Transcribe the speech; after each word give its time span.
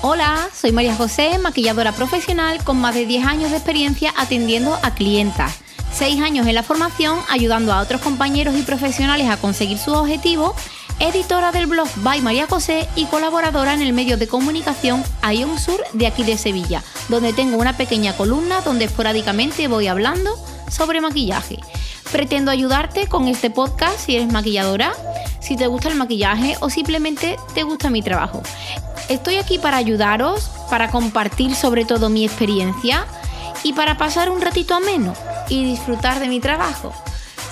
Hola, 0.00 0.48
soy 0.54 0.72
María 0.72 0.94
José, 0.94 1.38
maquilladora 1.38 1.92
profesional 1.92 2.64
con 2.64 2.80
más 2.80 2.94
de 2.94 3.04
10 3.04 3.26
años 3.26 3.50
de 3.50 3.58
experiencia 3.58 4.14
atendiendo 4.16 4.78
a 4.82 4.94
clientas. 4.94 5.58
6 5.92 6.22
años 6.22 6.46
en 6.46 6.54
la 6.54 6.62
formación 6.62 7.18
ayudando 7.28 7.74
a 7.74 7.82
otros 7.82 8.00
compañeros 8.00 8.56
y 8.56 8.62
profesionales 8.62 9.28
a 9.28 9.36
conseguir 9.36 9.76
sus 9.76 9.94
objetivos, 9.94 10.56
editora 11.02 11.50
del 11.50 11.66
blog 11.66 11.88
By 11.96 12.22
María 12.22 12.46
José 12.46 12.88
y 12.94 13.06
colaboradora 13.06 13.74
en 13.74 13.82
el 13.82 13.92
medio 13.92 14.16
de 14.16 14.28
comunicación 14.28 15.02
Ion 15.34 15.58
Sur 15.58 15.82
de 15.92 16.06
aquí 16.06 16.22
de 16.22 16.38
Sevilla, 16.38 16.82
donde 17.08 17.32
tengo 17.32 17.56
una 17.56 17.76
pequeña 17.76 18.16
columna 18.16 18.60
donde 18.60 18.84
esporádicamente 18.84 19.66
voy 19.66 19.88
hablando 19.88 20.32
sobre 20.70 21.00
maquillaje. 21.00 21.58
Pretendo 22.12 22.52
ayudarte 22.52 23.08
con 23.08 23.26
este 23.26 23.50
podcast 23.50 23.98
si 23.98 24.14
eres 24.14 24.32
maquilladora, 24.32 24.92
si 25.40 25.56
te 25.56 25.66
gusta 25.66 25.88
el 25.88 25.96
maquillaje 25.96 26.56
o 26.60 26.70
simplemente 26.70 27.36
te 27.52 27.64
gusta 27.64 27.90
mi 27.90 28.00
trabajo. 28.02 28.40
Estoy 29.08 29.38
aquí 29.38 29.58
para 29.58 29.78
ayudaros, 29.78 30.50
para 30.70 30.88
compartir 30.92 31.56
sobre 31.56 31.84
todo 31.84 32.10
mi 32.10 32.24
experiencia 32.24 33.06
y 33.64 33.72
para 33.72 33.98
pasar 33.98 34.30
un 34.30 34.40
ratito 34.40 34.74
ameno 34.74 35.14
y 35.48 35.64
disfrutar 35.64 36.20
de 36.20 36.28
mi 36.28 36.38
trabajo. 36.38 36.92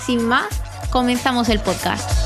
Sin 0.05 0.25
más, 0.25 0.47
comenzamos 0.89 1.49
el 1.49 1.59
podcast. 1.59 2.20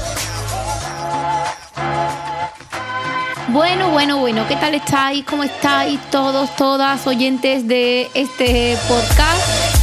Bueno, 3.55 3.89
bueno, 3.91 4.17
bueno, 4.17 4.45
¿qué 4.49 4.57
tal 4.57 4.75
estáis? 4.75 5.23
¿Cómo 5.23 5.41
estáis 5.41 5.97
todos, 6.11 6.53
todas 6.57 7.07
oyentes 7.07 7.65
de 7.65 8.09
este 8.13 8.77
podcast? 8.85 9.75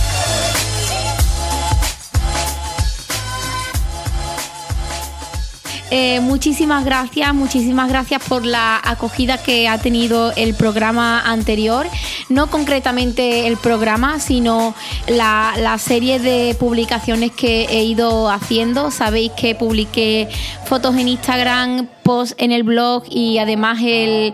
Eh, 5.90 6.20
muchísimas 6.20 6.84
gracias, 6.84 7.34
muchísimas 7.34 7.88
gracias 7.88 8.22
por 8.28 8.44
la 8.44 8.78
acogida 8.84 9.38
que 9.42 9.66
ha 9.68 9.78
tenido 9.78 10.32
el 10.36 10.54
programa 10.54 11.22
anterior. 11.22 11.86
No 12.28 12.50
concretamente 12.50 13.46
el 13.46 13.56
programa, 13.56 14.20
sino 14.20 14.74
la, 15.06 15.54
la 15.56 15.78
serie 15.78 16.18
de 16.18 16.54
publicaciones 16.60 17.32
que 17.32 17.64
he 17.70 17.84
ido 17.84 18.28
haciendo. 18.28 18.90
Sabéis 18.90 19.32
que 19.32 19.54
publiqué 19.54 20.28
fotos 20.66 20.94
en 20.96 21.08
Instagram 21.08 21.88
post 22.02 22.32
en 22.38 22.52
el 22.52 22.62
blog 22.62 23.04
y 23.08 23.38
además 23.38 23.78
el, 23.82 24.32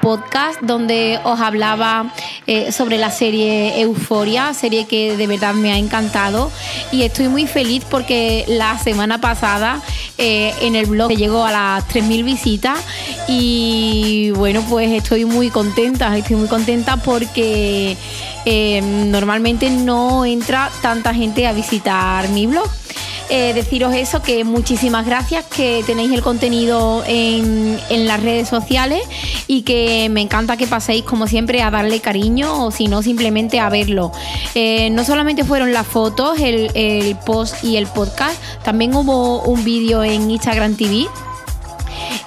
podcast 0.00 0.60
donde 0.60 1.20
os 1.24 1.40
hablaba 1.40 2.12
eh, 2.46 2.72
sobre 2.72 2.98
la 2.98 3.10
serie 3.10 3.80
Euforia, 3.80 4.52
serie 4.54 4.86
que 4.86 5.16
de 5.16 5.26
verdad 5.26 5.54
me 5.54 5.72
ha 5.72 5.78
encantado 5.78 6.50
y 6.90 7.02
estoy 7.02 7.28
muy 7.28 7.46
feliz 7.46 7.84
porque 7.88 8.44
la 8.48 8.78
semana 8.78 9.20
pasada 9.20 9.80
eh, 10.18 10.52
en 10.62 10.74
el 10.74 10.86
blog 10.86 11.12
llegó 11.12 11.44
a 11.44 11.52
las 11.52 11.88
3.000 11.88 12.24
visitas 12.24 12.78
y 13.28 14.32
bueno 14.32 14.64
pues 14.68 14.90
estoy 14.90 15.24
muy 15.24 15.50
contenta, 15.50 16.16
estoy 16.16 16.36
muy 16.36 16.48
contenta 16.48 16.96
porque 16.96 17.96
eh, 18.44 18.80
normalmente 18.82 19.70
no 19.70 20.24
entra 20.24 20.70
tanta 20.82 21.14
gente 21.14 21.46
a 21.46 21.52
visitar 21.52 22.28
mi 22.28 22.46
blog. 22.46 22.68
Eh, 23.30 23.52
deciros 23.54 23.94
eso, 23.94 24.22
que 24.22 24.44
muchísimas 24.44 25.06
gracias, 25.06 25.44
que 25.44 25.82
tenéis 25.86 26.12
el 26.12 26.22
contenido 26.22 27.02
en, 27.06 27.78
las 28.06 28.22
redes 28.22 28.48
sociales 28.48 29.00
y 29.46 29.62
que 29.62 30.08
me 30.10 30.20
encanta 30.20 30.56
que 30.56 30.66
paséis 30.66 31.04
como 31.04 31.26
siempre 31.26 31.62
a 31.62 31.70
darle 31.70 32.00
cariño 32.00 32.66
o 32.66 32.70
si 32.70 32.86
no 32.86 33.02
simplemente 33.02 33.60
a 33.60 33.70
verlo. 33.70 34.12
Eh, 34.54 34.90
no 34.90 35.04
solamente 35.04 35.44
fueron 35.44 35.72
las 35.72 35.86
fotos, 35.86 36.38
el, 36.38 36.70
el 36.74 37.16
post 37.24 37.64
y 37.64 37.76
el 37.76 37.86
podcast, 37.86 38.36
también 38.62 38.94
hubo 38.94 39.42
un 39.42 39.64
vídeo 39.64 40.04
en 40.04 40.30
Instagram 40.30 40.76
TV 40.76 41.06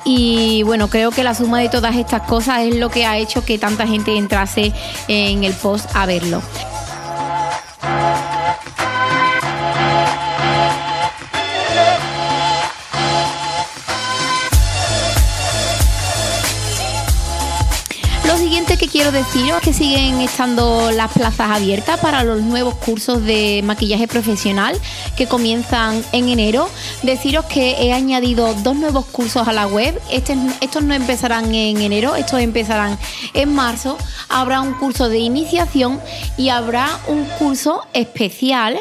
y 0.04 0.64
bueno, 0.64 0.90
creo 0.90 1.12
que 1.12 1.24
la 1.24 1.36
suma 1.36 1.60
de 1.60 1.70
todas 1.70 1.96
estas 1.96 2.22
cosas 2.24 2.62
es 2.62 2.76
lo 2.76 2.90
que 2.90 3.06
ha 3.06 3.18
hecho 3.18 3.44
que 3.44 3.58
tanta 3.58 3.86
gente 3.86 4.16
entrase 4.16 4.72
en 5.08 5.44
el 5.44 5.54
post 5.54 5.90
a 5.94 6.06
verlo. 6.06 6.42
Quiero 18.98 19.12
deciros 19.12 19.62
que 19.62 19.74
siguen 19.74 20.22
estando 20.22 20.90
las 20.90 21.12
plazas 21.12 21.52
abiertas 21.52 22.00
para 22.00 22.24
los 22.24 22.42
nuevos 22.42 22.74
cursos 22.78 23.24
de 23.24 23.62
maquillaje 23.64 24.08
profesional 24.08 24.76
que 25.16 25.28
comienzan 25.28 26.04
en 26.14 26.30
enero. 26.30 26.68
Deciros 27.04 27.46
que 27.46 27.76
he 27.80 27.94
añadido 27.94 28.56
dos 28.56 28.76
nuevos 28.76 29.06
cursos 29.06 29.48
a 29.48 29.54
la 29.54 29.68
web. 29.68 30.02
Este, 30.10 30.36
estos 30.62 30.84
no 30.84 30.96
empezarán 30.96 31.54
en 31.54 31.80
enero, 31.80 32.16
estos 32.16 32.40
empezarán 32.40 32.98
en 33.36 33.54
marzo. 33.54 34.00
Habrá 34.30 34.62
un 34.62 34.74
curso 34.74 35.10
de 35.10 35.20
iniciación 35.20 36.02
y 36.36 36.50
habrá 36.50 36.90
un 37.06 37.26
curso 37.38 37.84
especial 37.94 38.80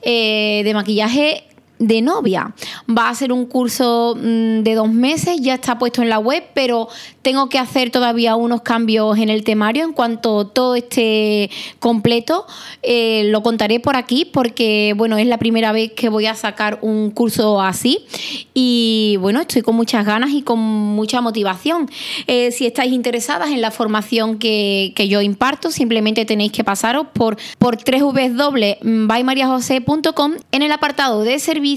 eh, 0.00 0.62
de 0.64 0.72
maquillaje 0.72 1.47
de 1.78 2.02
novia. 2.02 2.54
Va 2.88 3.08
a 3.08 3.14
ser 3.14 3.32
un 3.32 3.46
curso 3.46 4.16
mm, 4.16 4.62
de 4.62 4.74
dos 4.74 4.90
meses, 4.90 5.40
ya 5.40 5.54
está 5.54 5.78
puesto 5.78 6.02
en 6.02 6.08
la 6.08 6.18
web, 6.18 6.42
pero 6.54 6.88
tengo 7.22 7.48
que 7.48 7.58
hacer 7.58 7.90
todavía 7.90 8.36
unos 8.36 8.62
cambios 8.62 9.18
en 9.18 9.28
el 9.28 9.44
temario. 9.44 9.84
En 9.84 9.92
cuanto 9.92 10.46
todo 10.46 10.74
esté 10.74 11.50
completo, 11.78 12.46
eh, 12.82 13.24
lo 13.26 13.42
contaré 13.42 13.80
por 13.80 13.96
aquí 13.96 14.24
porque, 14.24 14.94
bueno, 14.96 15.18
es 15.18 15.26
la 15.26 15.38
primera 15.38 15.72
vez 15.72 15.92
que 15.92 16.08
voy 16.08 16.26
a 16.26 16.34
sacar 16.34 16.78
un 16.82 17.10
curso 17.10 17.60
así 17.60 18.06
y, 18.54 19.16
bueno, 19.20 19.40
estoy 19.40 19.62
con 19.62 19.76
muchas 19.76 20.04
ganas 20.04 20.30
y 20.30 20.42
con 20.42 20.58
mucha 20.58 21.20
motivación. 21.20 21.88
Eh, 22.26 22.50
si 22.50 22.66
estáis 22.66 22.92
interesadas 22.92 23.50
en 23.50 23.60
la 23.60 23.70
formación 23.70 24.38
que, 24.38 24.92
yo 25.08 25.20
imparto, 25.20 25.70
simplemente 25.70 26.24
tenéis 26.24 26.50
que 26.52 26.64
pasaros 26.64 27.06
por, 27.12 27.36
por 27.58 27.78
www.bymariajose.com 27.78 30.32
en 30.52 30.62
el 30.62 30.72
apartado 30.72 31.22
de 31.22 31.38
servicios 31.38 31.67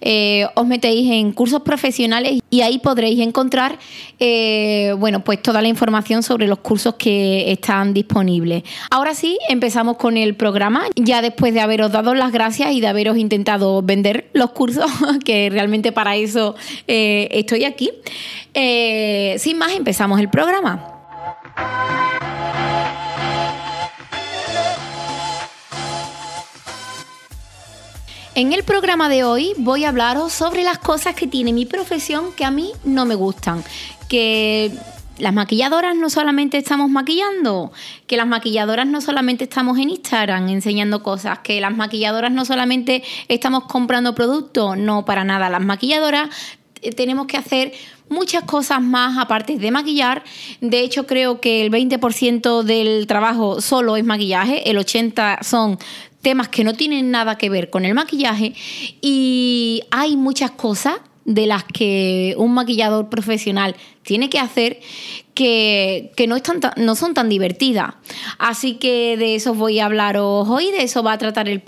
eh, 0.00 0.46
os 0.54 0.66
metéis 0.66 1.10
en 1.10 1.32
cursos 1.32 1.62
profesionales 1.62 2.40
y 2.50 2.60
ahí 2.60 2.78
podréis 2.78 3.20
encontrar 3.20 3.78
eh, 4.18 4.94
bueno, 4.98 5.24
pues 5.24 5.42
toda 5.42 5.62
la 5.62 5.68
información 5.68 6.22
sobre 6.22 6.46
los 6.46 6.58
cursos 6.58 6.94
que 6.94 7.50
están 7.50 7.94
disponibles. 7.94 8.62
Ahora 8.90 9.14
sí, 9.14 9.38
empezamos 9.48 9.96
con 9.96 10.16
el 10.16 10.34
programa, 10.34 10.84
ya 10.96 11.22
después 11.22 11.54
de 11.54 11.60
haberos 11.60 11.92
dado 11.92 12.14
las 12.14 12.32
gracias 12.32 12.72
y 12.72 12.80
de 12.80 12.86
haberos 12.86 13.16
intentado 13.16 13.82
vender 13.82 14.28
los 14.32 14.50
cursos, 14.50 14.90
que 15.24 15.50
realmente 15.50 15.92
para 15.92 16.16
eso 16.16 16.54
eh, 16.86 17.28
estoy 17.32 17.64
aquí. 17.64 17.90
sin 19.38 19.58
más, 19.58 19.72
empezamos 19.72 20.20
el 20.20 20.28
programa. 20.28 20.94
En 28.38 28.52
el 28.52 28.62
programa 28.62 29.08
de 29.08 29.24
hoy 29.24 29.52
voy 29.56 29.84
a 29.84 29.88
hablaros 29.88 30.32
sobre 30.32 30.62
las 30.62 30.78
cosas 30.78 31.16
que 31.16 31.26
tiene 31.26 31.52
mi 31.52 31.66
profesión 31.66 32.26
que 32.36 32.44
a 32.44 32.52
mí 32.52 32.70
no 32.84 33.04
me 33.04 33.16
gustan. 33.16 33.64
Que 34.08 34.70
las 35.18 35.34
maquilladoras 35.34 35.96
no 35.96 36.08
solamente 36.08 36.56
estamos 36.56 36.88
maquillando, 36.88 37.72
que 38.06 38.16
las 38.16 38.28
maquilladoras 38.28 38.86
no 38.86 39.00
solamente 39.00 39.42
estamos 39.42 39.76
en 39.78 39.90
Instagram 39.90 40.48
enseñando 40.50 41.02
cosas, 41.02 41.40
que 41.40 41.60
las 41.60 41.76
maquilladoras 41.76 42.30
no 42.30 42.44
solamente 42.44 43.02
estamos 43.26 43.64
comprando 43.64 44.14
productos, 44.14 44.78
no 44.78 45.04
para 45.04 45.24
nada. 45.24 45.50
Las 45.50 45.64
maquilladoras 45.64 46.28
eh, 46.80 46.92
tenemos 46.92 47.26
que 47.26 47.38
hacer 47.38 47.72
muchas 48.08 48.44
cosas 48.44 48.80
más 48.80 49.18
aparte 49.18 49.58
de 49.58 49.70
maquillar. 49.70 50.22
De 50.60 50.80
hecho, 50.80 51.06
creo 51.06 51.40
que 51.40 51.66
el 51.66 51.72
20% 51.72 52.62
del 52.62 53.06
trabajo 53.06 53.60
solo 53.60 53.96
es 53.96 54.04
maquillaje, 54.04 54.70
el 54.70 54.78
80% 54.78 55.42
son 55.42 55.78
temas 56.22 56.48
que 56.48 56.64
no 56.64 56.74
tienen 56.74 57.10
nada 57.10 57.38
que 57.38 57.50
ver 57.50 57.70
con 57.70 57.84
el 57.84 57.94
maquillaje 57.94 58.54
y 59.00 59.82
hay 59.90 60.16
muchas 60.16 60.52
cosas 60.52 60.96
de 61.24 61.46
las 61.46 61.64
que 61.64 62.34
un 62.38 62.54
maquillador 62.54 63.10
profesional 63.10 63.76
tiene 64.02 64.30
que 64.30 64.38
hacer 64.38 64.80
que, 65.38 66.26
no, 66.26 66.94
son 66.96 67.14
tan 67.14 67.28
divertidas. 67.28 67.94
Así 68.38 68.74
que 68.74 69.16
de 69.16 69.36
eso 69.36 69.54
voy 69.54 69.78
a 69.78 69.86
hablaros 69.86 70.48
hoy, 70.48 70.72
de 70.72 70.82
eso 70.82 71.04
va 71.04 71.12
a 71.12 71.18
tratar 71.18 71.48
el, 71.48 71.60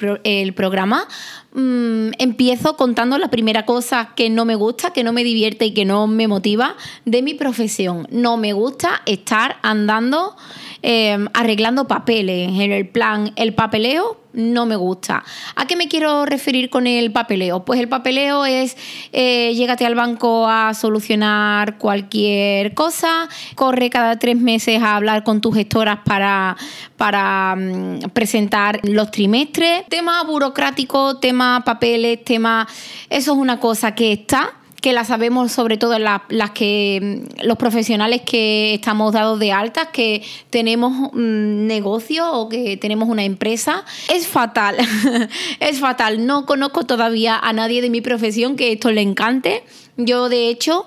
programa. 0.54 1.06
Mm, 1.52 2.10
empiezo 2.18 2.76
contando 2.76 3.16
la 3.18 3.30
primera 3.30 3.64
cosa 3.66 4.12
que 4.16 4.28
no 4.28 4.44
me 4.44 4.56
gusta, 4.56 4.92
que 4.92 5.04
no 5.04 5.12
me 5.12 5.22
divierte 5.22 5.66
y 5.66 5.74
que 5.74 5.84
no 5.84 6.08
me 6.08 6.26
motiva 6.26 6.74
de 7.04 7.22
mi 7.22 7.34
profesión. 7.34 8.08
No 8.10 8.36
me 8.36 8.52
gusta 8.54 9.02
estar 9.06 9.58
andando 9.62 10.36
em, 10.82 11.28
arreglando 11.32 11.86
papeles, 11.86 12.48
en 12.48 12.72
el 12.72 12.88
plan, 12.88 13.32
el 13.36 13.54
papeleo 13.54 14.20
no 14.32 14.66
me 14.66 14.76
gusta. 14.76 15.24
¿A 15.56 15.66
qué 15.66 15.76
me 15.76 15.88
quiero 15.88 16.24
referir 16.24 16.70
con 16.70 16.86
el 16.86 17.12
papeleo? 17.12 17.64
Pues 17.64 17.80
el 17.80 17.88
papeleo 17.88 18.44
es 18.44 18.76
eh, 19.12 19.52
llégate 19.54 19.86
al 19.86 19.94
banco 19.94 20.46
a 20.48 20.74
solucionar 20.74 21.78
cualquier 21.78 22.74
cosa, 22.74 23.28
corre 23.60 23.90
cada 23.90 24.18
tres 24.18 24.38
meses 24.38 24.82
a 24.82 24.96
hablar 24.96 25.22
con 25.22 25.42
tus 25.42 25.54
gestoras 25.54 25.98
para, 26.02 26.56
para 26.96 27.54
mm, 27.54 28.08
presentar 28.14 28.80
los 28.84 29.10
trimestres. 29.10 29.84
Tema 29.90 30.24
burocrático, 30.24 31.18
tema 31.18 31.62
papeles, 31.62 32.24
tema... 32.24 32.66
Eso 33.10 33.32
es 33.32 33.36
una 33.38 33.60
cosa 33.60 33.94
que 33.94 34.12
está 34.12 34.54
que 34.80 34.94
la 34.94 35.04
sabemos 35.04 35.52
sobre 35.52 35.76
todo 35.76 35.98
las, 35.98 36.22
que 36.54 37.26
mm, 37.38 37.46
los 37.46 37.58
profesionales 37.58 38.22
que 38.22 38.72
estamos 38.72 39.12
dados 39.12 39.38
de 39.38 39.52
altas, 39.52 39.88
que 39.92 40.22
tenemos 40.48 41.12
un 41.12 41.66
negocio 41.66 42.32
o 42.32 42.48
que 42.48 42.78
tenemos 42.78 43.10
una 43.10 43.24
empresa. 43.24 43.84
Es 44.08 44.26
fatal, 44.26 44.76
es 45.60 45.80
fatal. 45.80 46.24
No 46.24 46.46
conozco 46.46 46.84
todavía 46.84 47.38
a 47.38 47.52
nadie 47.52 47.82
de 47.82 47.90
mi 47.90 48.00
profesión 48.00 48.56
que 48.56 48.72
esto 48.72 48.90
le 48.90 49.02
encante. 49.02 49.64
Yo 49.98 50.30
de 50.30 50.48
hecho 50.48 50.86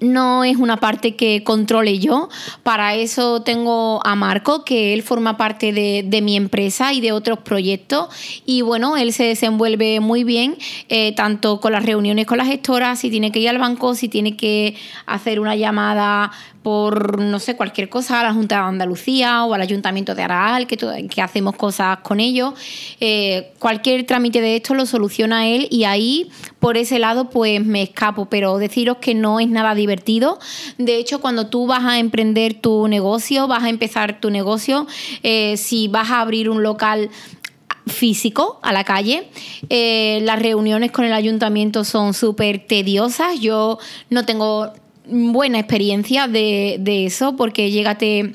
no 0.00 0.44
es 0.44 0.56
una 0.56 0.78
parte 0.78 1.14
que 1.14 1.44
controle 1.44 1.98
yo. 1.98 2.28
Para 2.62 2.94
eso 2.94 3.42
tengo 3.42 4.04
a 4.04 4.14
Marco, 4.14 4.64
que 4.64 4.92
él 4.94 5.02
forma 5.02 5.36
parte 5.36 5.72
de, 5.72 6.20
mi 6.20 6.36
empresa 6.36 6.92
y 6.92 7.00
de 7.00 7.12
otros 7.12 7.38
proyectos. 7.38 8.08
Y 8.44 8.62
bueno, 8.62 8.96
él 8.96 9.12
se 9.12 9.24
desenvuelve 9.24 10.00
muy 10.00 10.24
bien, 10.24 10.56
eh, 10.88 11.14
tanto 11.14 11.60
con 11.60 11.72
las 11.72 11.84
reuniones 11.84 12.26
con 12.26 12.38
las 12.38 12.46
gestoras, 12.46 12.98
si 12.98 13.10
tiene 13.10 13.32
que 13.32 13.38
ir 13.38 13.48
al 13.48 13.58
banco, 13.58 13.94
si 13.94 14.08
tiene 14.08 14.36
que 14.36 14.76
hacer 15.06 15.40
una 15.40 15.56
llamada 15.56 16.30
por, 16.62 17.20
no 17.20 17.38
sé, 17.38 17.56
cualquier 17.56 17.88
cosa 17.88 18.20
a 18.20 18.24
la 18.24 18.34
Junta 18.34 18.56
de 18.56 18.62
Andalucía 18.62 19.44
o 19.44 19.54
al 19.54 19.62
Ayuntamiento 19.62 20.14
de 20.14 20.22
Araal, 20.22 20.66
que, 20.66 21.22
hacemos 21.22 21.56
cosas 21.56 21.98
con 21.98 22.20
ellos. 22.20 22.54
Eh, 23.00 23.52
cualquier 23.58 24.04
trámite 24.04 24.40
de 24.40 24.56
esto 24.56 24.74
lo 24.74 24.84
soluciona 24.84 25.48
él 25.48 25.68
y 25.70 25.84
ahí, 25.84 26.30
por 26.58 26.76
ese 26.76 26.98
lado, 26.98 27.30
pues 27.30 27.64
me 27.64 27.82
escapo. 27.82 28.26
Pero 28.26 28.58
deciros 28.58 28.98
que 28.98 29.14
no 29.14 29.40
es 29.40 29.48
nada 29.48 29.74
divertido. 29.74 30.38
De 30.76 30.96
hecho, 30.96 31.20
cuando 31.20 31.46
tú 31.46 31.66
vas 31.66 31.84
a 31.84 31.98
emprender 31.98 32.54
tu 32.54 32.88
negocio, 32.88 33.46
vas 33.48 33.64
a 33.64 33.70
empezar 33.70 34.20
tu 34.20 34.30
negocio, 34.30 34.86
eh, 35.22 35.56
si 35.56 35.88
vas 35.88 36.10
a 36.10 36.20
abrir 36.20 36.50
un 36.50 36.62
local 36.62 37.10
físico 37.86 38.58
a 38.62 38.72
la 38.72 38.84
calle. 38.84 39.28
Eh, 39.68 40.20
las 40.22 40.40
reuniones 40.40 40.92
con 40.92 41.04
el 41.04 41.12
ayuntamiento 41.12 41.84
son 41.84 42.14
súper 42.14 42.66
tediosas. 42.66 43.40
Yo 43.40 43.78
no 44.10 44.24
tengo 44.24 44.72
buena 45.10 45.58
experiencia 45.58 46.28
de, 46.28 46.76
de 46.80 47.06
eso, 47.06 47.36
porque 47.36 47.70
llégate 47.70 48.34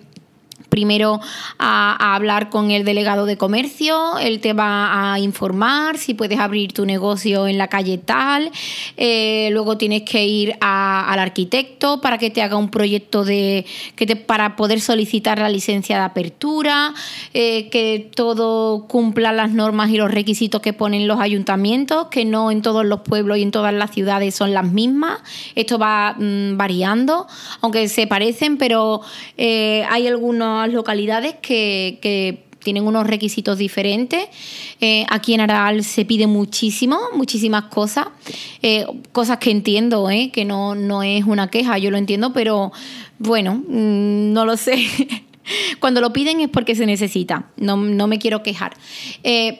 primero 0.75 1.21
a, 1.57 2.15
hablar 2.15 2.49
con 2.49 2.69
el 2.69 2.83
delegado 2.83 3.25
de 3.25 3.37
comercio, 3.37 4.17
él 4.19 4.41
te 4.41 4.51
va 4.51 5.13
a 5.13 5.19
informar 5.19 5.97
si 5.97 6.13
puedes 6.13 6.37
abrir 6.37 6.73
tu 6.73 6.85
negocio 6.85 7.47
en 7.47 7.57
la 7.57 7.69
calle 7.69 7.97
tal, 7.97 8.51
eh, 8.97 9.47
luego 9.53 9.77
tienes 9.77 10.01
que 10.01 10.25
ir 10.25 10.57
al 10.59 11.17
arquitecto 11.17 12.01
para 12.01 12.17
que 12.17 12.29
te 12.29 12.41
haga 12.41 12.57
un 12.57 12.69
proyecto 12.71 13.23
de 13.23 13.65
que 13.95 14.05
te, 14.05 14.17
para 14.17 14.57
poder 14.57 14.81
solicitar 14.81 15.39
la 15.39 15.47
licencia 15.47 15.95
de 15.97 16.03
apertura, 16.03 16.93
eh, 17.33 17.69
que 17.69 18.11
todo 18.13 18.85
cumpla 18.87 19.31
las 19.31 19.51
normas 19.51 19.91
y 19.91 19.95
los 19.95 20.11
requisitos 20.11 20.61
que 20.61 20.73
ponen 20.73 21.07
los 21.07 21.21
ayuntamientos, 21.21 22.07
que 22.07 22.25
no 22.25 22.51
en 22.51 22.61
todos 22.61 22.85
los 22.85 22.99
pueblos 22.99 23.37
y 23.37 23.43
en 23.43 23.51
todas 23.51 23.73
las 23.73 23.91
ciudades 23.91 24.35
son 24.35 24.53
las 24.53 24.65
mismas. 24.65 25.19
Esto 25.55 25.79
va 25.79 26.15
mm, 26.19 26.57
variando, 26.57 27.27
aunque 27.61 27.87
se 27.87 28.07
parecen, 28.07 28.57
pero 28.57 28.99
eh, 29.37 29.85
hay 29.89 30.07
algunos 30.07 30.64
localidades 30.71 31.35
que, 31.41 32.41
tienen 32.63 32.87
unos 32.87 33.05
requisitos 33.05 33.59
diferentes. 33.59 34.27
Eh, 34.81 35.05
aquí 35.11 35.35
en 35.35 35.41
Aral 35.41 35.83
se 35.83 36.03
pide 36.03 36.25
muchísimo, 36.25 36.97
muchísimas 37.13 37.65
cosas, 37.65 38.07
eh, 38.63 38.87
cosas 39.11 39.37
que 39.37 39.51
entiendo, 39.51 40.09
eh, 40.09 40.31
que 40.33 40.45
no, 40.45 40.73
no 40.73 41.03
es 41.03 41.25
una 41.25 41.51
queja, 41.51 41.77
yo 41.77 41.91
lo 41.91 41.97
entiendo, 41.97 42.33
pero 42.33 42.71
bueno, 43.19 43.53
mm, 43.67 44.33
no 44.33 44.45
lo 44.45 44.57
sé. 44.57 44.77
Cuando 45.79 46.01
lo 46.01 46.13
piden 46.13 46.41
es 46.41 46.49
porque 46.49 46.75
se 46.75 46.85
necesita, 46.85 47.47
no, 47.57 47.77
me 47.77 48.19
quiero 48.19 48.43
quejar. 48.43 48.73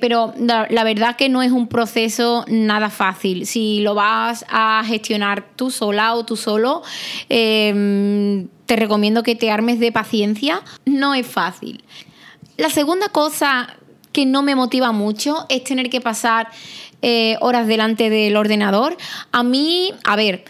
pero 0.01 0.33
la, 0.37 0.83
verdad 0.83 1.15
que 1.15 1.29
no 1.29 1.41
es 1.41 1.51
un 1.51 1.67
proceso 1.67 2.45
nada 2.47 2.89
fácil. 2.89 3.45
Si 3.45 3.81
lo 3.81 3.95
vas 3.95 4.45
a 4.49 4.83
gestionar 4.85 5.45
tú 5.55 5.71
sola 5.71 6.13
o 6.15 6.25
tú 6.25 6.35
solo, 6.35 6.81
te 7.27 8.75
recomiendo 8.75 9.23
que 9.23 9.35
te 9.35 9.51
armes 9.51 9.79
de 9.79 9.91
paciencia. 9.91 10.61
No 10.85 11.13
es 11.13 11.27
fácil. 11.27 11.83
La 12.57 12.69
segunda 12.69 13.09
cosa 13.09 13.75
que 14.15 14.25
no 14.25 14.43
me 14.43 14.55
motiva 14.55 14.93
mucho 14.93 15.45
es 15.49 15.65
tener 15.65 15.89
que 15.89 15.99
pasar 15.99 16.47
eh, 17.01 17.35
horas 17.41 17.67
delante 17.67 18.09
del 18.09 18.37
ordenador. 18.37 18.95
A 19.33 19.43
mí, 19.43 19.93
a 20.05 20.15
ver, 20.15 20.45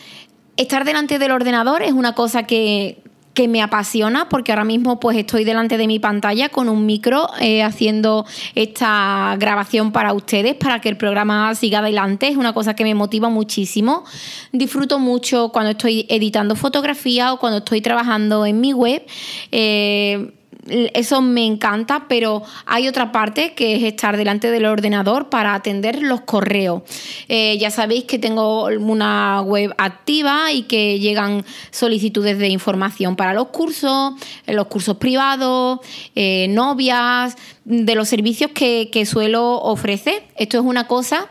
estar 0.55 0.85
delante 0.85 1.17
del 1.17 1.31
ordenador 1.31 1.81
es 1.81 1.91
una 1.91 2.13
cosa 2.13 2.43
que, 2.43 3.01
que 3.35 3.47
me 3.47 3.61
apasiona 3.61 4.27
porque 4.29 4.51
ahora 4.51 4.63
mismo 4.63 4.99
pues 4.99 5.17
estoy 5.17 5.43
delante 5.43 5.77
de 5.77 5.85
mi 5.85 5.99
pantalla 5.99 6.49
con 6.49 6.69
un 6.69 6.85
micro 6.85 7.27
eh, 7.39 7.61
haciendo 7.61 8.25
esta 8.55 9.35
grabación 9.37 9.91
para 9.91 10.13
ustedes 10.13 10.55
para 10.55 10.79
que 10.79 10.89
el 10.89 10.97
programa 10.97 11.53
siga 11.53 11.79
adelante. 11.79 12.29
Es 12.29 12.37
una 12.37 12.53
cosa 12.53 12.75
que 12.75 12.83
me 12.83 12.95
motiva 12.95 13.29
muchísimo. 13.29 14.05
Disfruto 14.53 14.97
mucho 14.99 15.49
cuando 15.49 15.71
estoy 15.71 16.07
editando 16.09 16.55
fotografía 16.55 17.33
o 17.33 17.39
cuando 17.39 17.59
estoy 17.59 17.81
trabajando 17.81 18.45
en 18.45 18.61
mi 18.61 18.73
web. 18.73 19.05
Eh, 19.51 20.31
eso 20.67 21.21
me 21.21 21.45
encanta, 21.45 22.05
pero 22.07 22.41
hay 22.65 22.87
otra 22.87 23.11
parte 23.11 23.53
que 23.53 23.75
es 23.75 23.83
estar 23.83 24.17
delante 24.17 24.49
del 24.49 24.65
ordenador 24.65 25.29
para 25.29 25.53
atender 25.53 26.01
los 26.01 26.21
correos. 26.21 26.81
Eh, 27.27 27.57
ya 27.59 27.69
sabéis 27.69 28.05
que 28.05 28.17
tengo 28.17 28.65
una 28.65 29.41
web 29.41 29.73
activa 29.77 30.51
y 30.51 30.63
que 30.63 30.99
llegan 30.99 31.45
solicitudes 31.71 32.39
de 32.39 32.49
información 32.49 33.15
para 33.15 33.33
los 33.33 33.49
cursos, 33.49 34.13
los 34.47 34.67
cursos 34.67 34.97
privados, 34.97 35.79
eh, 36.15 36.47
novias, 36.49 37.35
de 37.65 37.95
los 37.95 38.07
servicios 38.07 38.51
que, 38.51 39.05
suelo 39.05 39.59
ofrecer. 39.61 40.23
Esto 40.35 40.57
es 40.57 40.63
una 40.63 40.87
cosa 40.87 41.29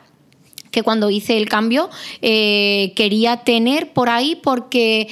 que 0.70 0.82
cuando 0.82 1.10
hice 1.10 1.36
el 1.36 1.48
cambio 1.48 1.88
eh, 2.22 2.92
quería 2.96 3.38
tener 3.38 3.92
por 3.92 4.10
ahí 4.10 4.36
porque 4.36 5.08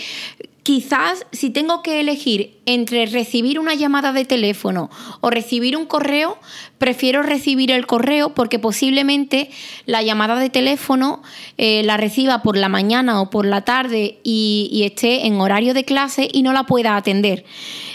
quizás 0.63 1.27
si 1.33 1.51
tengo 1.51 1.83
que 1.83 2.01
elegir 2.01 2.61
entre 2.67 3.07
recibir 3.07 3.59
una 3.59 3.75
llamada 3.75 4.13
de 4.13 4.25
teléfono 4.25 4.91
o 5.21 5.31
recibir 5.31 5.77
un 5.77 5.87
correo, 5.87 6.39
prefiero 6.83 7.23
recibir 7.23 7.71
el 7.71 7.87
correo 7.87 8.35
porque 8.35 8.59
posiblemente 8.59 9.51
la 9.87 10.03
llamada 10.03 10.35
de 10.35 10.51
teléfono 10.51 11.23
eh, 11.57 11.85
la 11.85 11.97
reciba 11.97 12.43
por 12.43 12.57
la 12.57 12.69
mañana 12.69 13.21
o 13.21 13.31
por 13.31 13.47
la 13.47 13.61
tarde 13.61 14.19
y, 14.25 14.83
esté 14.85 15.29
en 15.29 15.41
horario 15.41 15.75
de 15.75 15.85
clase 15.85 16.29
y 16.33 16.43
no 16.43 16.53
la 16.53 16.65
pueda 16.65 16.97
atender. 16.97 17.45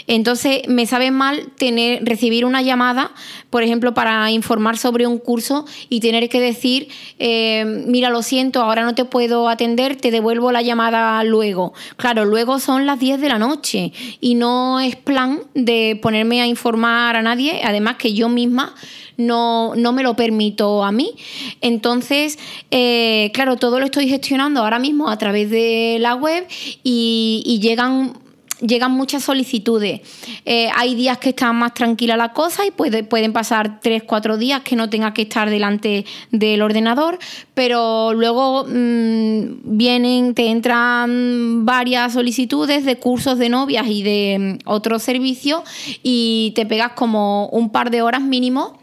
Entonces 0.06 0.62
me 0.68 0.86
sabe 0.86 1.10
mal 1.10 1.52
tener, 1.58 2.02
recibir 2.02 2.46
una 2.46 2.62
llamada, 2.62 3.10
por 3.50 3.62
ejemplo, 3.62 3.92
para 3.92 4.30
informar 4.30 4.78
sobre 4.78 5.06
un 5.06 5.18
curso 5.18 5.66
y 5.90 6.00
tener 6.00 6.30
que 6.30 6.40
decir, 6.40 6.88
eh, 7.18 7.66
mira, 7.86 8.08
lo 8.08 8.22
siento, 8.22 8.62
ahora 8.62 8.84
no 8.84 8.94
te 8.94 9.04
puedo 9.04 9.50
atender, 9.50 9.96
te 9.96 10.10
devuelvo 10.10 10.50
la 10.50 10.62
llamada 10.62 11.22
luego. 11.24 11.74
Claro, 11.98 12.24
luego 12.24 12.58
son 12.58 12.86
las 12.86 12.98
10 12.98 13.20
de 13.20 13.28
la 13.28 13.38
noche 13.38 13.92
y 14.22 14.34
no 14.34 14.80
es 14.80 14.96
plan 14.96 15.40
de 15.52 15.98
ponerme 16.00 16.40
a 16.40 16.46
informar 16.46 17.16
a 17.16 17.20
nadie, 17.20 17.60
además 17.62 17.96
que 17.96 18.14
yo 18.14 18.30
misma 18.30 18.74
no, 19.16 19.74
no 19.74 19.92
me 19.92 20.02
lo 20.02 20.14
permito 20.14 20.84
a 20.84 20.92
mí. 20.92 21.14
Entonces, 21.60 22.38
eh, 22.70 23.30
claro, 23.34 23.56
todo 23.56 23.80
lo 23.80 23.86
estoy 23.86 24.08
gestionando 24.08 24.60
ahora 24.60 24.78
mismo 24.78 25.08
a 25.08 25.18
través 25.18 25.50
de 25.50 25.98
la 26.00 26.14
web 26.14 26.46
y 26.82 27.58
llegan 27.62 28.14
llegan 28.60 28.92
muchas 28.92 29.24
solicitudes. 29.24 30.00
Eh, 30.44 30.68
hay 30.74 30.94
días 30.94 31.18
que 31.18 31.30
está 31.30 31.52
más 31.52 31.74
tranquila 31.74 32.16
la 32.16 32.32
cosa 32.32 32.66
y 32.66 32.70
puede, 32.70 33.04
pueden 33.04 33.32
pasar 33.32 33.80
tres, 33.80 34.02
cuatro 34.02 34.36
días 34.36 34.62
que 34.62 34.76
no 34.76 34.90
tenga 34.90 35.14
que 35.14 35.22
estar 35.22 35.50
delante 35.50 36.04
del 36.30 36.62
ordenador, 36.62 37.18
pero 37.54 38.12
luego 38.14 38.64
mm, 38.64 39.76
vienen, 39.76 40.34
te 40.34 40.48
entran 40.48 41.64
varias 41.64 42.12
solicitudes 42.12 42.84
de 42.84 42.96
cursos 42.96 43.38
de 43.38 43.48
novias 43.48 43.86
y 43.88 44.02
de 44.02 44.58
mm, 44.64 44.68
otros 44.68 45.02
servicios 45.02 45.62
y 46.02 46.52
te 46.54 46.66
pegas 46.66 46.92
como 46.92 47.48
un 47.48 47.70
par 47.70 47.90
de 47.90 48.02
horas 48.02 48.22
mínimo 48.22 48.77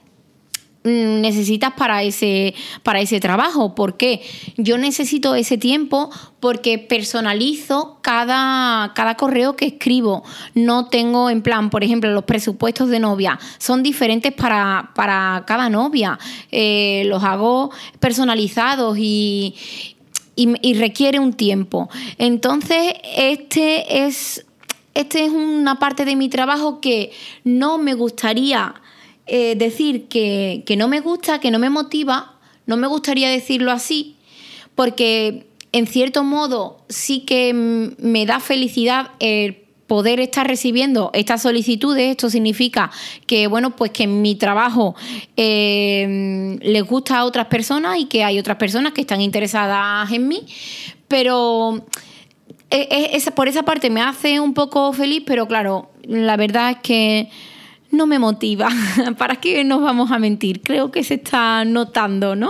necesitas 0.85 1.73
para 1.73 2.03
ese, 2.03 2.53
para 2.83 3.01
ese 3.01 3.19
trabajo. 3.19 3.75
¿Por 3.75 3.97
qué? 3.97 4.21
Yo 4.55 4.77
necesito 4.77 5.35
ese 5.35 5.57
tiempo 5.57 6.09
porque 6.39 6.77
personalizo 6.77 7.97
cada, 8.01 8.93
cada 8.93 9.15
correo 9.15 9.55
que 9.55 9.65
escribo. 9.65 10.23
No 10.53 10.87
tengo 10.87 11.29
en 11.29 11.41
plan, 11.41 11.69
por 11.69 11.83
ejemplo, 11.83 12.11
los 12.11 12.23
presupuestos 12.23 12.89
de 12.89 12.99
novia 12.99 13.39
son 13.57 13.83
diferentes 13.83 14.31
para, 14.31 14.91
cada 15.45 15.69
novia. 15.69 16.19
Eh, 16.51 17.03
los 17.07 17.23
hago 17.23 17.71
personalizados 17.99 18.97
y, 18.99 19.55
y 20.35 20.73
requiere 20.75 21.19
un 21.19 21.33
tiempo. 21.33 21.89
Entonces, 22.17 22.93
este 23.15 24.05
es 24.05 24.45
esta 24.95 25.19
es 25.19 25.29
una 25.29 25.77
parte 25.77 26.05
de 26.05 26.15
mi 26.15 26.29
trabajo 26.29 26.79
que 26.79 27.11
no 27.43 27.77
me 27.77 27.93
gustaría 27.93 28.75
eh, 29.27 29.55
decir 29.55 30.07
que, 30.07 30.63
que 30.65 30.75
no 30.75 30.87
me 30.87 30.99
gusta, 30.99 31.39
que 31.39 31.51
no 31.51 31.59
me 31.59 31.69
motiva, 31.69 32.35
no 32.65 32.77
me 32.77 32.87
gustaría 32.87 33.29
decirlo 33.29 33.71
así, 33.71 34.15
porque 34.75 35.47
en 35.71 35.87
cierto 35.87 36.23
modo 36.23 36.77
sí 36.89 37.21
que 37.21 37.53
me 37.53 38.25
da 38.25 38.39
felicidad 38.39 39.11
el 39.19 39.65
poder 39.87 40.19
estar 40.19 40.47
recibiendo 40.47 41.11
estas 41.13 41.41
solicitudes. 41.41 42.11
Esto 42.11 42.29
significa 42.29 42.91
que, 43.27 43.47
bueno, 43.47 43.75
pues 43.75 43.91
que 43.91 44.07
mi 44.07 44.35
trabajo 44.35 44.95
eh, 45.37 46.57
les 46.61 46.83
gusta 46.83 47.19
a 47.19 47.25
otras 47.25 47.47
personas 47.47 47.99
y 47.99 48.05
que 48.05 48.23
hay 48.23 48.39
otras 48.39 48.57
personas 48.57 48.93
que 48.93 49.01
están 49.01 49.21
interesadas 49.21 50.11
en 50.11 50.27
mí. 50.27 50.45
Pero 51.07 51.85
eh, 52.71 53.21
por 53.35 53.47
esa 53.47 53.63
parte 53.63 53.89
me 53.89 54.01
hace 54.01 54.39
un 54.39 54.53
poco 54.53 54.91
feliz, 54.93 55.23
pero 55.25 55.47
claro, 55.47 55.91
la 56.03 56.35
verdad 56.35 56.71
es 56.71 56.77
que 56.81 57.29
no 57.95 58.07
me 58.07 58.19
motiva. 58.19 58.69
¿Para 59.17 59.37
qué 59.37 59.63
nos 59.63 59.81
vamos 59.81 60.11
a 60.11 60.19
mentir? 60.19 60.61
Creo 60.61 60.91
que 60.91 61.03
se 61.03 61.15
está 61.15 61.65
notando, 61.65 62.35
¿no? 62.35 62.47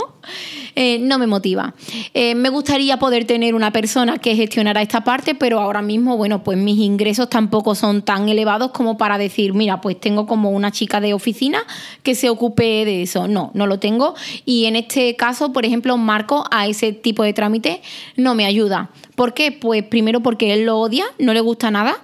Eh, 0.74 0.98
no 0.98 1.18
me 1.18 1.26
motiva. 1.26 1.74
Eh, 2.12 2.34
me 2.34 2.50
gustaría 2.50 2.98
poder 2.98 3.24
tener 3.24 3.54
una 3.54 3.70
persona 3.70 4.18
que 4.18 4.36
gestionara 4.36 4.82
esta 4.82 5.04
parte, 5.04 5.34
pero 5.34 5.60
ahora 5.60 5.80
mismo, 5.80 6.16
bueno, 6.16 6.42
pues 6.42 6.58
mis 6.58 6.78
ingresos 6.78 7.30
tampoco 7.30 7.74
son 7.74 8.02
tan 8.02 8.28
elevados 8.28 8.72
como 8.72 8.98
para 8.98 9.16
decir, 9.16 9.54
mira, 9.54 9.80
pues 9.80 9.98
tengo 9.98 10.26
como 10.26 10.50
una 10.50 10.70
chica 10.70 11.00
de 11.00 11.14
oficina 11.14 11.62
que 12.02 12.14
se 12.14 12.28
ocupe 12.28 12.84
de 12.84 13.02
eso. 13.02 13.26
No, 13.28 13.50
no 13.54 13.66
lo 13.66 13.78
tengo. 13.78 14.14
Y 14.44 14.66
en 14.66 14.76
este 14.76 15.16
caso, 15.16 15.52
por 15.52 15.64
ejemplo, 15.64 15.96
Marco 15.96 16.44
a 16.50 16.66
ese 16.66 16.92
tipo 16.92 17.22
de 17.22 17.32
trámite 17.32 17.80
no 18.16 18.34
me 18.34 18.44
ayuda. 18.44 18.90
¿Por 19.14 19.32
qué? 19.32 19.52
Pues 19.52 19.82
primero 19.82 20.20
porque 20.20 20.52
él 20.52 20.66
lo 20.66 20.78
odia, 20.78 21.06
no 21.18 21.32
le 21.32 21.40
gusta 21.40 21.70
nada 21.70 22.02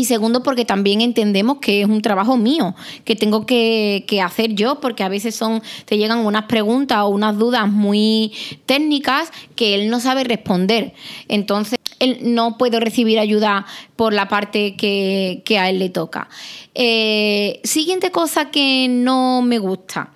y 0.00 0.04
segundo, 0.04 0.42
porque 0.42 0.64
también 0.64 1.02
entendemos 1.02 1.58
que 1.58 1.82
es 1.82 1.86
un 1.86 2.00
trabajo 2.00 2.36
mío, 2.36 2.74
que 3.04 3.16
tengo 3.16 3.44
que, 3.44 4.04
hacer 4.24 4.54
yo, 4.54 4.80
porque 4.80 5.02
a 5.02 5.08
veces 5.08 5.34
son, 5.34 5.62
te 5.84 5.98
llegan 5.98 6.20
unas 6.20 6.44
preguntas 6.44 7.00
o 7.00 7.08
unas 7.08 7.36
dudas 7.36 7.68
muy 7.70 8.32
técnicas 8.64 9.30
que 9.56 9.74
él 9.74 9.90
no 9.90 10.00
sabe 10.00 10.24
responder. 10.24 10.94
Entonces, 11.28 11.78
él 11.98 12.18
no 12.22 12.56
puede 12.56 12.80
recibir 12.80 13.18
ayuda 13.18 13.66
por 13.94 14.14
la 14.14 14.26
parte 14.26 14.74
que, 14.74 15.58
a 15.58 15.68
él 15.68 15.78
le 15.78 15.90
toca. 15.90 16.28
Eh, 16.74 17.60
siguiente 17.62 18.10
cosa 18.10 18.50
que 18.50 18.88
no 18.88 19.42
me 19.42 19.58
gusta. 19.58 20.12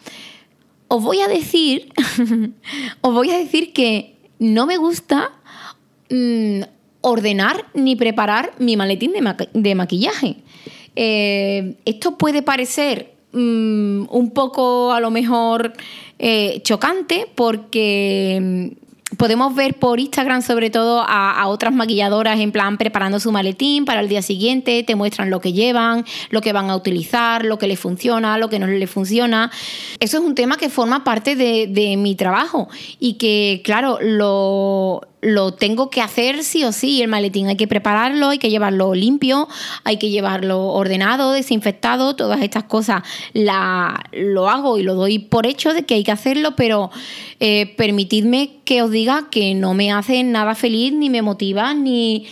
Os 0.89 1.03
voy 1.03 1.21
a 1.21 1.29
decir, 1.29 1.93
os 3.03 3.13
voy 3.13 3.31
a 3.31 3.37
decir 3.37 3.75
que 3.75 4.17
no 4.39 4.67
me 4.67 4.79
gusta 4.79 5.33
mm, 6.09 6.63
ordenar 7.05 7.67
ni 7.75 7.97
preparar 7.97 8.53
mi 8.59 8.77
maletín 8.79 9.13
de, 9.53 9.75
maquillaje. 9.75 10.37
Eh, 10.97 11.77
esto 11.85 12.17
puede 12.17 12.43
parecer 12.43 13.13
mm, 13.33 14.07
un 14.09 14.31
poco 14.33 14.93
a 14.93 15.01
lo 15.01 15.11
mejor 15.11 15.75
eh, 16.19 16.63
chocante 16.65 17.27
porque 17.35 18.39
mm, 18.41 19.17
podemos 19.19 19.55
ver 19.55 19.75
por 19.75 20.01
Instagram 20.01 20.41
sobre 20.41 20.71
todo 20.71 21.05
a, 21.07 21.47
otras 21.49 21.75
maquilladoras 21.75 22.41
en 22.41 22.53
plan 22.53 22.79
preparando 22.79 23.21
su 23.21 23.31
maletín 23.33 23.85
para 23.85 24.01
el 24.01 24.09
día 24.09 24.23
siguiente, 24.23 24.83
te 24.83 24.95
muestran 24.95 25.29
lo 25.29 25.41
que 25.41 25.53
llevan, 25.53 26.07
lo 26.31 26.41
que 26.41 26.55
van 26.55 26.71
a 26.71 26.77
utilizar, 26.77 27.45
lo 27.45 27.59
que 27.59 27.67
les 27.67 27.79
funciona, 27.79 28.39
lo 28.39 28.49
que 28.49 28.59
no 28.59 28.67
les 28.67 28.91
funciona. 28.91 29.51
Eso 30.01 30.17
es 30.17 30.25
un 30.25 30.35
tema 30.35 30.57
que 30.57 30.71
forma 30.71 31.05
parte 31.05 31.37
de, 31.37 31.67
de 31.67 31.99
mi 31.99 32.15
trabajo 32.15 32.69
y 32.99 33.15
que, 33.15 33.61
claro, 33.63 33.99
lo, 34.01 35.03
lo 35.25 35.55
tengo 35.55 35.89
que 35.89 36.03
hacer 36.03 36.45
sí 36.45 36.65
o 36.65 36.73
sí. 36.73 37.01
El 37.03 37.09
maletín 37.09 37.49
hay 37.49 37.57
que 37.57 37.67
prepararlo, 37.67 38.29
hay 38.29 38.39
que 38.39 38.51
llevarlo 38.51 38.95
limpio, 38.95 39.49
hay 39.83 39.97
que 39.97 40.11
llevarlo 40.11 40.69
ordenado, 40.69 41.33
desinfectado, 41.33 42.15
todas 42.15 42.43
estas 42.43 42.65
cosas 42.65 43.03
la, 43.33 44.05
lo 44.13 44.49
hago 44.49 44.79
y 44.79 44.83
lo 44.83 44.95
doy 44.95 45.19
por 45.19 45.47
hecho 45.47 45.73
de 45.73 45.85
que 45.85 45.95
hay 45.95 46.05
que 46.05 46.13
hacerlo, 46.13 46.55
pero 46.57 46.91
eh, 47.41 47.75
permitidme 47.77 48.59
que 48.65 48.83
os 48.83 48.91
diga 48.91 49.29
que 49.31 49.55
no 49.55 49.75
me 49.75 49.93
hace 49.93 50.23
nada 50.23 50.55
feliz, 50.55 50.93
ni 50.93 51.09
me 51.09 51.23
motiva, 51.23 51.73
ni 51.75 52.27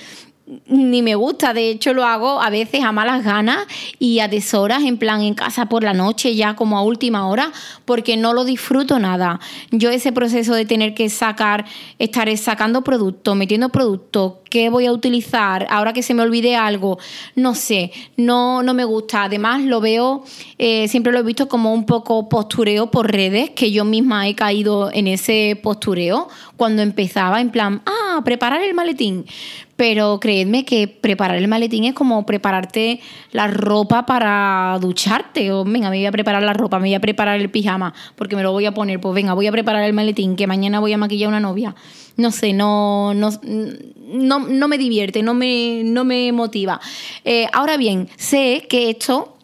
ni 0.67 1.03
me 1.03 1.15
gusta, 1.15 1.55
de 1.55 1.71
hecho 1.71 1.95
lo 1.95 2.05
hago 2.05 2.41
a 2.41 2.51
veces 2.51 2.83
a 2.83 2.93
malas 2.93 3.25
ganas 3.25 3.67
y 3.99 4.21
a 4.21 4.29
deshoras, 4.29 4.83
en 4.85 4.99
plan 4.99 5.23
en 5.23 5.35
casa 5.35 5.67
por 5.67 5.83
la 5.83 5.95
noche, 5.95 6.35
ya 6.35 6.55
como 6.55 6.79
a 6.79 6.83
última 6.83 7.29
hora, 7.29 7.53
porque 7.85 8.17
no 8.17 8.33
lo 8.33 8.45
disfruto 8.45 8.99
nada. 8.99 9.41
Yo 9.71 9.91
ese 9.91 10.13
proceso 10.13 10.55
de 10.55 10.65
tener 10.65 10.95
que 10.95 11.09
sacar, 11.09 11.65
estar 11.99 12.23
sacando 12.37 12.83
producto, 12.83 13.35
metiendo 13.35 13.69
producto, 13.71 14.43
qué 14.51 14.69
voy 14.69 14.87
a 14.87 14.93
utilizar, 14.93 15.67
ahora 15.71 15.93
que 15.93 16.03
se 16.03 16.15
me 16.15 16.23
olvide 16.23 16.57
algo, 16.57 16.99
no 17.35 17.55
sé, 17.55 17.91
no, 18.17 18.63
no 18.63 18.75
me 18.75 18.85
gusta. 18.85 19.25
Además 19.25 19.63
lo 19.63 19.81
veo, 19.81 20.25
eh, 20.59 20.89
siempre 20.89 21.13
lo 21.13 21.19
he 21.19 21.23
visto 21.23 21.49
como 21.49 21.73
un 21.73 21.87
poco 21.87 22.29
postureo 22.29 22.91
por 22.91 23.11
redes, 23.11 23.51
que 23.51 23.73
yo 23.73 23.85
misma 23.85 24.29
he 24.29 24.35
caído 24.35 24.91
en 24.93 25.07
ese 25.07 25.59
postureo 25.63 26.29
cuando 26.57 26.83
empezaba, 26.83 27.41
en 27.41 27.51
plan, 27.51 27.83
ah, 27.87 28.21
preparar 28.25 28.63
el 28.63 28.75
maletín 28.75 29.25
pero 29.83 30.21
creedme 30.21 30.65
que 30.65 30.87
preparar 30.87 31.39
el 31.39 31.49
maletín 31.49 31.83
es 31.83 31.93
como 31.93 32.25
prepararte 32.25 33.01
la 33.33 33.49
ropa 33.49 34.07
para 34.07 34.79
ducharte. 34.81 35.51
O 35.51 35.65
venga, 35.65 35.91
me 35.91 35.97
voy 35.97 36.07
a 36.07 36.13
preparar 36.13 36.41
la 36.45 36.53
ropa, 36.53 36.79
me 36.79 36.87
voy 36.87 36.95
a 36.95 37.01
preparar 37.01 37.41
el 37.41 37.51
pijama, 37.51 37.93
porque 38.15 38.37
me 38.37 38.45
lo 38.45 38.53
voy 38.53 38.65
a 38.65 38.73
poner. 38.73 39.01
Pues 39.01 39.13
venga, 39.13 39.35
voy 39.35 39.49
a 39.49 39.51
preparar 39.51 39.83
el 39.83 39.93
maletín, 39.93 40.37
que 40.37 40.47
mañana 40.47 40.79
voy 40.79 40.93
a 40.93 40.99
maquillar 40.99 41.31
una 41.31 41.41
novia. 41.41 41.75
No 42.17 42.31
sé, 42.31 42.53
no, 42.53 43.13
no, 43.13 43.31
no, 43.43 44.69
me 44.69 44.79
divierte, 44.79 45.21
no 45.25 45.35
me, 45.35 45.83
no 45.85 46.05
me 46.05 46.31
motiva. 46.31 46.81
Eh, 47.25 47.49
ahora 47.53 47.77
bien, 47.77 48.09
sé 48.17 48.69
que 48.69 48.89
esto 48.89 49.37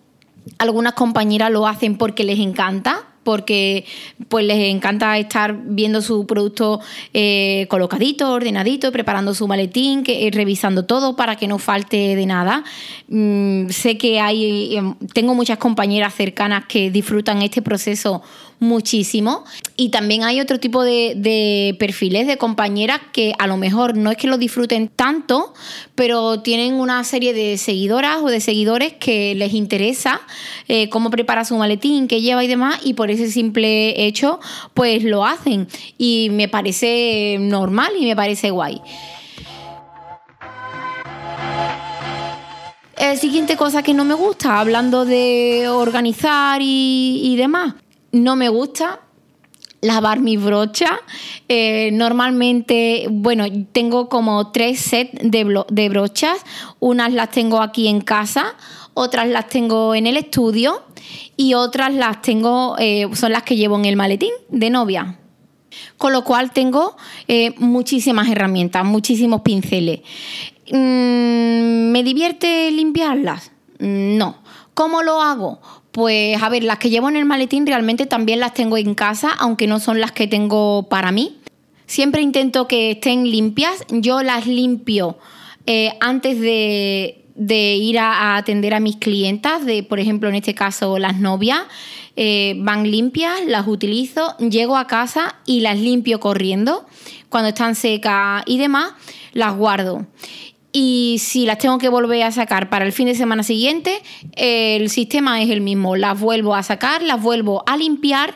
algunas 0.58 0.92
compañeras 0.92 1.50
lo 1.50 1.66
hacen 1.66 1.98
porque 1.98 2.22
les 2.22 2.38
encanta, 2.38 3.07
porque 3.28 3.84
pues 4.28 4.46
les 4.46 4.74
encanta 4.74 5.18
estar 5.18 5.54
viendo 5.62 6.00
su 6.00 6.26
producto 6.26 6.80
eh, 7.12 7.66
colocadito, 7.68 8.32
ordenadito, 8.32 8.90
preparando 8.90 9.34
su 9.34 9.46
maletín, 9.46 10.02
que, 10.02 10.26
eh, 10.26 10.30
revisando 10.32 10.86
todo 10.86 11.14
para 11.14 11.36
que 11.36 11.46
no 11.46 11.58
falte 11.58 12.16
de 12.16 12.24
nada. 12.24 12.64
Mm, 13.08 13.68
sé 13.68 13.98
que 13.98 14.18
hay, 14.18 14.74
em, 14.78 14.94
tengo 15.12 15.34
muchas 15.34 15.58
compañeras 15.58 16.14
cercanas 16.14 16.64
que 16.68 16.90
disfrutan 16.90 17.42
este 17.42 17.60
proceso 17.60 18.22
muchísimo. 18.60 19.44
Y 19.76 19.90
también 19.90 20.24
hay 20.24 20.40
otro 20.40 20.58
tipo 20.58 20.82
de, 20.82 21.76
perfiles 21.78 22.26
de 22.26 22.36
compañeras 22.36 23.00
que 23.12 23.34
a 23.38 23.46
lo 23.46 23.56
mejor 23.56 23.96
no 23.96 24.10
es 24.10 24.16
que 24.16 24.26
lo 24.26 24.38
disfruten 24.38 24.88
tanto, 24.88 25.54
pero 25.94 26.40
tienen 26.40 26.74
una 26.74 27.04
serie 27.04 27.32
de 27.32 27.58
seguidoras 27.58 28.18
o 28.22 28.26
de 28.26 28.40
seguidores 28.40 28.94
que 28.94 29.34
les 29.34 29.54
interesa 29.54 30.20
eh, 30.66 30.88
cómo 30.88 31.10
prepara 31.10 31.44
su 31.44 31.56
maletín, 31.56 32.08
qué 32.08 32.20
lleva 32.20 32.44
y 32.44 32.48
demás, 32.48 32.80
y 32.84 32.94
por 32.94 33.10
ese 33.10 33.30
simple 33.30 34.06
hecho, 34.06 34.40
pues 34.74 35.04
lo 35.04 35.24
hacen. 35.24 35.68
Y 35.96 36.28
me 36.32 36.48
parece 36.48 37.36
normal 37.40 37.92
y 37.98 38.06
me 38.06 38.16
parece 38.16 38.50
guay. 38.50 38.80
Eh, 42.96 43.16
siguiente 43.16 43.56
cosa 43.56 43.84
que 43.84 43.94
no 43.94 44.04
me 44.04 44.14
gusta, 44.14 44.58
hablando 44.58 45.04
de 45.04 45.68
organizar 45.68 46.60
y 46.60 47.36
demás, 47.36 47.74
no 48.12 48.36
me 48.36 48.48
gusta 48.48 49.00
lavar 49.80 50.20
mi 50.20 50.36
brocha. 50.36 51.00
Eh, 51.48 51.90
normalmente, 51.92 53.06
bueno, 53.10 53.44
tengo 53.72 54.08
como 54.08 54.50
tres 54.50 54.80
sets 54.80 55.12
de, 55.22 55.88
brochas. 55.88 56.40
Unas 56.80 57.12
las 57.12 57.30
tengo 57.30 57.60
aquí 57.60 57.88
en 57.88 58.00
casa, 58.00 58.54
otras 58.94 59.28
las 59.28 59.48
tengo 59.48 59.94
en 59.94 60.06
el 60.06 60.16
estudio 60.16 60.82
y 61.36 61.54
otras 61.54 61.94
las 61.94 62.22
tengo, 62.22 62.76
eh, 62.78 63.08
son 63.14 63.32
las 63.32 63.42
que 63.42 63.56
llevo 63.56 63.76
en 63.76 63.84
el 63.84 63.96
maletín 63.96 64.32
de 64.48 64.70
novia. 64.70 65.18
Con 65.96 66.12
lo 66.12 66.24
cual 66.24 66.52
tengo 66.52 66.96
eh, 67.28 67.54
muchísimas 67.58 68.28
herramientas, 68.28 68.84
muchísimos 68.84 69.42
pinceles. 69.42 70.00
Mm, 70.70 71.90
¿Me 71.90 72.02
divierte 72.02 72.70
limpiarlas? 72.70 73.52
No. 73.78 74.38
¿Cómo 74.74 75.02
lo 75.02 75.20
hago? 75.20 75.60
Pues 75.92 76.40
a 76.42 76.48
ver, 76.48 76.64
las 76.64 76.78
que 76.78 76.90
llevo 76.90 77.08
en 77.08 77.16
el 77.16 77.24
maletín 77.24 77.66
realmente 77.66 78.06
también 78.06 78.40
las 78.40 78.54
tengo 78.54 78.76
en 78.76 78.94
casa, 78.94 79.30
aunque 79.38 79.66
no 79.66 79.80
son 79.80 80.00
las 80.00 80.12
que 80.12 80.26
tengo 80.26 80.88
para 80.88 81.12
mí. 81.12 81.38
Siempre 81.86 82.20
intento 82.20 82.68
que 82.68 82.92
estén 82.92 83.30
limpias. 83.30 83.84
Yo 83.90 84.22
las 84.22 84.46
limpio 84.46 85.18
eh, 85.66 85.92
antes 86.00 86.38
de, 86.40 87.24
ir 87.76 87.98
a, 87.98 88.36
atender 88.36 88.74
a 88.74 88.80
mis 88.80 88.96
clientas, 88.96 89.64
de 89.64 89.82
por 89.82 89.98
ejemplo 89.98 90.28
en 90.28 90.34
este 90.34 90.54
caso 90.54 90.98
las 90.98 91.18
novias. 91.18 91.62
Eh, 92.16 92.54
van 92.58 92.90
limpias, 92.90 93.44
las 93.46 93.68
utilizo, 93.68 94.36
llego 94.38 94.76
a 94.76 94.86
casa 94.86 95.36
y 95.46 95.60
las 95.60 95.78
limpio 95.78 96.20
corriendo. 96.20 96.86
Cuando 97.28 97.50
están 97.50 97.74
secas 97.74 98.42
y 98.46 98.58
demás, 98.58 98.92
las 99.32 99.56
guardo 99.56 100.06
y 100.72 101.16
si 101.20 101.46
las 101.46 101.58
tengo 101.58 101.78
que 101.78 101.88
volver 101.88 102.22
a 102.22 102.32
sacar 102.32 102.68
para 102.68 102.84
el 102.84 102.92
fin 102.92 103.06
de 103.06 103.14
semana 103.14 103.42
siguiente, 103.42 104.02
el 104.36 104.90
sistema 104.90 105.42
es 105.42 105.50
el 105.50 105.60
mismo. 105.60 105.96
Las 105.96 106.20
vuelvo 106.20 106.54
a 106.54 106.62
sacar, 106.62 107.02
las 107.02 107.22
vuelvo 107.22 107.64
a 107.66 107.76
limpiar, 107.76 108.34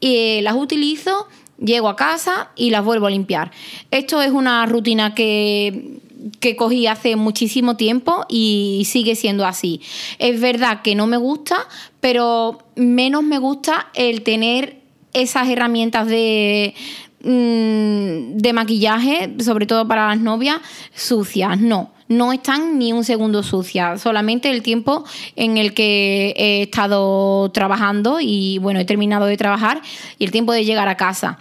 eh, 0.00 0.40
las 0.42 0.54
utilizo, 0.54 1.26
llego 1.58 1.88
a 1.88 1.96
casa 1.96 2.50
y 2.56 2.70
las 2.70 2.84
vuelvo 2.84 3.06
a 3.06 3.10
limpiar. 3.10 3.50
Esto 3.90 4.22
es 4.22 4.30
una 4.30 4.64
rutina 4.66 5.14
que 5.14 6.00
que 6.40 6.56
cogí 6.56 6.86
hace 6.86 7.16
muchísimo 7.16 7.76
tiempo 7.76 8.24
y 8.28 8.84
sigue 8.86 9.16
siendo 9.16 9.44
así. 9.44 9.80
Es 10.18 10.40
verdad 10.40 10.82
que 10.82 10.94
no 10.94 11.06
me 11.06 11.16
gusta, 11.16 11.66
pero 12.00 12.58
menos 12.76 13.24
me 13.24 13.38
gusta 13.38 13.88
el 13.94 14.22
tener 14.22 14.76
esas 15.12 15.48
herramientas 15.48 16.06
de, 16.06 16.74
mm, 17.22 18.36
de 18.36 18.52
maquillaje, 18.52 19.34
sobre 19.40 19.66
todo 19.66 19.86
para 19.86 20.08
las 20.08 20.20
novias, 20.20 20.58
sucias. 20.94 21.60
No, 21.60 21.92
no 22.08 22.32
están 22.32 22.78
ni 22.78 22.92
un 22.92 23.04
segundo 23.04 23.42
sucias, 23.42 24.00
solamente 24.00 24.50
el 24.50 24.62
tiempo 24.62 25.04
en 25.36 25.58
el 25.58 25.74
que 25.74 26.34
he 26.36 26.62
estado 26.62 27.50
trabajando 27.52 28.18
y 28.20 28.58
bueno, 28.58 28.80
he 28.80 28.84
terminado 28.84 29.26
de 29.26 29.36
trabajar 29.36 29.80
y 30.18 30.24
el 30.24 30.30
tiempo 30.30 30.52
de 30.52 30.64
llegar 30.64 30.88
a 30.88 30.96
casa 30.96 31.38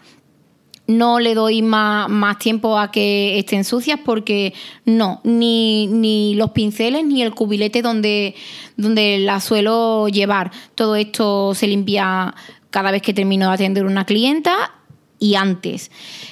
no 0.91 1.19
le 1.19 1.33
doy 1.33 1.61
más, 1.61 2.37
tiempo 2.39 2.77
a 2.77 2.91
que 2.91 3.39
estén 3.39 3.63
sucias 3.63 3.99
porque 4.03 4.53
no, 4.85 5.21
ni, 5.23 5.87
ni, 5.87 6.35
los 6.35 6.51
pinceles 6.51 7.05
ni 7.05 7.21
el 7.21 7.33
cubilete 7.33 7.81
donde, 7.81 8.35
donde 8.77 9.19
la 9.19 9.39
suelo 9.39 10.07
llevar. 10.09 10.51
Todo 10.75 10.95
esto 10.95 11.53
se 11.55 11.67
limpia 11.67 12.33
cada 12.69 12.91
vez 12.91 13.01
que 13.01 13.13
termino 13.13 13.47
de 13.47 13.53
atender 13.53 13.85
una 13.85 14.05
clienta 14.05 14.73
y 15.21 15.35
antes. 15.35 15.91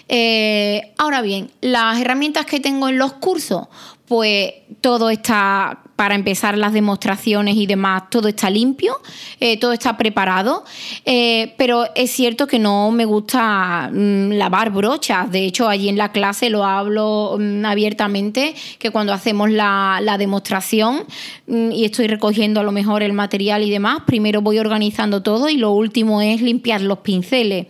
Eh, 0.10 0.94
ahora 0.98 1.22
bien, 1.22 1.52
las 1.62 2.02
herramientas 2.02 2.48
que 2.48 2.60
tengo 2.60 2.90
en 2.90 2.98
los 2.98 3.14
cursos, 3.14 3.68
pues 4.08 4.52
todo 4.82 5.12
está 5.12 5.84
para 6.00 6.16
empezar 6.16 6.58
las 6.58 6.72
demostraciones 6.72 7.58
y 7.58 7.66
demás, 7.66 8.04
todo 8.10 8.30
está 8.30 8.50
limpio, 8.50 9.02
eh, 9.42 9.60
todo 9.60 9.74
está 9.74 9.98
preparado, 9.98 10.64
eh, 11.04 11.54
pero 11.58 11.88
es 11.94 12.10
cierto 12.10 12.48
que 12.48 12.58
no 12.58 12.90
me 12.90 13.04
gusta 13.04 13.90
mm, 13.92 14.32
lavar 14.32 14.70
brochas. 14.70 15.30
De 15.30 15.44
hecho, 15.44 15.68
allí 15.68 15.90
en 15.90 15.98
la 15.98 16.14
clase 16.14 16.50
lo 16.50 16.64
hablo 16.64 17.36
mm, 17.38 17.66
abiertamente, 17.66 18.56
que 18.78 18.92
cuando 18.92 19.12
hacemos 19.12 19.50
la, 19.50 20.16
demostración 20.18 21.04
mm, 21.48 21.74
y 21.74 21.84
estoy 21.84 22.08
recogiendo 22.08 22.62
a 22.62 22.64
lo 22.64 22.72
mejor 22.72 23.04
el 23.04 23.12
material 23.12 23.64
y 23.64 23.70
demás, 23.70 24.04
primero 24.06 24.42
voy 24.42 24.58
organizando 24.58 25.22
todo 25.22 25.50
y 25.50 25.58
lo 25.58 25.72
último 25.72 26.22
es 26.22 26.42
limpiar 26.42 26.80
los 26.80 27.00
pinceles. 27.00 27.68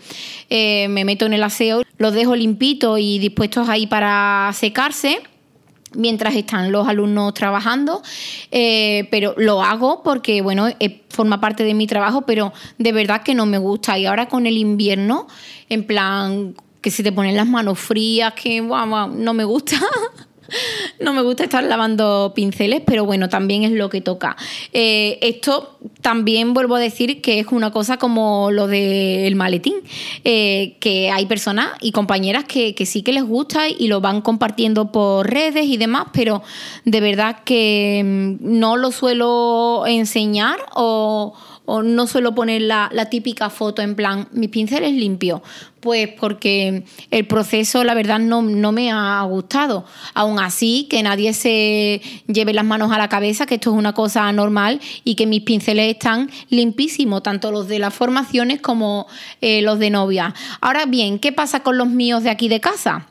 Eh, 0.51 0.87
me 0.87 1.03
meto 1.03 1.25
en 1.25 1.33
el 1.33 1.41
aseo, 1.41 1.81
los 1.97 2.13
dejo 2.13 2.35
limpitos 2.35 2.99
y 2.99 3.17
dispuestos 3.17 3.69
ahí 3.69 3.87
para 3.87 4.51
secarse 4.53 5.19
mientras 5.95 6.35
están 6.35 6.71
los 6.71 6.87
alumnos 6.87 7.33
trabajando, 7.33 8.01
eh, 8.51 9.07
pero 9.11 9.33
lo 9.37 9.61
hago 9.61 10.03
porque, 10.03 10.41
bueno, 10.41 10.67
eh, 10.79 11.01
forma 11.09 11.41
parte 11.41 11.63
de 11.63 11.73
mi 11.73 11.87
trabajo, 11.87 12.21
pero 12.21 12.53
de 12.77 12.91
verdad 12.91 13.23
que 13.23 13.35
no 13.35 13.45
me 13.45 13.57
gusta. 13.57 13.97
Y 13.97 14.05
ahora 14.05 14.27
con 14.27 14.45
el 14.45 14.57
invierno, 14.57 15.27
en 15.69 15.83
plan, 15.85 16.55
que 16.81 16.91
se 16.91 17.03
te 17.03 17.11
ponen 17.11 17.35
las 17.35 17.47
manos 17.47 17.79
frías, 17.79 18.33
que 18.33 18.61
no 18.61 19.33
me 19.33 19.43
gusta. 19.43 19.77
no 20.99 21.13
me 21.13 21.21
gusta 21.21 21.43
estar 21.43 21.63
lavando 21.63 22.33
pinceles, 22.35 22.81
pero 22.85 23.05
bueno, 23.05 23.29
también 23.29 23.63
es 23.63 23.71
lo 23.71 23.89
que 23.89 24.01
toca. 24.01 24.35
Eh, 24.73 25.19
esto 25.21 25.77
también 26.01 26.53
vuelvo 26.53 26.75
a 26.75 26.79
decir 26.79 27.21
que 27.21 27.39
es 27.39 27.47
una 27.51 27.71
cosa 27.71 27.97
como 27.97 28.51
lo 28.51 28.67
del 28.67 29.35
maletín, 29.35 29.75
eh, 30.23 30.77
que 30.79 31.11
hay 31.11 31.25
personas 31.25 31.69
y 31.81 31.91
compañeras 31.91 32.45
que, 32.45 32.73
sí 32.85 33.01
que 33.01 33.13
les 33.13 33.23
gusta 33.23 33.67
y 33.67 33.87
lo 33.87 34.01
van 34.01 34.21
compartiendo 34.21 34.91
por 34.91 35.29
redes 35.29 35.65
y 35.65 35.77
demás, 35.77 36.07
pero 36.13 36.41
de 36.85 37.01
verdad 37.01 37.43
que 37.43 38.01
mm, 38.03 38.59
no 38.59 38.77
lo 38.77 38.91
suelo 38.91 39.83
enseñar 39.87 40.59
o 40.75 41.33
o 41.71 41.83
no 41.83 42.07
suelo 42.07 42.33
poner 42.33 42.63
la, 42.63 42.89
típica 43.11 43.51
foto 43.51 43.83
en 43.83 43.93
plan, 43.93 44.27
mi 44.31 44.47
pincel 44.47 44.83
es 44.83 44.93
limpio, 44.93 45.43
pues 45.81 46.09
porque 46.19 46.83
el 47.11 47.27
proceso 47.27 47.83
la 47.83 47.93
verdad 47.93 48.17
no, 48.17 48.41
no, 48.41 48.71
me 48.71 48.91
ha 48.91 49.21
gustado. 49.21 49.85
Aún 50.15 50.39
así, 50.39 50.87
que 50.89 51.03
nadie 51.03 51.31
se 51.33 52.01
lleve 52.25 52.55
las 52.55 52.65
manos 52.65 52.91
a 52.91 52.97
la 52.97 53.07
cabeza, 53.07 53.45
que 53.45 53.55
esto 53.55 53.69
es 53.69 53.77
una 53.77 53.93
cosa 53.93 54.31
normal 54.31 54.81
y 55.03 55.13
que 55.13 55.27
mis 55.27 55.43
pinceles 55.43 55.93
están 55.93 56.31
limpísimos, 56.49 57.21
tanto 57.21 57.51
los 57.51 57.67
de 57.67 57.77
las 57.77 57.93
formaciones 57.93 58.61
como 58.61 59.05
eh, 59.39 59.61
los 59.61 59.77
de 59.77 59.91
novia. 59.91 60.33
Ahora 60.61 60.87
bien, 60.87 61.19
¿qué 61.19 61.31
pasa 61.31 61.59
con 61.61 61.77
los 61.77 61.87
míos 61.87 62.23
de 62.23 62.31
aquí 62.31 62.49
de 62.49 62.59
casa? 62.59 63.05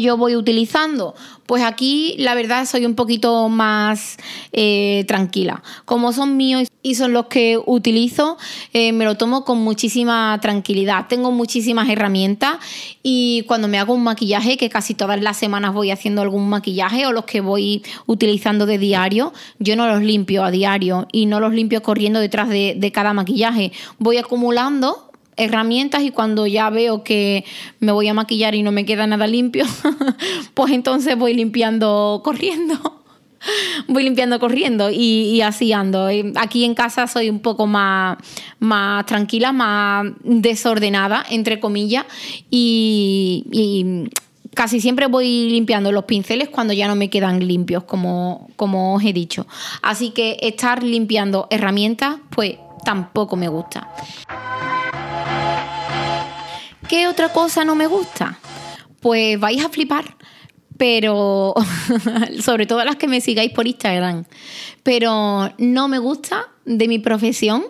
Yo 0.00 0.16
voy 0.16 0.36
utilizando? 0.36 1.14
Pues 1.46 1.62
aquí 1.62 2.14
la 2.18 2.34
verdad 2.34 2.64
soy 2.64 2.86
un 2.86 2.94
poquito 2.94 3.48
más 3.48 4.16
eh, 4.52 5.04
tranquila. 5.06 5.62
Como 5.84 6.12
son 6.12 6.36
míos 6.36 6.68
y 6.82 6.94
son 6.94 7.12
los 7.12 7.26
que 7.26 7.58
utilizo, 7.64 8.38
eh, 8.72 8.92
me 8.92 9.04
lo 9.04 9.16
tomo 9.16 9.44
con 9.44 9.58
muchísima 9.58 10.38
tranquilidad. 10.40 11.06
Tengo 11.08 11.32
muchísimas 11.32 11.88
herramientas 11.88 12.56
y 13.02 13.44
cuando 13.46 13.68
me 13.68 13.78
hago 13.78 13.94
un 13.94 14.04
maquillaje, 14.04 14.56
que 14.56 14.70
casi 14.70 14.94
todas 14.94 15.20
las 15.20 15.36
semanas 15.36 15.74
voy 15.74 15.90
haciendo 15.90 16.22
algún 16.22 16.48
maquillaje 16.48 17.06
o 17.06 17.12
los 17.12 17.24
que 17.24 17.40
voy 17.40 17.82
utilizando 18.06 18.64
de 18.64 18.78
diario, 18.78 19.32
yo 19.58 19.76
no 19.76 19.86
los 19.86 20.02
limpio 20.02 20.44
a 20.44 20.50
diario 20.50 21.08
y 21.12 21.26
no 21.26 21.40
los 21.40 21.52
limpio 21.52 21.82
corriendo 21.82 22.20
detrás 22.20 22.48
de, 22.48 22.74
de 22.76 22.92
cada 22.92 23.12
maquillaje. 23.12 23.72
Voy 23.98 24.16
acumulando 24.16 25.10
herramientas 25.36 26.02
y 26.02 26.10
cuando 26.10 26.46
ya 26.46 26.70
veo 26.70 27.04
que 27.04 27.44
me 27.80 27.92
voy 27.92 28.08
a 28.08 28.14
maquillar 28.14 28.54
y 28.54 28.62
no 28.62 28.72
me 28.72 28.84
queda 28.84 29.06
nada 29.06 29.26
limpio, 29.26 29.64
pues 30.54 30.72
entonces 30.72 31.16
voy 31.16 31.34
limpiando 31.34 32.20
corriendo. 32.24 33.00
Voy 33.88 34.04
limpiando 34.04 34.40
corriendo 34.40 34.88
y, 34.90 35.42
así 35.42 35.70
ando. 35.74 36.08
Aquí 36.36 36.64
en 36.64 36.74
casa 36.74 37.06
soy 37.06 37.28
un 37.28 37.40
poco 37.40 37.66
más, 37.66 38.16
más 38.58 39.04
tranquila, 39.04 39.52
más 39.52 40.06
desordenada, 40.22 41.22
entre 41.28 41.60
comillas, 41.60 42.06
y, 42.50 43.44
y 43.52 44.08
casi 44.54 44.80
siempre 44.80 45.06
voy 45.06 45.50
limpiando 45.50 45.92
los 45.92 46.04
pinceles 46.04 46.48
cuando 46.48 46.72
ya 46.72 46.88
no 46.88 46.96
me 46.96 47.10
quedan 47.10 47.46
limpios, 47.46 47.84
como, 47.84 48.48
como 48.56 48.94
os 48.94 49.04
he 49.04 49.12
dicho. 49.12 49.46
Así 49.82 50.10
que 50.10 50.38
estar 50.40 50.82
limpiando 50.82 51.46
herramientas, 51.50 52.16
pues 52.30 52.56
tampoco 52.84 53.36
me 53.36 53.48
gusta. 53.48 53.88
¿Qué 56.88 57.06
otra 57.06 57.32
cosa 57.32 57.64
no 57.64 57.74
me 57.74 57.86
gusta? 57.86 58.38
Pues 59.00 59.40
vais 59.40 59.64
a 59.64 59.70
flipar, 59.70 60.16
pero 60.76 61.54
sobre 62.40 62.66
todo 62.66 62.84
las 62.84 62.96
que 62.96 63.08
me 63.08 63.20
sigáis 63.20 63.52
por 63.52 63.66
Instagram. 63.66 64.24
Pero 64.82 65.50
no 65.58 65.88
me 65.88 65.98
gusta 65.98 66.48
de 66.66 66.86
mi 66.88 66.98
profesión, 66.98 67.64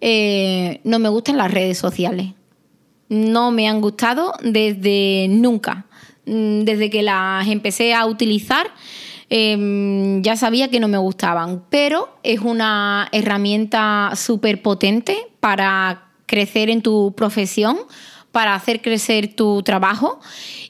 eh, 0.00 0.80
no 0.84 0.98
me 0.98 1.08
gustan 1.10 1.36
las 1.36 1.50
redes 1.50 1.76
sociales. 1.76 2.32
No 3.08 3.50
me 3.50 3.68
han 3.68 3.80
gustado 3.80 4.32
desde 4.42 5.26
nunca. 5.28 5.86
Mm, 6.24 6.60
desde 6.60 6.88
que 6.90 7.02
las 7.02 7.46
empecé 7.48 7.94
a 7.94 8.06
utilizar, 8.06 8.66
em, 9.28 10.22
ya 10.22 10.36
sabía 10.36 10.70
que 10.70 10.80
no 10.80 10.88
me 10.88 10.98
gustaban, 10.98 11.64
pero 11.68 12.08
es 12.22 12.40
una 12.40 13.08
herramienta 13.12 14.12
súper 14.16 14.62
potente 14.62 15.16
para 15.40 16.10
crecer 16.26 16.70
en 16.70 16.82
tu 16.82 17.14
profesión 17.16 17.78
para 18.36 18.54
hacer 18.54 18.82
crecer 18.82 19.32
tu 19.34 19.62
trabajo. 19.62 20.20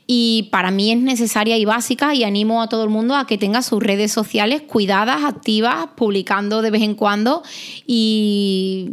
Y 0.06 0.50
para 0.52 0.70
mí 0.70 0.92
es 0.92 0.98
necesaria 0.98 1.56
y 1.56 1.64
básica 1.64 2.14
y 2.14 2.22
animo 2.22 2.62
a 2.62 2.68
todo 2.68 2.84
el 2.84 2.90
mundo 2.90 3.16
a 3.16 3.26
que 3.26 3.38
tenga 3.38 3.60
sus 3.60 3.82
redes 3.82 4.12
sociales 4.12 4.62
cuidadas, 4.62 5.24
activas, 5.24 5.88
publicando 5.96 6.62
de 6.62 6.70
vez 6.70 6.82
en 6.82 6.94
cuando. 6.94 7.42
Y 7.84 8.90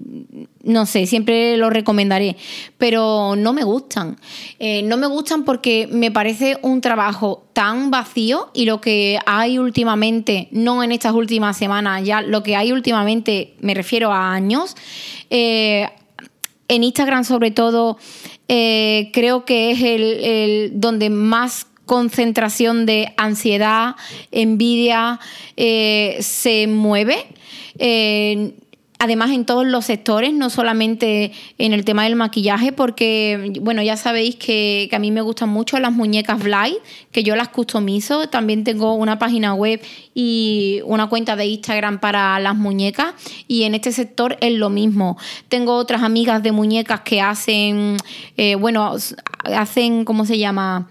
no 0.64 0.88
sé, 0.88 1.06
siempre 1.06 1.56
lo 1.56 1.70
recomendaré, 1.70 2.36
pero 2.80 3.36
no 3.36 3.54
me 3.54 3.64
gustan. 3.64 4.18
Eh, 4.58 4.82
no 4.82 4.98
me 4.98 5.06
gustan 5.06 5.46
porque 5.46 5.88
me 5.92 6.10
parece 6.10 6.58
un 6.64 6.82
trabajo 6.82 7.44
tan 7.54 7.92
vacío 7.92 8.50
y 8.56 8.66
lo 8.66 8.82
que 8.82 9.20
hay 9.28 9.60
últimamente, 9.60 10.48
no 10.50 10.82
en 10.82 10.92
estas 10.92 11.14
últimas 11.14 11.58
semanas, 11.58 12.04
ya 12.04 12.22
lo 12.24 12.42
que 12.42 12.56
hay 12.56 12.72
últimamente, 12.72 13.54
me 13.60 13.76
refiero 13.76 14.12
a 14.12 14.34
años, 14.34 14.76
eh, 15.30 15.90
en 16.68 16.84
Instagram 16.84 17.24
sobre 17.24 17.52
todo 17.52 17.98
eh, 18.48 19.10
creo 19.14 19.46
que 19.46 19.72
es 19.72 19.82
el, 19.82 20.72
donde 20.76 21.10
más 21.10 21.68
concentración 21.86 22.86
de 22.86 23.14
ansiedad, 23.18 23.96
envidia 24.32 25.20
eh, 25.58 26.18
se 26.22 26.68
mueve. 26.68 27.28
Eh, 27.78 28.54
además 29.04 29.32
en 29.32 29.44
todos 29.44 29.68
los 29.68 29.84
sectores, 29.84 30.34
no 30.34 30.50
solamente 30.50 31.34
en 31.58 31.74
el 31.74 31.84
tema 31.84 32.06
del 32.06 32.16
maquillaje, 32.16 32.72
porque, 32.72 33.52
bueno, 33.60 33.82
ya 33.82 33.98
sabéis 33.98 34.38
que, 34.38 34.90
a 34.94 35.00
mí 35.00 35.12
me 35.12 35.22
gustan 35.22 35.50
mucho 35.50 35.78
las 35.80 35.92
muñecas 35.92 36.42
Blind, 36.42 36.78
que 37.12 37.22
yo 37.22 37.36
las 37.36 37.50
customizo. 37.50 38.30
También 38.30 38.64
tengo 38.64 38.94
una 38.94 39.20
página 39.20 39.56
web 39.56 39.82
y 40.14 40.80
una 40.86 41.08
cuenta 41.08 41.36
de 41.36 41.48
Instagram 41.48 42.00
para 42.00 42.40
las 42.40 42.56
muñecas. 42.56 43.14
Y 43.50 43.64
en 43.64 43.76
este 43.76 43.92
sector 43.92 44.38
es 44.40 44.54
lo 44.54 44.70
mismo. 44.70 45.18
Tengo 45.50 45.76
otras 45.76 46.02
amigas 46.02 46.42
de 46.42 46.54
muñecas 46.54 47.02
que 47.02 47.20
hacen, 47.20 47.98
eh, 48.38 48.56
bueno, 48.56 48.96
hacen, 49.44 50.06
¿cómo 50.06 50.26
se 50.26 50.38
llama? 50.38 50.88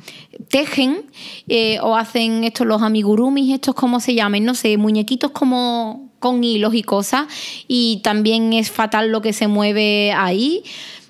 Tejen 0.50 1.06
eh, 1.48 1.78
o 1.80 1.96
hacen 1.96 2.44
estos 2.44 2.66
los 2.66 2.82
amigurumis, 2.82 3.54
estos, 3.54 3.74
¿cómo 3.74 4.00
se 4.00 4.14
llaman? 4.14 4.44
No 4.44 4.54
sé, 4.54 4.76
muñequitos 4.76 5.30
como 5.30 6.11
con 6.22 6.42
hilos 6.42 6.74
y 6.74 6.82
cosas 6.82 7.26
y 7.68 8.00
también 8.02 8.54
es 8.54 8.70
fatal 8.70 9.10
lo 9.10 9.20
que 9.20 9.34
se 9.34 9.48
mueve 9.48 10.12
ahí. 10.12 10.62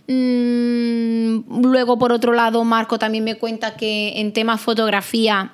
Mm, 0.09 1.63
luego, 1.63 1.99
por 1.99 2.11
otro 2.11 2.33
lado, 2.33 2.65
Marco 2.65 2.99
también 2.99 3.23
me 3.23 3.37
cuenta 3.37 3.77
que 3.77 4.21
en 4.21 4.33
temas 4.33 4.61
fotografía 4.61 5.53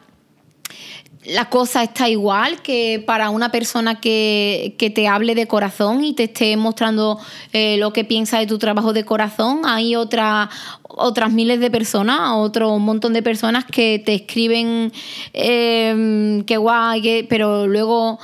la 1.29 1.51
cosa 1.51 1.83
está 1.83 2.09
igual 2.09 2.62
que 2.62 3.03
para 3.05 3.31
una 3.31 3.51
persona 3.51 4.01
que, 4.01 4.75
te 4.79 5.09
hable 5.09 5.35
de 5.35 5.47
corazón 5.47 6.03
y 6.03 6.14
te 6.14 6.25
esté 6.25 6.57
mostrando 6.57 7.18
eh, 7.53 7.77
lo 7.77 7.92
que 7.92 8.05
piensa 8.05 8.38
de 8.38 8.47
tu 8.47 8.59
trabajo 8.59 8.92
de 8.92 9.05
corazón. 9.05 9.62
Hay 9.64 9.94
otra, 9.94 10.49
otras 10.83 11.31
miles 11.33 11.61
de 11.61 11.71
personas, 11.71 12.33
otro 12.35 12.79
montón 12.79 13.12
de 13.12 13.23
personas 13.23 13.64
que 13.66 14.03
te 14.05 14.14
escriben 14.14 14.92
eh, 15.35 16.42
que 16.47 16.57
guay, 16.57 17.27
pero 17.29 17.66
luego 17.66 18.18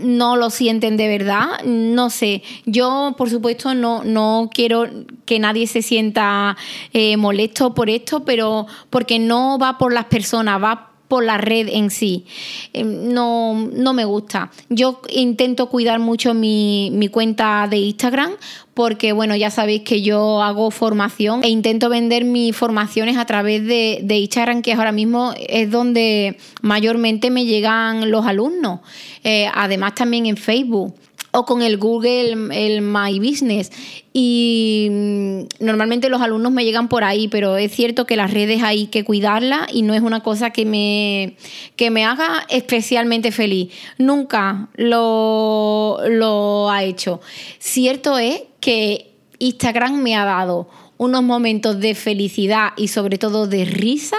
no 0.00 0.36
lo 0.36 0.50
sienten 0.50 0.96
de 0.96 1.08
verdad. 1.08 1.62
No 1.64 2.10
sé, 2.10 2.42
yo 2.64 3.14
por 3.16 3.30
supuesto 3.30 3.74
no, 3.74 4.04
no 4.04 4.50
quiero 4.52 4.86
que 5.24 5.38
nadie 5.38 5.66
se 5.66 5.82
sienta 5.82 6.56
eh, 6.92 7.16
molesto 7.16 7.74
por 7.74 7.90
esto, 7.90 8.24
pero 8.24 8.66
porque 8.90 9.18
no 9.18 9.58
va 9.58 9.78
por 9.78 9.92
las 9.92 10.06
personas, 10.06 10.62
va 10.62 10.95
por 11.08 11.24
la 11.24 11.38
red 11.38 11.68
en 11.68 11.90
sí. 11.90 12.24
Eh, 12.72 12.84
no, 12.84 13.54
no 13.72 13.92
me 13.92 14.04
gusta. 14.04 14.50
Yo 14.68 15.00
intento 15.08 15.68
cuidar 15.68 15.98
mucho 15.98 16.34
mi, 16.34 16.90
mi, 16.92 17.08
cuenta 17.08 17.66
de 17.68 17.78
Instagram 17.78 18.32
porque, 18.74 19.12
bueno, 19.12 19.36
ya 19.36 19.50
sabéis 19.50 19.82
que 19.82 20.02
yo 20.02 20.42
hago 20.42 20.70
formación 20.70 21.42
e 21.42 21.48
intento 21.48 21.88
vender 21.88 22.24
mis 22.24 22.54
formaciones 22.54 23.16
a 23.16 23.24
través 23.24 23.66
de, 23.66 24.00
de 24.02 24.18
Instagram, 24.18 24.62
que 24.62 24.72
ahora 24.72 24.92
mismo 24.92 25.32
es 25.48 25.70
donde 25.70 26.38
mayormente 26.62 27.30
me 27.30 27.46
llegan 27.46 28.10
los 28.10 28.26
alumnos. 28.26 28.80
Eh, 29.24 29.48
además 29.54 29.94
también 29.94 30.26
en 30.26 30.36
Facebook 30.36 30.94
o 31.36 31.44
con 31.44 31.60
el 31.60 31.76
Google, 31.76 32.48
el 32.52 32.80
My 32.80 33.18
Business. 33.18 33.70
Y 34.14 34.88
mm, 34.90 35.64
normalmente 35.64 36.08
los 36.08 36.22
alumnos 36.22 36.50
me 36.50 36.64
llegan 36.64 36.88
por 36.88 37.04
ahí, 37.04 37.28
pero 37.28 37.58
es 37.58 37.72
cierto 37.72 38.06
que 38.06 38.16
las 38.16 38.32
redes 38.32 38.62
hay 38.62 38.86
que 38.86 39.04
cuidarlas 39.04 39.68
y 39.70 39.82
no 39.82 39.92
es 39.92 40.00
una 40.00 40.20
cosa 40.20 40.50
que 40.50 40.64
me, 40.64 41.36
que 41.76 41.90
me 41.90 42.06
haga 42.06 42.46
especialmente 42.48 43.32
feliz. 43.32 43.70
Nunca 43.98 44.70
lo, 44.76 45.98
lo 46.08 46.70
ha 46.70 46.84
hecho. 46.84 47.20
Cierto 47.58 48.16
es 48.16 48.42
que 48.60 49.10
Instagram 49.38 50.02
me 50.02 50.16
ha 50.16 50.24
dado 50.24 50.68
unos 50.96 51.22
momentos 51.22 51.78
de 51.78 51.94
felicidad 51.94 52.70
y 52.78 52.88
sobre 52.88 53.18
todo 53.18 53.46
de 53.46 53.66
risa 53.66 54.16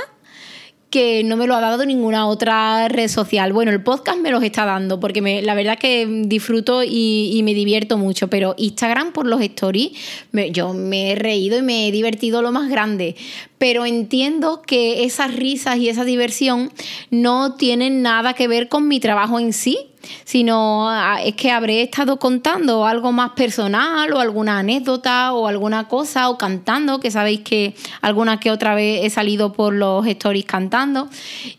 que 0.89 1.23
no 1.23 1.35
me 1.35 1.47
lo 1.47 1.55
ha 1.55 1.61
dado 1.61 1.85
ninguna 1.85 2.27
otra 2.27 2.87
red 2.87 3.09
social. 3.09 3.51
Bueno, 3.51 3.71
el 3.71 3.83
podcast 3.83 4.19
me 4.19 4.31
los 4.31 4.41
está 4.43 4.65
dando 4.65 4.99
porque 4.99 5.21
me, 5.21 5.41
la 5.41 5.53
verdad 5.53 5.77
que 5.77 6.07
disfruto 6.25 6.81
y, 6.83 7.41
me 7.43 7.53
divierto 7.53 7.97
mucho, 7.97 8.29
pero 8.29 8.55
Instagram 8.57 9.11
por 9.11 9.25
los 9.25 9.41
stories, 9.41 9.91
yo 10.51 10.73
me 10.73 11.11
he 11.11 11.15
reído 11.15 11.57
y 11.57 11.61
me 11.61 11.87
he 11.87 11.91
divertido 11.91 12.41
lo 12.41 12.51
más 12.51 12.69
grande, 12.69 13.15
pero 13.57 13.85
entiendo 13.85 14.61
que 14.61 15.03
esas 15.03 15.35
risas 15.35 15.77
y 15.77 15.89
esa 15.89 16.03
diversión 16.03 16.71
no 17.11 17.55
tienen 17.55 18.01
nada 18.01 18.33
que 18.33 18.47
ver 18.47 18.69
con 18.69 18.87
mi 18.87 18.99
trabajo 18.99 19.39
en 19.39 19.53
sí 19.53 19.77
sino 20.23 20.89
ah, 20.89 21.19
es 21.23 21.35
que 21.35 21.51
habré 21.51 21.81
estado 21.81 22.17
contando 22.19 22.85
algo 22.85 23.11
más 23.11 23.31
personal 23.31 24.11
o 24.13 24.19
alguna 24.19 24.59
anécdota 24.59 25.33
o 25.33 25.47
alguna 25.47 25.87
cosa 25.87 26.29
o 26.29 26.37
cantando, 26.37 26.99
que 26.99 27.11
sabéis 27.11 27.41
que 27.41 27.75
alguna 28.01 28.39
que 28.39 28.51
otra 28.51 28.75
vez 28.75 29.05
he 29.05 29.09
salido 29.09 29.53
por 29.53 29.73
los 29.73 30.05
stories 30.05 30.45
cantando 30.45 31.09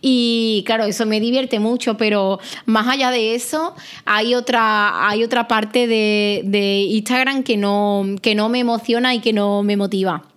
y 0.01 0.63
claro, 0.67 0.85
eso 0.85 1.07
me 1.07 1.21
divierte 1.21 1.61
mucho, 1.61 1.97
pero 1.97 2.39
más 2.67 2.87
allá 2.89 3.11
de 3.11 3.35
eso 3.35 3.75
hay 4.05 4.35
otra, 4.35 5.09
hay 5.09 5.25
otra 5.25 5.49
parte 5.49 5.87
de, 5.87 6.43
de 6.45 6.81
Instagram 6.91 7.43
que 7.43 7.57
no, 7.57 8.05
que 8.23 8.35
no 8.35 8.49
me 8.49 8.61
emociona 8.61 9.15
y 9.15 9.21
que 9.21 9.33
no 9.33 9.63
me 9.63 9.77
motiva. 9.77 10.28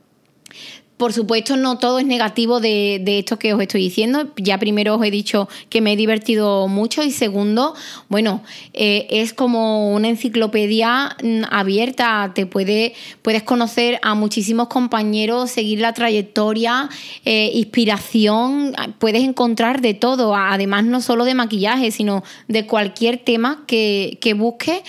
Por 1.02 1.14
supuesto, 1.14 1.58
no 1.58 1.80
todo 1.80 1.98
es 1.98 2.06
negativo 2.06 2.60
de, 2.60 3.02
esto 3.08 3.40
que 3.40 3.56
os 3.56 3.60
estoy 3.60 3.82
diciendo. 3.82 4.32
Ya 4.38 4.60
primero 4.60 4.98
os 4.98 5.04
he 5.04 5.10
dicho 5.10 5.50
que 5.68 5.82
me 5.82 5.94
he 5.94 5.96
divertido 5.96 6.68
mucho 6.68 7.02
y 7.02 7.10
segundo, 7.10 7.74
bueno, 8.08 8.44
eh, 8.74 9.08
es 9.10 9.34
como 9.34 9.96
una 9.96 10.10
enciclopedia 10.10 11.18
abierta. 11.50 12.34
Te 12.36 12.46
puede, 12.46 12.94
puedes 13.24 13.42
conocer 13.42 13.98
a 14.04 14.14
muchísimos 14.14 14.68
compañeros, 14.68 15.50
seguir 15.50 15.80
la 15.80 15.94
trayectoria, 15.94 16.88
eh, 17.26 17.50
inspiración, 17.56 18.76
puedes 19.00 19.24
encontrar 19.24 19.82
de 19.82 19.96
todo. 19.96 20.36
Además, 20.36 20.84
no 20.84 21.02
solo 21.02 21.26
de 21.26 21.34
maquillaje, 21.34 21.90
sino 21.90 22.24
de 22.48 22.68
cualquier 22.68 23.18
tema 23.18 23.64
que, 23.66 24.20
que 24.22 24.36
busques. 24.36 24.84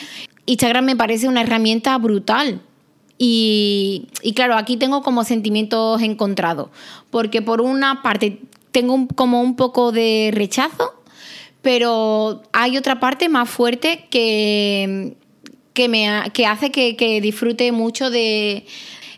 Instagram 0.44 0.84
me 0.84 0.94
parece 0.94 1.26
una 1.26 1.40
herramienta 1.40 1.96
brutal 1.96 2.60
y, 3.24 4.32
claro, 4.34 4.56
aquí 4.56 4.76
tengo 4.76 5.00
como 5.02 5.22
sentimientos 5.22 6.02
encontrados, 6.02 6.70
porque 7.08 7.40
por 7.40 7.60
una 7.60 8.02
parte 8.02 8.40
tengo 8.72 9.06
como 9.14 9.42
un 9.42 9.54
poco 9.54 9.92
de 9.92 10.32
rechazo, 10.34 10.92
pero 11.60 12.42
hay 12.52 12.76
otra 12.76 12.98
parte 12.98 13.28
más 13.28 13.48
fuerte 13.48 14.08
que, 14.10 15.14
que, 15.72 15.88
me, 15.88 16.32
que 16.32 16.46
hace 16.46 16.72
que, 16.72 17.20
disfrute 17.22 17.70
mucho 17.70 18.10
de... 18.10 18.66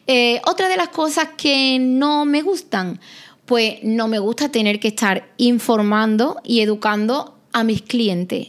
Eh, 0.07 0.43
otra 0.47 0.69
de 0.69 0.77
las 0.77 0.91
cosas 0.91 1.29
que 1.39 1.79
no 1.81 2.27
me 2.27 2.43
gustan, 2.43 3.01
pues 3.47 3.77
no 3.85 4.07
me 4.07 4.19
gusta 4.19 4.51
tener 4.51 4.81
que 4.81 4.89
estar 4.89 5.31
informando 5.39 6.43
y 6.45 6.61
educando 6.61 7.39
a 7.55 7.65
mis 7.65 7.81
clientes. 7.81 8.49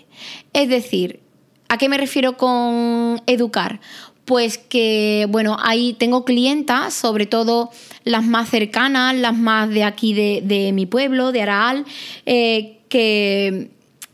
Es 0.51 0.67
decir, 0.67 1.21
¿a 1.69 1.77
qué 1.77 1.87
me 1.87 1.97
refiero 1.97 2.35
con 2.35 3.21
educar? 3.25 3.79
Pues 4.25 4.57
que, 4.57 5.27
bueno, 5.29 5.57
ahí 5.61 5.93
tengo 5.93 6.25
clientas, 6.25 6.93
sobre 6.93 7.27
todo 7.27 7.69
las 8.03 8.25
más 8.25 8.49
cercanas, 8.49 9.15
las 9.15 9.37
más 9.37 9.69
de 9.69 9.83
aquí 9.83 10.13
de, 10.13 10.71
mi 10.73 10.87
pueblo, 10.87 11.31
de 11.31 11.43
Araal, 11.43 11.85
eh, 12.25 12.79
que, 12.89 13.69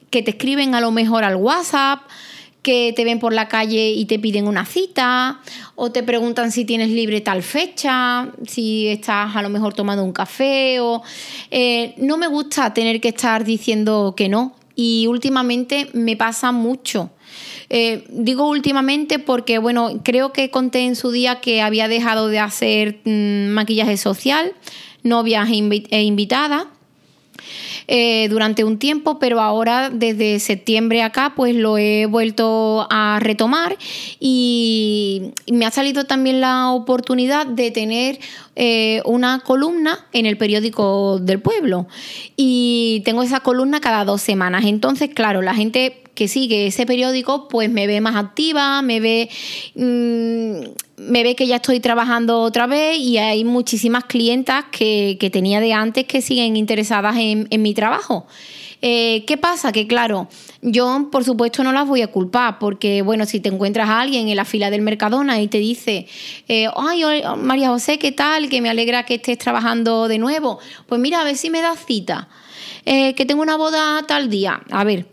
que 0.10 0.22
te 0.22 0.32
escriben 0.32 0.76
a 0.76 0.82
lo 0.82 0.92
mejor 0.92 1.24
al 1.24 1.38
WhatsApp, 1.38 2.02
que 2.62 2.94
te 2.96 3.04
ven 3.06 3.20
por 3.20 3.34
la 3.34 3.48
calle 3.48 3.92
y 3.92 4.06
te 4.06 4.20
piden 4.20 4.48
una 4.48 4.66
cita, 4.66 5.40
o 5.76 5.92
te 5.92 6.04
preguntan 6.04 6.52
si 6.52 6.66
tienes 6.66 6.90
libre 6.90 7.22
tal 7.22 7.42
fecha, 7.42 8.30
si 8.46 8.88
estás 8.88 9.36
a 9.36 9.42
lo 9.42 9.50
mejor 9.50 9.74
tomando 9.74 10.04
un 10.04 10.12
café, 10.12 10.80
o 10.80 11.02
eh, 11.50 11.96
no 11.98 12.18
me 12.18 12.28
gusta 12.28 12.74
tener 12.74 13.02
que 13.02 13.10
estar 13.10 13.44
diciendo 13.44 14.14
que 14.16 14.30
no. 14.30 14.56
Y 14.76 15.08
últimamente 15.08 15.90
me 15.94 16.16
pasa 16.16 16.52
mucho 16.52 17.12
eh, 17.74 18.04
digo 18.10 18.50
últimamente 18.50 19.18
porque, 19.18 19.58
bueno, 19.58 20.02
creo 20.04 20.34
que 20.34 20.50
conté 20.50 20.80
en 20.80 20.98
su 20.98 21.10
día 21.10 21.40
que 21.40 21.62
había 21.62 21.88
dejado 21.88 22.28
de 22.28 22.38
hacer 22.38 23.00
mm, 23.06 23.48
maquillaje 23.48 23.96
social, 23.96 24.52
novias 25.04 25.48
e, 25.50 25.84
e 25.90 26.04
invitadas. 26.04 26.66
Eh, 27.88 28.28
durante 28.30 28.64
un 28.64 28.78
tiempo, 28.78 29.20
pero 29.20 29.42
ahora 29.42 29.90
desde 29.90 30.40
septiembre 30.40 31.02
acá 31.02 31.34
pues 31.36 31.56
lo 31.56 31.78
he 31.78 32.06
vuelto 32.06 32.88
a 32.90 33.20
retomar 33.20 33.76
y 34.20 35.32
me 35.52 35.66
ha 35.66 35.72
salido 35.72 36.04
también 36.04 36.40
la 36.40 36.72
oportunidad 36.72 37.48
de 37.48 37.72
tener 37.72 38.20
eh, 38.56 39.02
una 39.04 39.40
columna 39.40 40.06
en 40.14 40.26
el 40.26 40.38
periódico 40.38 41.20
del 41.20 41.42
pueblo 41.42 41.88
y 42.38 43.02
tengo 43.04 43.24
esa 43.24 43.40
columna 43.40 43.82
cada 43.82 44.06
dos 44.06 44.22
semanas. 44.22 44.66
Entonces, 44.66 45.10
claro, 45.14 45.42
la 45.42 45.56
gente 45.56 46.01
que 46.14 46.28
sigue 46.28 46.68
ese 46.68 46.86
periódico, 46.86 47.48
pues 47.48 47.70
me 47.70 47.88
ve 47.88 48.02
más 48.02 48.16
activa, 48.16 48.82
me 48.82 49.00
ve, 49.00 49.30
mm, 49.76 51.10
me 51.10 51.24
ve 51.24 51.36
que 51.36 51.48
ya 51.48 51.58
estoy 51.58 51.80
trabajando 51.80 52.42
otra 52.42 52.68
vez 52.68 52.98
y 52.98 53.18
hay 53.18 53.44
muchísimas 53.44 54.06
clientas 54.06 54.66
que, 54.72 55.18
tenía 55.32 55.60
de 55.60 55.74
antes 55.74 56.06
que 56.06 56.22
siguen 56.22 56.58
interesadas 56.58 57.16
en, 57.18 57.48
mi 57.62 57.74
trabajo. 57.74 58.28
Eh, 58.84 59.24
¿Qué 59.28 59.38
pasa? 59.38 59.72
Que 59.72 59.86
claro, 59.86 60.28
yo 60.62 61.10
por 61.12 61.24
supuesto 61.24 61.64
no 61.64 61.72
las 61.72 61.88
voy 61.88 62.02
a 62.02 62.08
culpar, 62.08 62.58
porque 62.60 63.04
bueno, 63.04 63.26
si 63.26 63.40
te 63.40 63.50
encuentras 63.50 63.88
a 63.88 64.02
alguien 64.02 64.28
en 64.28 64.36
la 64.36 64.46
fila 64.46 64.72
del 64.72 64.82
Mercadona 64.82 65.40
y 65.40 65.48
te 65.48 65.60
dice, 65.60 66.08
eh, 66.48 66.68
ay, 66.76 67.04
María 67.38 67.70
José, 67.70 68.00
¿qué 68.00 68.12
tal? 68.12 68.50
Que 68.50 68.60
me 68.60 68.70
alegra 68.70 69.06
que 69.06 69.16
estés 69.16 69.38
trabajando 69.38 70.08
de 70.08 70.18
nuevo. 70.18 70.60
Pues 70.88 71.00
mira, 71.00 71.22
a 71.22 71.24
ver 71.24 71.38
si 71.38 71.50
me 71.50 71.62
das 71.62 71.86
cita. 71.86 72.28
Eh, 72.86 73.14
que 73.14 73.26
tengo 73.26 73.42
una 73.42 73.58
boda 73.58 74.04
tal 74.08 74.30
día. 74.30 74.62
A 74.72 74.84
ver, 74.84 75.06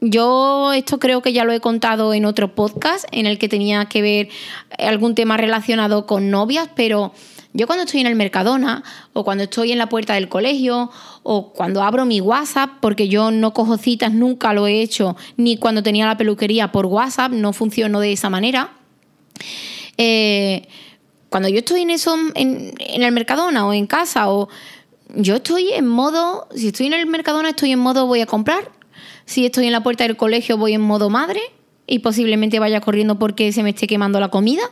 yo 0.00 0.72
esto 0.72 0.98
creo 0.98 1.22
que 1.22 1.32
ya 1.32 1.44
lo 1.44 1.52
he 1.52 1.60
contado 1.60 2.12
en 2.12 2.26
otro 2.26 2.54
podcast 2.54 3.06
en 3.12 3.26
el 3.26 3.38
que 3.38 3.48
tenía 3.48 3.86
que 3.86 4.02
ver 4.02 4.28
algún 4.78 5.14
tema 5.14 5.36
relacionado 5.36 6.06
con 6.06 6.30
novias, 6.30 6.68
pero 6.74 7.12
yo 7.54 7.66
cuando 7.66 7.84
estoy 7.84 8.02
en 8.02 8.06
el 8.06 8.16
Mercadona 8.16 8.84
o 9.14 9.24
cuando 9.24 9.44
estoy 9.44 9.72
en 9.72 9.78
la 9.78 9.88
puerta 9.88 10.12
del 10.14 10.28
colegio 10.28 10.90
o 11.22 11.52
cuando 11.54 11.82
abro 11.82 12.04
mi 12.04 12.20
WhatsApp, 12.20 12.72
porque 12.80 13.08
yo 13.08 13.30
no 13.30 13.54
cojo 13.54 13.78
citas, 13.78 14.12
nunca 14.12 14.52
lo 14.52 14.66
he 14.66 14.82
hecho, 14.82 15.16
ni 15.38 15.56
cuando 15.56 15.82
tenía 15.82 16.04
la 16.04 16.18
peluquería 16.18 16.70
por 16.70 16.84
WhatsApp, 16.84 17.32
no 17.32 17.54
funcionó 17.54 18.00
de 18.00 18.12
esa 18.12 18.28
manera. 18.28 18.74
Eh, 19.96 20.68
cuando 21.30 21.48
yo 21.48 21.58
estoy 21.58 21.80
en 21.80 21.90
eso, 21.90 22.14
en, 22.34 22.74
en 22.78 23.02
el 23.02 23.12
Mercadona 23.12 23.66
o 23.66 23.72
en 23.72 23.86
casa, 23.86 24.30
o 24.30 24.50
yo 25.14 25.36
estoy 25.36 25.72
en 25.72 25.86
modo, 25.86 26.48
si 26.54 26.68
estoy 26.68 26.88
en 26.88 26.92
el 26.92 27.06
Mercadona, 27.06 27.50
estoy 27.50 27.72
en 27.72 27.78
modo 27.78 28.06
voy 28.06 28.20
a 28.20 28.26
comprar 28.26 28.75
si 29.26 29.44
estoy 29.44 29.66
en 29.66 29.72
la 29.72 29.82
puerta 29.82 30.04
del 30.04 30.16
colegio 30.16 30.56
voy 30.56 30.72
en 30.72 30.80
modo 30.80 31.10
madre 31.10 31.40
y 31.86 32.00
posiblemente 32.00 32.58
vaya 32.58 32.80
corriendo 32.80 33.18
porque 33.18 33.52
se 33.52 33.62
me 33.62 33.70
esté 33.70 33.86
quemando 33.86 34.18
la 34.18 34.28
comida, 34.28 34.62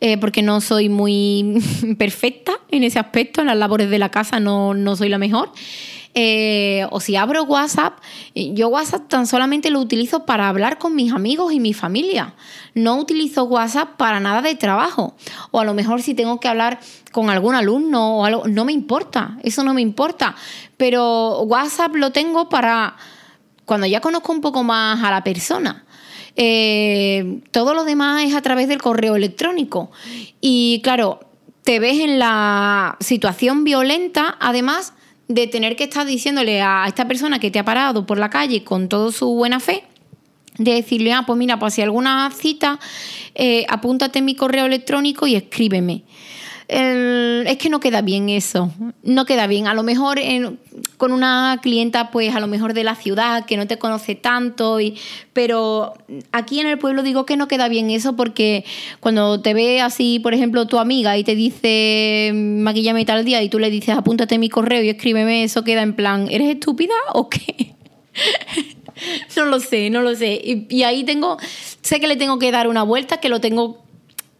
eh, 0.00 0.18
porque 0.18 0.42
no 0.42 0.60
soy 0.60 0.88
muy 0.88 1.60
perfecta 1.98 2.52
en 2.70 2.84
ese 2.84 2.98
aspecto, 2.98 3.40
en 3.40 3.48
las 3.48 3.56
labores 3.56 3.90
de 3.90 3.98
la 3.98 4.10
casa 4.10 4.40
no, 4.40 4.74
no 4.74 4.96
soy 4.96 5.08
la 5.08 5.18
mejor. 5.18 5.50
eh, 6.16 6.86
o 6.90 7.00
si 7.00 7.16
abro 7.16 7.42
WhatsApp, 7.42 7.98
yo 8.34 8.68
WhatsApp 8.68 9.08
tan 9.08 9.26
solamente 9.26 9.70
lo 9.70 9.80
utilizo 9.80 10.24
para 10.24 10.48
hablar 10.48 10.78
con 10.78 10.94
mis 10.94 11.12
amigos 11.12 11.52
y 11.52 11.58
mi 11.58 11.74
familia. 11.74 12.34
No 12.74 12.96
utilizo 12.96 13.44
WhatsApp 13.44 13.96
para 13.96 14.20
nada 14.20 14.40
de 14.40 14.54
trabajo. 14.54 15.16
O 15.50 15.58
a 15.58 15.64
lo 15.64 15.74
mejor 15.74 16.02
si 16.02 16.14
tengo 16.14 16.38
que 16.38 16.46
hablar 16.46 16.78
con 17.10 17.30
algún 17.30 17.56
alumno 17.56 18.18
o 18.18 18.24
algo, 18.24 18.46
no 18.46 18.64
me 18.64 18.72
importa, 18.72 19.38
eso 19.42 19.64
no 19.64 19.74
me 19.74 19.80
importa. 19.80 20.36
Pero 20.76 21.40
WhatsApp 21.42 21.96
lo 21.96 22.12
tengo 22.12 22.48
para 22.48 22.96
cuando 23.64 23.86
ya 23.86 24.00
conozco 24.00 24.32
un 24.32 24.40
poco 24.40 24.62
más 24.62 25.02
a 25.02 25.10
la 25.10 25.24
persona. 25.24 25.84
Eh, 26.36 27.40
todo 27.50 27.74
lo 27.74 27.84
demás 27.84 28.24
es 28.24 28.34
a 28.34 28.42
través 28.42 28.68
del 28.68 28.82
correo 28.82 29.16
electrónico. 29.16 29.90
Y 30.40 30.80
claro, 30.82 31.20
te 31.62 31.78
ves 31.78 32.00
en 32.00 32.18
la 32.18 32.96
situación 33.00 33.64
violenta, 33.64 34.36
además 34.40 34.94
de 35.28 35.46
tener 35.46 35.76
que 35.76 35.84
estar 35.84 36.06
diciéndole 36.06 36.60
a 36.60 36.84
esta 36.86 37.08
persona 37.08 37.38
que 37.38 37.50
te 37.50 37.58
ha 37.58 37.64
parado 37.64 38.06
por 38.06 38.18
la 38.18 38.30
calle 38.30 38.64
con 38.64 38.88
toda 38.88 39.10
su 39.12 39.32
buena 39.34 39.60
fe, 39.60 39.84
de 40.58 40.74
decirle, 40.74 41.12
ah, 41.12 41.24
pues 41.26 41.38
mira, 41.38 41.58
pues 41.58 41.74
si 41.74 41.82
alguna 41.82 42.30
cita, 42.30 42.78
eh, 43.34 43.64
apúntate 43.68 44.18
en 44.18 44.26
mi 44.26 44.34
correo 44.34 44.66
electrónico 44.66 45.26
y 45.26 45.34
escríbeme 45.34 46.04
es 46.68 47.58
que 47.58 47.68
no 47.68 47.80
queda 47.80 48.00
bien 48.02 48.28
eso, 48.28 48.72
no 49.02 49.26
queda 49.26 49.46
bien. 49.46 49.66
A 49.66 49.74
lo 49.74 49.82
mejor 49.82 50.18
con 50.96 51.12
una 51.12 51.58
clienta, 51.62 52.10
pues 52.10 52.34
a 52.34 52.40
lo 52.40 52.46
mejor 52.46 52.74
de 52.74 52.84
la 52.84 52.94
ciudad, 52.94 53.44
que 53.46 53.56
no 53.56 53.66
te 53.66 53.78
conoce 53.78 54.14
tanto, 54.14 54.80
y, 54.80 54.98
pero 55.32 55.94
aquí 56.32 56.60
en 56.60 56.66
el 56.66 56.78
pueblo 56.78 57.02
digo 57.02 57.26
que 57.26 57.36
no 57.36 57.48
queda 57.48 57.68
bien 57.68 57.90
eso 57.90 58.16
porque 58.16 58.64
cuando 59.00 59.40
te 59.40 59.54
ve 59.54 59.80
así, 59.80 60.18
por 60.20 60.34
ejemplo, 60.34 60.66
tu 60.66 60.78
amiga 60.78 61.16
y 61.18 61.24
te 61.24 61.34
dice, 61.34 62.32
maquillame 62.34 63.04
tal 63.04 63.24
día, 63.24 63.42
y 63.42 63.48
tú 63.48 63.58
le 63.58 63.70
dices, 63.70 63.96
apúntate 63.96 64.38
mi 64.38 64.48
correo 64.48 64.82
y 64.82 64.88
escríbeme, 64.88 65.44
eso 65.44 65.64
queda 65.64 65.82
en 65.82 65.94
plan, 65.94 66.28
¿eres 66.30 66.48
estúpida 66.54 66.94
o 67.12 67.28
qué? 67.28 67.74
no 69.36 69.46
lo 69.46 69.60
sé, 69.60 69.90
no 69.90 70.02
lo 70.02 70.14
sé. 70.14 70.40
Y, 70.42 70.66
y 70.68 70.82
ahí 70.84 71.04
tengo, 71.04 71.38
sé 71.82 72.00
que 72.00 72.06
le 72.06 72.16
tengo 72.16 72.38
que 72.38 72.50
dar 72.50 72.68
una 72.68 72.82
vuelta, 72.82 73.18
que 73.18 73.28
lo 73.28 73.40
tengo 73.40 73.83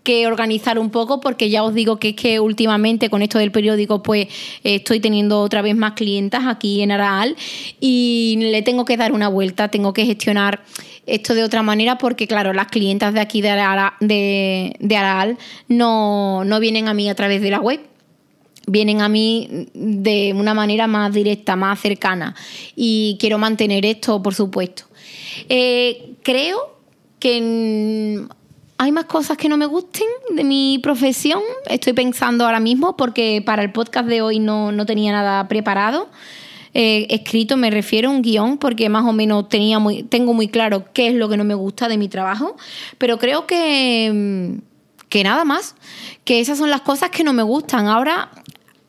que 0.04 0.26
organizar 0.26 0.78
un 0.78 0.90
poco 0.90 1.18
porque 1.18 1.48
ya 1.48 1.64
os 1.64 1.74
digo 1.74 1.98
que 1.98 2.10
es 2.10 2.14
que 2.14 2.38
últimamente 2.38 3.08
con 3.08 3.22
esto 3.22 3.38
del 3.38 3.50
periódico 3.50 4.02
pues 4.02 4.28
estoy 4.62 5.00
teniendo 5.00 5.40
otra 5.40 5.62
vez 5.62 5.74
más 5.74 5.94
clientas 5.94 6.44
aquí 6.46 6.82
en 6.82 6.92
Araal 6.92 7.34
y 7.80 8.36
le 8.38 8.60
tengo 8.62 8.84
que 8.84 8.98
dar 8.98 9.12
una 9.12 9.28
vuelta, 9.28 9.68
tengo 9.68 9.94
que 9.94 10.04
gestionar 10.04 10.62
esto 11.06 11.34
de 11.34 11.42
otra 11.42 11.62
manera 11.62 11.96
porque 11.96 12.26
claro, 12.26 12.52
las 12.52 12.66
clientas 12.66 13.14
de 13.14 13.20
aquí 13.20 13.40
de, 13.40 13.50
Araal 13.50 15.38
no, 15.68 16.44
no 16.44 16.60
vienen 16.60 16.86
a 16.86 16.94
mí 16.94 17.08
a 17.08 17.14
través 17.14 17.40
de 17.40 17.50
la 17.50 17.60
web 17.60 17.80
vienen 18.66 19.00
a 19.00 19.08
mí 19.08 19.68
de 19.74 20.34
una 20.34 20.54
manera 20.54 20.86
más 20.86 21.12
directa, 21.12 21.54
más 21.54 21.80
cercana. 21.80 22.34
Y 22.74 23.18
quiero 23.20 23.36
mantener 23.36 23.84
esto, 23.84 24.22
por 24.22 24.34
supuesto. 24.34 24.84
Eh, 25.50 26.14
creo 26.22 26.78
que 27.18 28.26
hay 28.78 28.92
más 28.92 29.04
cosas 29.04 29.36
que 29.36 29.48
no 29.48 29.56
me 29.56 29.66
gusten 29.66 30.06
de 30.30 30.44
mi 30.44 30.78
profesión. 30.82 31.40
Estoy 31.66 31.92
pensando 31.92 32.44
ahora 32.44 32.60
mismo 32.60 32.96
porque 32.96 33.42
para 33.44 33.62
el 33.62 33.72
podcast 33.72 34.08
de 34.08 34.22
hoy 34.22 34.38
no, 34.38 34.72
tenía 34.86 35.12
nada 35.12 35.46
preparado. 35.48 36.08
Eh, 36.76 37.06
escrito, 37.10 37.56
me 37.56 37.70
refiero 37.70 38.10
a 38.10 38.12
un 38.12 38.22
guion, 38.22 38.58
porque 38.58 38.88
más 38.88 39.04
o 39.04 39.12
menos 39.12 39.48
tenía 39.48 39.78
muy, 39.78 40.02
tengo 40.02 40.34
muy 40.34 40.48
claro 40.48 40.86
qué 40.92 41.08
es 41.08 41.14
lo 41.14 41.28
que 41.28 41.36
no 41.36 41.44
me 41.44 41.54
gusta 41.54 41.88
de 41.88 41.98
mi 41.98 42.08
trabajo. 42.08 42.56
Pero 42.98 43.18
creo 43.18 43.46
que, 43.46 44.58
que 45.08 45.22
nada 45.22 45.44
más, 45.44 45.76
que 46.24 46.40
esas 46.40 46.58
son 46.58 46.70
las 46.70 46.80
cosas 46.80 47.10
que 47.10 47.22
no 47.22 47.32
me 47.32 47.44
gustan. 47.44 47.86
Ahora 47.86 48.30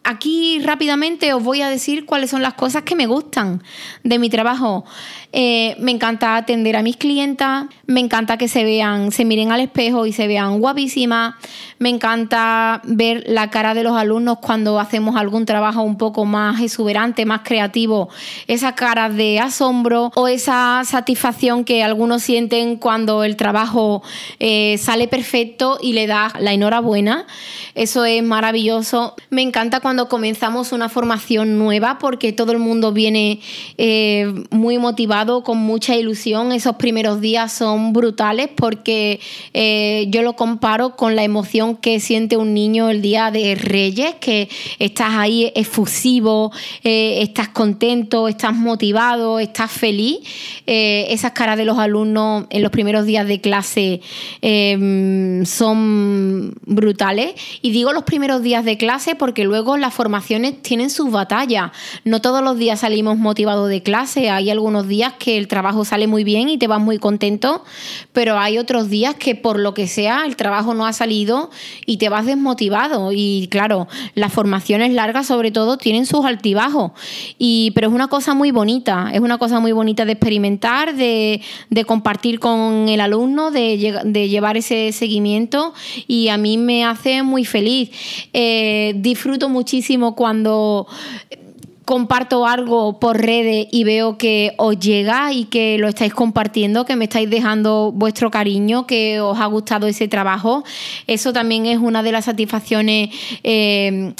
aquí 0.05 0.59
rápidamente 0.59 1.33
os 1.33 1.43
voy 1.43 1.61
a 1.61 1.69
decir 1.69 2.05
cuáles 2.05 2.29
son 2.29 2.41
las 2.41 2.53
cosas 2.53 2.83
que 2.83 2.95
me 2.95 3.07
gustan 3.07 3.61
de 4.03 4.19
mi 4.19 4.29
trabajo. 4.29 4.85
Eh, 5.33 5.75
me 5.79 5.91
encanta 5.91 6.37
atender 6.37 6.77
a 6.77 6.83
mis 6.83 6.95
clientas, 6.95 7.65
me 7.87 7.99
encanta 7.99 8.37
que 8.37 8.47
se 8.47 8.63
vean, 8.63 9.11
se 9.11 9.25
miren 9.25 9.51
al 9.51 9.59
espejo 9.59 10.05
y 10.05 10.13
se 10.13 10.27
vean 10.27 10.59
guapísimas. 10.59 11.35
Me 11.79 11.89
encanta 11.89 12.81
ver 12.85 13.23
la 13.27 13.49
cara 13.49 13.73
de 13.73 13.83
los 13.83 13.97
alumnos 13.97 14.37
cuando 14.39 14.79
hacemos 14.79 15.17
algún 15.17 15.45
trabajo 15.45 15.81
un 15.81 15.97
poco 15.97 16.23
más 16.23 16.61
exuberante, 16.61 17.25
más 17.25 17.41
creativo. 17.43 18.09
Esas 18.47 18.73
caras 18.73 19.15
de 19.15 19.39
asombro 19.39 20.11
o 20.15 20.27
esa 20.27 20.83
satisfacción 20.85 21.65
que 21.65 21.83
algunos 21.83 22.21
sienten 22.21 22.77
cuando 22.77 23.23
el 23.23 23.35
trabajo 23.35 24.03
eh, 24.39 24.77
sale 24.77 25.07
perfecto 25.07 25.79
y 25.81 25.93
le 25.93 26.07
da 26.07 26.31
la 26.39 26.53
enhorabuena. 26.53 27.25
Eso 27.73 28.05
es 28.05 28.23
maravilloso. 28.23 29.15
Me 29.29 29.41
encanta 29.41 29.79
cuando 29.79 29.94
comenzamos 30.09 30.71
una 30.71 30.89
formación 30.89 31.57
nueva 31.57 31.97
porque 31.99 32.33
todo 32.33 32.51
el 32.51 32.59
mundo 32.59 32.91
viene 32.91 33.39
eh, 33.77 34.31
muy 34.51 34.77
motivado, 34.77 35.43
con 35.43 35.57
mucha 35.57 35.95
ilusión. 35.95 36.51
Esos 36.51 36.75
primeros 36.75 37.21
días 37.21 37.53
son 37.53 37.93
brutales 37.93 38.49
porque 38.55 39.19
eh, 39.53 40.05
yo 40.09 40.21
lo 40.21 40.35
comparo 40.35 40.95
con 40.95 41.15
la 41.15 41.23
emoción 41.23 41.77
que 41.77 41.99
siente 41.99 42.37
un 42.37 42.53
niño 42.53 42.89
el 42.89 43.01
día 43.01 43.31
de 43.31 43.55
Reyes, 43.55 44.15
que 44.15 44.49
estás 44.79 45.13
ahí 45.13 45.51
efusivo, 45.55 46.51
eh, 46.83 47.19
estás 47.21 47.49
contento, 47.49 48.27
estás 48.27 48.55
motivado, 48.55 49.39
estás 49.39 49.71
feliz. 49.71 50.19
esas 50.65 51.31
caras 51.31 51.57
de 51.57 51.65
los 51.65 51.77
alumnos 51.77 52.45
en 52.49 52.61
los 52.61 52.71
primeros 52.71 53.05
días 53.05 53.27
de 53.27 53.39
clase 53.39 54.01
son 55.45 56.53
brutales 56.65 57.33
y 57.61 57.71
digo 57.71 57.93
los 57.93 58.03
primeros 58.03 58.41
días 58.41 58.65
de 58.65 58.77
clase 58.77 59.15
porque 59.15 59.43
luego 59.43 59.77
las 59.85 59.93
formaciones 59.93 60.63
tienen 60.63 60.89
sus 60.89 61.11
batallas. 61.11 61.71
No 62.03 62.19
todos 62.19 62.41
los 62.41 62.57
días 62.57 62.79
salimos 62.79 63.19
motivados 63.19 63.69
de 63.69 63.83
clase. 63.83 64.31
Hay 64.31 64.49
algunos 64.49 64.87
días 64.87 65.13
que 65.19 65.37
el 65.37 65.47
trabajo 65.47 65.85
sale 65.85 66.07
muy 66.07 66.23
bien 66.23 66.49
y 66.49 66.57
te 66.57 66.65
vas 66.65 66.81
muy 66.81 66.97
contento, 66.97 67.63
pero 68.11 68.39
hay 68.39 68.57
otros 68.57 68.89
días 68.89 69.13
que 69.13 69.35
por 69.35 69.59
lo 69.59 69.75
que 69.75 69.87
sea 69.87 70.25
el 70.25 70.37
trabajo 70.37 70.73
no 70.73 70.87
ha 70.87 70.93
salido 70.93 71.51
y 71.85 71.97
te 71.97 72.09
vas 72.09 72.25
desmotivado. 72.25 73.11
Y 73.13 73.47
claro, 73.51 73.87
las 74.15 74.33
formaciones 74.33 74.91
largas 74.91 75.27
sobre 75.27 75.51
todo 75.51 75.77
tienen 75.77 76.07
sus 76.07 76.25
altibajos. 76.25 76.93
Y, 77.37 77.69
pero 77.75 77.89
es 77.89 77.93
una 77.93 78.07
cosa 78.07 78.33
muy 78.33 78.49
bonita, 78.49 79.11
es 79.13 79.19
una 79.19 79.37
cosa 79.37 79.59
muy 79.59 79.71
bonita 79.71 80.03
de 80.03 80.13
experimentar, 80.13 80.95
de, 80.95 81.41
compartir 81.85 82.39
con 82.39 82.89
el 82.89 83.01
alumno, 83.01 83.51
de, 83.51 84.01
de 84.03 84.29
llevar 84.29 84.57
ese 84.57 84.91
seguimiento 84.91 85.75
y 86.07 86.29
a 86.29 86.37
mí 86.37 86.57
me 86.57 86.83
hace 86.85 87.21
muy 87.21 87.45
feliz. 87.45 87.91
Eh, 88.33 88.93
disfruto 88.95 89.47
muchísimo 89.47 89.74
cuando 90.15 90.87
comparto 91.85 92.47
algo 92.47 92.99
por 92.99 93.17
redes 93.21 93.67
y 93.71 93.83
veo 93.83 94.17
que 94.17 94.53
os 94.57 94.79
llega 94.79 95.31
y 95.31 95.45
que 95.45 95.77
lo 95.77 95.87
estáis 95.87 96.13
compartiendo, 96.13 96.83
que 96.83 96.95
me 96.95 97.05
estáis 97.05 97.29
dejando 97.29 97.91
vuestro 97.91 98.31
cariño, 98.31 98.87
que 98.87 99.21
os 99.21 99.39
ha 99.39 99.45
gustado 99.45 99.87
ese 99.87 100.07
trabajo. 100.07 100.63
Eso 101.05 101.31
también 101.31 101.67
es 101.67 101.77
una 101.77 102.01
de 102.01 102.11
las 102.11 102.25
satisfacciones 102.25 103.09
eh, 103.43 104.13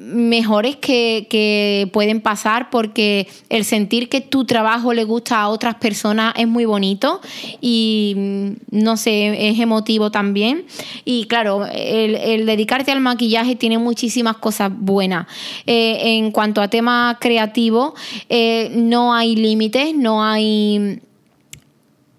mejores 0.00 0.76
que, 0.76 1.88
pueden 1.92 2.20
pasar 2.20 2.70
porque 2.70 3.28
el 3.48 3.64
sentir 3.64 4.08
que 4.08 4.20
tu 4.20 4.44
trabajo 4.44 4.94
le 4.94 5.04
gusta 5.04 5.40
a 5.40 5.48
otras 5.48 5.74
personas 5.76 6.34
es 6.36 6.48
muy 6.48 6.64
bonito 6.64 7.20
y 7.60 8.14
mm, 8.16 8.48
no 8.70 8.96
sé, 8.96 9.50
es 9.50 9.58
emotivo 9.58 10.10
también. 10.10 10.64
Y 11.04 11.26
claro, 11.26 11.66
el, 11.66 12.46
dedicarte 12.46 12.90
al 12.92 13.00
maquillaje 13.00 13.56
tiene 13.56 13.78
muchísimas 13.78 14.36
cosas 14.36 14.72
buenas. 14.74 15.26
Eh, 15.66 16.16
en 16.16 16.30
cuanto 16.32 16.62
a 16.62 16.68
tema 16.68 17.18
creativo, 17.20 17.94
eh, 18.28 18.70
no 18.74 19.14
hay 19.14 19.36
límites, 19.36 19.94
no 19.94 20.24
hay 20.24 21.00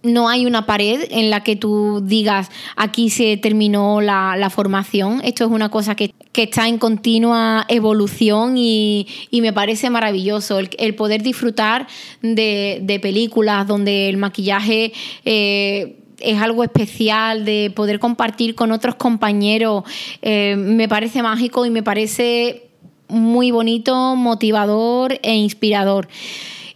no 0.04 0.30
hay 0.30 0.46
una 0.46 0.66
pared 0.66 1.08
en 1.12 1.30
la 1.30 1.44
que 1.44 1.56
tú 1.56 2.02
digas 2.04 2.50
aquí 2.76 3.10
se 3.10 3.38
terminó 3.38 4.02
la, 4.02 4.50
formación. 4.50 5.22
Esto 5.24 5.46
es 5.46 5.52
una 5.52 5.70
cosa 5.70 5.96
que, 5.96 6.14
está 6.34 6.68
en 6.68 6.78
continua 6.78 7.66
evolución 7.68 8.58
y, 8.58 9.08
me 9.32 9.54
parece 9.54 9.90
maravilloso 9.90 10.60
el, 10.60 10.96
poder 10.96 11.22
disfrutar 11.22 11.88
de, 12.22 13.00
películas 13.02 13.68
donde 13.68 14.10
el 14.10 14.18
maquillaje... 14.18 14.94
Eh, 15.26 15.98
es 16.24 16.40
algo 16.40 16.64
especial 16.64 17.46
de 17.46 17.72
poder 17.76 17.98
compartir 17.98 18.54
con 18.54 18.72
otros 18.72 18.94
compañeros. 18.94 19.84
Eh, 20.22 20.56
me 20.56 20.88
parece 20.88 21.24
mágico 21.24 21.66
y 21.66 21.72
me 21.72 21.82
parece 21.82 22.70
muy 23.08 23.50
bonito, 23.50 24.16
motivador 24.16 25.20
e 25.24 25.34
inspirador. 25.34 26.08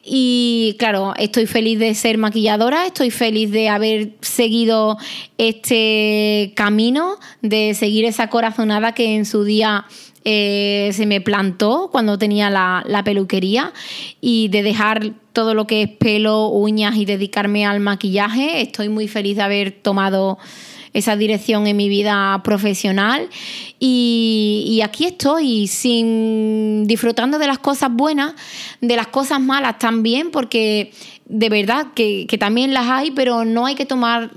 Y 0.08 0.76
claro, 0.78 1.14
estoy 1.18 1.48
feliz 1.48 1.80
de 1.80 1.96
ser 1.96 2.20
maquilladora, 2.20 2.86
estoy 2.86 3.10
feliz 3.10 3.50
de 3.50 3.70
haber 3.70 4.12
seguido 4.22 5.00
este 5.40 6.54
camino, 6.56 7.18
de 7.42 7.74
seguir 7.74 8.06
esa 8.06 8.30
corazonada 8.30 8.92
que 8.92 9.16
en 9.16 9.26
su 9.26 9.44
día 9.44 9.86
eh, 10.24 10.92
se 10.94 11.08
me 11.08 11.22
plantó 11.22 11.90
cuando 11.92 12.20
tenía 12.20 12.52
la, 12.52 13.02
peluquería 13.04 13.74
y 14.22 14.48
de 14.50 14.62
dejar 14.62 15.12
todo 15.34 15.56
lo 15.56 15.66
que 15.66 15.82
es 15.82 15.90
pelo, 15.90 16.50
uñas 16.50 16.98
y 16.98 17.06
dedicarme 17.06 17.66
al 17.66 17.80
maquillaje. 17.80 18.62
Estoy 18.62 18.90
muy 18.90 19.08
feliz 19.08 19.38
de 19.38 19.42
haber 19.42 19.72
tomado 19.72 20.38
esa 20.96 21.18
dirección 21.18 21.68
en 21.68 21.76
mi 21.76 21.90
vida 21.90 22.42
profesional 22.42 23.30
y, 23.80 24.82
aquí 24.84 25.06
estoy 25.06 25.68
sin 25.68 26.86
disfrutando 26.88 27.38
de 27.38 27.48
las 27.48 27.60
cosas 27.60 27.90
buenas, 27.92 28.34
de 28.82 28.96
las 28.96 29.08
cosas 29.08 29.42
malas 29.42 29.78
también, 29.78 30.32
porque 30.32 30.94
de 31.26 31.50
verdad 31.50 31.88
que, 31.94 32.28
también 32.40 32.74
las 32.74 32.88
hay, 32.88 33.12
pero 33.12 33.44
no 33.44 33.66
hay 33.66 33.76
que 33.76 33.86
tomar 33.86 34.32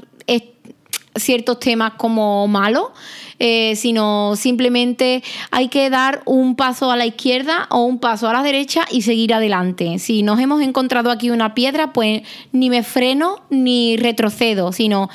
ciertos 1.15 1.59
temas 1.61 1.93
como 1.97 2.47
malos. 2.49 2.89
Eh, 3.41 3.77
sino 3.77 4.35
simplemente 4.35 5.23
hay 5.53 5.69
que 5.69 5.91
dar 5.91 6.23
un 6.25 6.57
paso 6.57 6.91
a 6.91 6.97
la 6.97 7.07
izquierda 7.07 7.69
o 7.71 7.85
un 7.85 8.01
paso 8.01 8.29
a 8.29 8.33
la 8.33 8.43
derecha 8.43 8.85
y 8.91 9.03
seguir 9.03 9.33
adelante. 9.33 10.01
Si 10.01 10.25
nos 10.25 10.41
hemos 10.41 10.61
encontrado 10.61 11.13
aquí 11.13 11.31
una 11.31 11.55
piedra, 11.55 11.93
pues 11.93 12.23
ni 12.51 12.69
me 12.69 12.83
freno 12.83 13.37
ni 13.49 13.97
retrocedo, 13.97 14.73
sino 14.73 15.09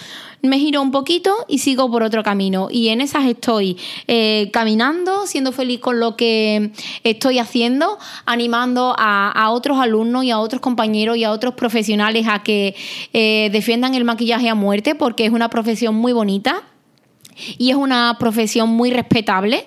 me 0.44 0.60
giro 0.60 0.82
un 0.82 0.92
poquito 0.92 1.34
y 1.48 1.60
sigo 1.60 1.90
por 1.90 2.04
otro 2.04 2.22
camino. 2.22 2.68
Y 2.70 2.90
en 2.90 3.00
esas 3.00 3.26
estoy 3.26 3.78
eh, 4.08 4.50
caminando, 4.52 5.26
siendo 5.26 5.54
feliz 5.54 5.80
con 5.80 6.02
lo 6.02 6.18
que 6.18 6.72
estoy 7.04 7.40
haciendo, 7.40 7.98
animando 8.26 8.94
a, 8.98 9.50
otros 9.52 9.80
alumnos 9.80 10.26
y 10.26 10.32
a 10.32 10.40
otros 10.40 10.62
compañeros 10.62 11.16
y 11.18 11.24
a 11.24 11.32
otros 11.32 11.54
profesionales 11.54 12.28
a 12.28 12.44
que 12.44 12.76
eh, 13.14 13.50
defiendan 13.52 13.96
el 13.96 14.04
maquillaje 14.04 14.50
a 14.50 14.56
muerte 14.56 14.96
porque 14.96 15.26
es 15.26 15.32
una 15.32 15.50
profesión 15.50 15.96
muy 15.96 16.12
bonita 16.12 16.64
y 17.58 17.70
es 17.70 17.76
una 17.76 18.18
profesión 18.20 18.70
muy 18.70 18.92
respetable 18.92 19.66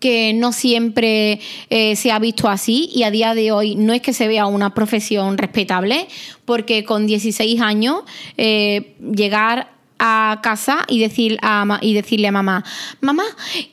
que 0.00 0.32
no 0.32 0.52
siempre 0.52 1.40
eh, 1.68 1.94
se 1.94 2.10
ha 2.10 2.18
visto 2.18 2.48
así 2.48 2.90
y 2.92 3.04
a 3.04 3.10
día 3.10 3.34
de 3.34 3.52
hoy 3.52 3.74
no 3.76 3.92
es 3.92 4.00
que 4.00 4.12
se 4.12 4.26
vea 4.26 4.46
una 4.46 4.74
profesión 4.74 5.38
respetable, 5.38 6.08
porque 6.46 6.84
con 6.84 7.06
16 7.06 7.60
años 7.60 8.00
eh, 8.38 8.96
llegar 9.14 9.79
a 10.00 10.40
casa 10.42 10.84
y, 10.88 10.98
decir 10.98 11.38
a, 11.42 11.78
y 11.82 11.92
decirle 11.92 12.28
a 12.28 12.32
mamá, 12.32 12.64
mamá, 13.00 13.24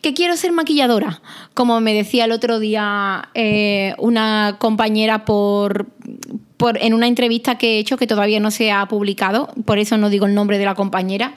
que 0.01 0.13
quiero 0.13 0.35
ser 0.35 0.51
maquilladora. 0.51 1.21
Como 1.53 1.79
me 1.79 1.93
decía 1.93 2.25
el 2.25 2.33
otro 2.33 2.59
día 2.59 3.29
eh, 3.33 3.95
una 3.97 4.57
compañera 4.59 5.23
por, 5.23 5.87
en 6.79 6.93
una 6.93 7.07
entrevista 7.07 7.57
que 7.57 7.77
he 7.77 7.79
hecho 7.79 7.97
que 7.97 8.07
todavía 8.07 8.41
no 8.41 8.51
se 8.51 8.71
ha 8.71 8.85
publicado, 8.87 9.49
por 9.65 9.79
eso 9.79 9.97
no 9.97 10.09
digo 10.09 10.25
el 10.25 10.35
nombre 10.35 10.57
de 10.57 10.65
la 10.65 10.75
compañera, 10.75 11.33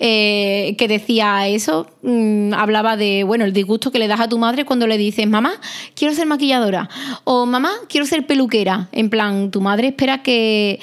eh, 0.00 0.74
que 0.76 0.86
decía 0.86 1.48
eso, 1.48 1.86
mm, 2.02 2.52
hablaba 2.52 2.98
de, 2.98 3.24
bueno, 3.24 3.46
el 3.46 3.54
disgusto 3.54 3.90
que 3.90 3.98
le 3.98 4.06
das 4.06 4.20
a 4.20 4.28
tu 4.28 4.36
madre 4.38 4.66
cuando 4.66 4.86
le 4.86 4.98
dices, 4.98 5.26
mamá, 5.26 5.54
quiero 5.94 6.14
ser 6.14 6.26
maquilladora, 6.26 6.90
o 7.24 7.46
mamá, 7.46 7.72
quiero 7.88 8.06
ser 8.06 8.26
peluquera. 8.26 8.88
En 8.92 9.08
plan, 9.08 9.50
tu 9.50 9.62
madre 9.62 9.88
espera 9.88 10.22
que, 10.22 10.78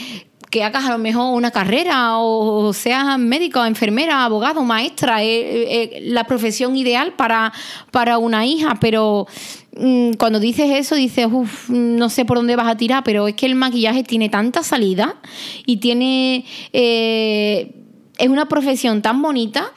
que 0.54 0.64
hagas 0.64 0.86
a 0.86 0.92
lo 0.92 1.00
mejor 1.00 1.36
una 1.36 1.50
carrera 1.50 2.20
o 2.20 2.72
seas 2.74 3.18
médico, 3.18 3.66
enfermera, 3.66 4.24
abogado, 4.24 4.64
maestra, 4.64 5.24
es, 5.24 6.00
la 6.04 6.26
profesión 6.26 6.76
ideal 6.76 7.14
para, 7.14 7.52
para 7.90 8.20
una 8.20 8.46
hija, 8.46 8.78
pero 8.80 9.26
mm, 9.76 10.12
cuando 10.20 10.40
dices 10.40 10.70
eso 10.70 10.94
dices, 10.94 11.28
uff, 11.32 11.72
no 11.72 12.08
sé 12.08 12.24
por 12.24 12.38
dónde 12.38 12.56
vas 12.56 12.68
a 12.68 12.78
tirar, 12.78 13.04
pero 13.04 13.28
es 13.28 13.34
que 13.34 13.48
el 13.48 13.56
maquillaje 13.56 14.04
tiene 14.04 14.30
tanta 14.30 14.62
salida 14.62 15.16
y 15.66 15.78
tiene... 15.78 16.46
Eh, 16.72 17.74
es 18.20 18.30
una 18.30 18.48
profesión 18.48 19.02
tan 19.02 19.24
bonita 19.24 19.74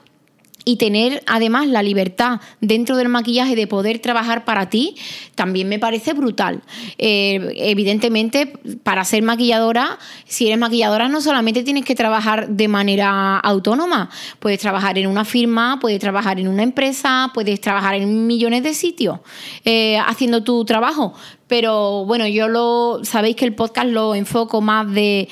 y 0.69 0.77
tener 0.77 1.23
además 1.29 1.69
la 1.69 1.81
libertad 1.81 2.41
dentro 2.61 2.97
del 2.97 3.09
maquillaje 3.09 3.55
de 3.55 3.69
poder 3.69 4.01
trabajar 4.01 4.45
para 4.45 4.69
ti, 4.69 4.97
también 5.37 5.69
me 5.69 5.79
parece 5.79 6.13
brutal. 6.13 6.61
Eh, 6.99 7.53
evidentemente, 7.55 8.53
para 8.83 9.05
ser 9.05 9.23
maquilladora, 9.23 9.97
si 10.25 10.49
eres 10.49 10.59
maquilladora 10.59 11.09
no 11.09 11.21
solamente 11.21 11.63
tienes 11.63 11.85
que 11.85 11.95
trabajar 11.95 12.49
de 12.49 12.67
manera 12.67 13.39
autónoma, 13.39 14.11
puedes 14.41 14.59
trabajar 14.59 14.99
en 14.99 15.07
una 15.07 15.25
firma, 15.25 15.79
puedes 15.81 16.01
trabajar 16.01 16.41
en 16.41 16.49
una 16.49 16.65
empresa, 16.65 17.31
puedes 17.33 17.61
trabajar 17.61 17.95
en 17.95 18.27
millones 18.27 18.65
de 18.65 18.75
sitios 18.75 19.21
eh, 19.65 19.99
haciendo 20.05 20.43
tu 20.43 20.65
trabajo, 20.65 21.15
pero 21.49 22.05
bueno, 22.05 22.27
yo 22.27 22.49
lo 22.49 23.01
sabéis 23.05 23.37
que 23.37 23.45
el 23.45 23.55
podcast 23.55 23.89
lo 23.89 24.15
enfoco 24.15 24.61
más 24.61 24.93
de, 24.93 25.29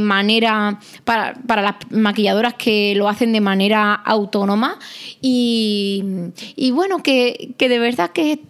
manera 0.00 0.80
para, 1.04 1.34
las 1.46 1.74
maquilladoras 1.90 2.54
que 2.54 2.94
lo 2.96 3.08
hacen 3.08 3.32
de 3.32 3.40
manera 3.40 3.94
autónoma 3.94 4.78
y, 5.20 6.02
bueno, 6.72 7.02
que, 7.02 7.54
de 7.58 7.78
verdad 7.78 8.10
que, 8.10 8.40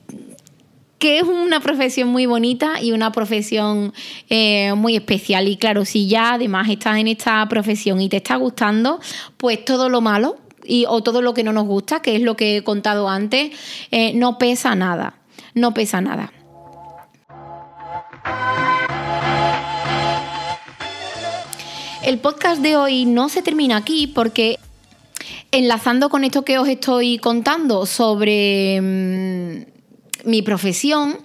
que 0.99 1.18
es 1.18 1.25
una 1.25 1.59
profesión 1.61 2.09
muy 2.09 2.27
bonita 2.27 2.81
y 2.81 2.92
una 2.92 3.11
profesión 3.11 3.92
eh, 4.29 4.73
muy 4.75 4.94
especial. 4.94 5.49
Y 5.49 5.57
claro, 5.57 5.85
si 5.85 6.07
ya 6.07 6.35
además 6.35 6.68
estás 6.68 6.99
en 6.99 7.09
esta 7.09 7.46
profesión 7.49 8.01
y 8.01 8.09
te 8.09 8.18
está 8.18 8.37
gustando, 8.37 9.01
pues 9.37 9.64
todo 9.64 9.88
lo 9.88 10.01
malo 10.01 10.37
y, 10.64 10.85
o 10.88 11.03
todo 11.03 11.23
lo 11.23 11.35
que 11.35 11.42
no 11.42 11.53
nos 11.53 11.66
gusta, 11.66 12.03
que 12.03 12.14
es 12.14 12.23
lo 12.23 12.37
que 12.37 12.59
he 12.59 12.62
contado 12.62 13.09
antes, 13.09 13.51
eh, 13.90 14.12
no 14.14 14.38
pesa 14.38 14.77
nada, 14.77 15.14
no 15.55 15.75
pesa 15.75 16.01
nada. 16.01 16.33
El 22.11 22.18
podcast 22.18 22.61
de 22.61 22.77
hoy 22.77 23.05
no 23.05 23.29
se 23.29 23.40
termina 23.40 23.77
aquí 23.77 24.09
porque 24.09 24.59
enlazando 25.53 26.09
con 26.09 26.25
esto 26.25 26.44
que 26.44 26.59
os 26.59 26.66
estoy 26.66 27.18
contando 27.18 27.87
sobre 27.87 28.81
mm, 28.81 30.29
mi 30.29 30.42
profesión, 30.42 31.16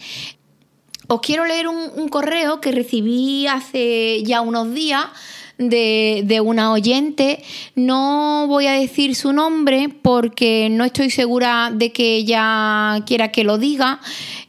os 1.08 1.22
quiero 1.22 1.44
leer 1.48 1.68
un 1.70 2.08
correo 2.10 2.62
que 2.62 2.72
recibí 2.72 3.48
hace 3.48 4.22
ya 4.26 4.42
unos 4.42 4.76
días 4.76 5.08
de, 5.58 6.42
una 6.44 6.72
oyente. 6.72 7.44
No 7.76 8.46
voy 8.48 8.68
a 8.68 8.74
decir 8.74 9.16
su 9.16 9.34
nombre 9.34 9.90
porque 10.02 10.68
no 10.70 10.84
estoy 10.84 11.10
segura 11.10 11.72
de 11.74 11.92
que 11.92 12.16
ella 12.16 13.04
quiera 13.06 13.32
que 13.32 13.44
lo 13.44 13.58
diga. 13.58 14.00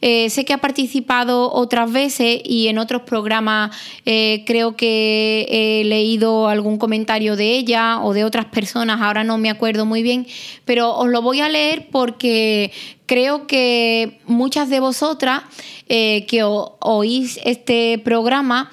Eh, 0.01 0.29
sé 0.29 0.45
que 0.45 0.53
ha 0.53 0.59
participado 0.59 1.51
otras 1.51 1.91
veces 1.91 2.41
y 2.43 2.67
en 2.67 2.77
otros 2.77 3.03
programas 3.03 3.75
eh, 4.05 4.43
creo 4.45 4.75
que 4.75 5.47
he 5.49 5.83
leído 5.85 6.47
algún 6.47 6.77
comentario 6.77 7.35
de 7.35 7.53
ella 7.53 8.01
o 8.01 8.13
de 8.13 8.23
otras 8.23 8.45
personas, 8.45 9.01
ahora 9.01 9.23
no 9.23 9.37
me 9.37 9.49
acuerdo 9.49 9.85
muy 9.85 10.03
bien, 10.03 10.27
pero 10.65 10.95
os 10.95 11.07
lo 11.09 11.21
voy 11.21 11.41
a 11.41 11.49
leer 11.49 11.87
porque 11.91 12.71
creo 13.05 13.47
que 13.47 14.19
muchas 14.25 14.69
de 14.69 14.79
vosotras 14.79 15.43
eh, 15.89 16.25
que 16.27 16.43
oís 16.43 17.39
este 17.43 17.99
programa 18.03 18.69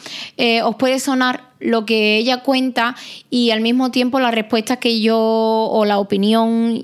os 0.65 0.77
puede 0.77 0.99
sonar 0.99 1.54
lo 1.65 1.87
que 1.87 2.19
ella 2.19 2.43
cuenta 2.43 2.95
y 3.31 3.51
al 3.51 3.61
mismo 3.61 3.91
tiempo 3.91 4.21
la 4.21 4.31
respuesta 4.31 4.77
que 4.77 5.01
yo 5.01 5.19
o 5.19 5.85
la 5.85 5.99
opinión 5.99 6.81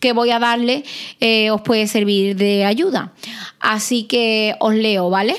que 0.00 0.12
voy 0.12 0.30
a 0.30 0.38
darle 0.38 0.82
eh, 1.20 1.50
os 1.50 1.62
puede 1.62 1.86
servir 1.86 2.36
de 2.36 2.64
ayuda. 2.64 3.12
Así 3.60 4.04
que 4.04 4.56
os 4.58 4.74
leo, 4.74 5.10
¿vale? 5.10 5.36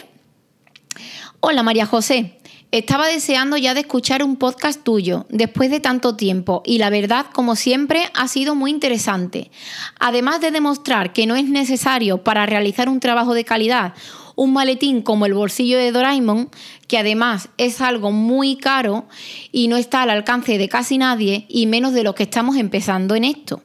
Hola 1.41 1.63
María 1.63 1.85
José. 1.85 2.37
Estaba 2.71 3.07
deseando 3.07 3.57
ya 3.57 3.73
de 3.73 3.81
escuchar 3.81 4.23
un 4.23 4.37
podcast 4.37 4.81
tuyo 4.81 5.25
después 5.27 5.69
de 5.69 5.81
tanto 5.81 6.15
tiempo 6.15 6.61
y 6.65 6.77
la 6.77 6.89
verdad, 6.89 7.25
como 7.33 7.57
siempre, 7.57 8.09
ha 8.13 8.29
sido 8.29 8.55
muy 8.55 8.71
interesante. 8.71 9.51
Además 9.99 10.39
de 10.39 10.51
demostrar 10.51 11.11
que 11.11 11.25
no 11.25 11.35
es 11.35 11.49
necesario 11.49 12.23
para 12.23 12.45
realizar 12.45 12.87
un 12.87 13.01
trabajo 13.01 13.33
de 13.33 13.43
calidad 13.43 13.93
un 14.41 14.53
maletín 14.53 15.03
como 15.03 15.27
el 15.27 15.35
bolsillo 15.35 15.77
de 15.77 15.91
Doraemon, 15.91 16.49
que 16.87 16.97
además 16.97 17.49
es 17.59 17.79
algo 17.79 18.11
muy 18.11 18.55
caro 18.55 19.05
y 19.51 19.67
no 19.67 19.77
está 19.77 20.01
al 20.01 20.09
alcance 20.09 20.57
de 20.57 20.67
casi 20.67 20.97
nadie 20.97 21.45
y 21.47 21.67
menos 21.67 21.93
de 21.93 22.03
los 22.03 22.15
que 22.15 22.23
estamos 22.23 22.57
empezando 22.57 23.13
en 23.13 23.25
esto. 23.25 23.61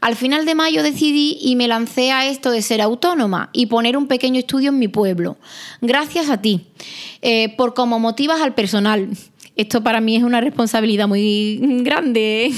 Al 0.00 0.16
final 0.16 0.44
de 0.44 0.56
mayo 0.56 0.82
decidí 0.82 1.38
y 1.40 1.54
me 1.54 1.68
lancé 1.68 2.10
a 2.10 2.26
esto 2.26 2.50
de 2.50 2.62
ser 2.62 2.80
autónoma 2.80 3.50
y 3.52 3.66
poner 3.66 3.96
un 3.96 4.08
pequeño 4.08 4.40
estudio 4.40 4.70
en 4.70 4.80
mi 4.80 4.88
pueblo. 4.88 5.36
Gracias 5.80 6.30
a 6.30 6.42
ti, 6.42 6.66
eh, 7.20 7.54
por 7.56 7.72
cómo 7.72 8.00
motivas 8.00 8.40
al 8.40 8.56
personal. 8.56 9.08
Esto 9.54 9.84
para 9.84 10.00
mí 10.00 10.16
es 10.16 10.24
una 10.24 10.40
responsabilidad 10.40 11.06
muy 11.06 11.60
grande. 11.84 12.52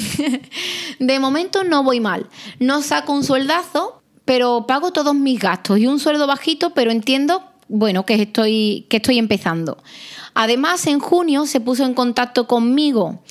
de 0.99 1.21
momento 1.21 1.63
no 1.63 1.83
voy 1.83 2.01
mal. 2.01 2.27
No 2.59 2.81
saco 2.81 3.13
un 3.13 3.23
sueldazo, 3.23 4.01
pero 4.25 4.67
pago 4.67 4.93
todos 4.93 5.15
mis 5.15 5.39
gastos 5.39 5.79
y 5.79 5.87
un 5.87 5.99
sueldo 5.99 6.27
bajito, 6.27 6.71
pero 6.71 6.91
entiendo, 6.91 7.43
bueno, 7.69 8.07
que 8.07 8.15
estoy, 8.15 8.87
que 8.89 8.99
estoy 8.99 9.19
empezando. 9.19 9.79
Además, 10.35 10.87
en 10.87 10.99
junio 10.99 11.47
se 11.47 11.61
puso 11.61 11.85
en 11.85 11.95
contacto 11.95 12.47
conmigo 12.47 13.23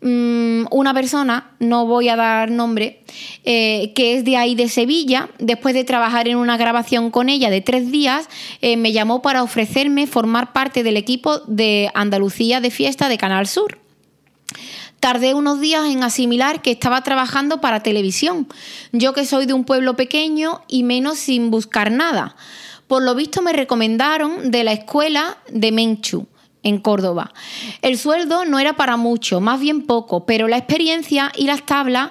mm, 0.00 0.66
una 0.70 0.94
persona, 0.94 1.50
no 1.58 1.86
voy 1.86 2.08
a 2.08 2.16
dar 2.16 2.50
nombre, 2.50 3.02
eh, 3.44 3.92
que 3.94 4.14
es 4.16 4.24
de 4.24 4.36
ahí 4.36 4.54
de 4.54 4.68
Sevilla. 4.68 5.28
Después 5.38 5.74
de 5.74 5.84
trabajar 5.84 6.28
en 6.28 6.36
una 6.36 6.56
grabación 6.56 7.10
con 7.10 7.28
ella 7.28 7.50
de 7.50 7.60
tres 7.60 7.90
días, 7.90 8.28
eh, 8.62 8.76
me 8.76 8.92
llamó 8.92 9.22
para 9.22 9.42
ofrecerme 9.42 10.06
formar 10.06 10.52
parte 10.52 10.82
del 10.82 10.96
equipo 10.96 11.38
de 11.46 11.90
Andalucía 11.94 12.60
de 12.60 12.70
Fiesta 12.70 13.08
de 13.08 13.18
Canal 13.18 13.46
Sur. 13.46 13.78
Tardé 15.00 15.34
unos 15.34 15.60
días 15.60 15.86
en 15.86 16.02
asimilar 16.02 16.60
que 16.60 16.72
estaba 16.72 17.02
trabajando 17.02 17.60
para 17.60 17.82
televisión, 17.82 18.48
yo 18.92 19.12
que 19.12 19.24
soy 19.24 19.46
de 19.46 19.52
un 19.52 19.64
pueblo 19.64 19.94
pequeño 19.94 20.62
y 20.66 20.82
menos 20.82 21.18
sin 21.18 21.50
buscar 21.50 21.92
nada. 21.92 22.34
Por 22.88 23.02
lo 23.02 23.14
visto 23.14 23.40
me 23.42 23.52
recomendaron 23.52 24.50
de 24.50 24.64
la 24.64 24.72
escuela 24.72 25.38
de 25.50 25.70
Menchu 25.72 26.26
en 26.62 26.78
Córdoba. 26.78 27.32
El 27.82 27.96
sueldo 27.96 28.44
no 28.44 28.58
era 28.58 28.74
para 28.74 28.96
mucho, 28.96 29.40
más 29.40 29.60
bien 29.60 29.82
poco, 29.86 30.26
pero 30.26 30.48
la 30.48 30.56
experiencia 30.56 31.30
y 31.36 31.46
las 31.46 31.64
tablas 31.64 32.10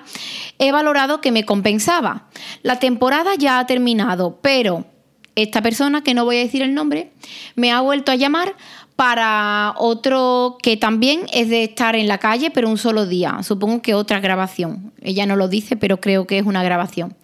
he 0.59 0.71
valorado 0.71 1.19
que 1.19 1.31
me 1.31 1.45
compensaba. 1.45 2.27
La 2.63 2.79
temporada 2.79 3.35
ya 3.35 3.59
ha 3.59 3.65
terminado, 3.65 4.39
pero 4.41 4.85
esta 5.35 5.61
persona, 5.61 6.03
que 6.03 6.13
no 6.13 6.25
voy 6.25 6.37
a 6.37 6.41
decir 6.41 6.61
el 6.61 6.73
nombre, 6.73 7.11
me 7.55 7.71
ha 7.71 7.81
vuelto 7.81 8.11
a 8.11 8.15
llamar 8.15 8.55
para 8.97 9.75
otro 9.77 10.57
que 10.61 10.75
también 10.75 11.27
es 11.31 11.49
de 11.49 11.63
estar 11.63 11.95
en 11.95 12.07
la 12.07 12.17
calle, 12.17 12.49
pero 12.49 12.67
un 12.67 12.79
solo 12.79 13.05
día. 13.05 13.43
Supongo 13.43 13.81
que 13.83 13.93
otra 13.93 14.19
grabación. 14.19 14.91
Ella 15.01 15.27
no 15.27 15.35
lo 15.35 15.47
dice, 15.47 15.77
pero 15.77 16.01
creo 16.01 16.25
que 16.25 16.39
es 16.39 16.45
una 16.45 16.63
grabación. 16.63 17.15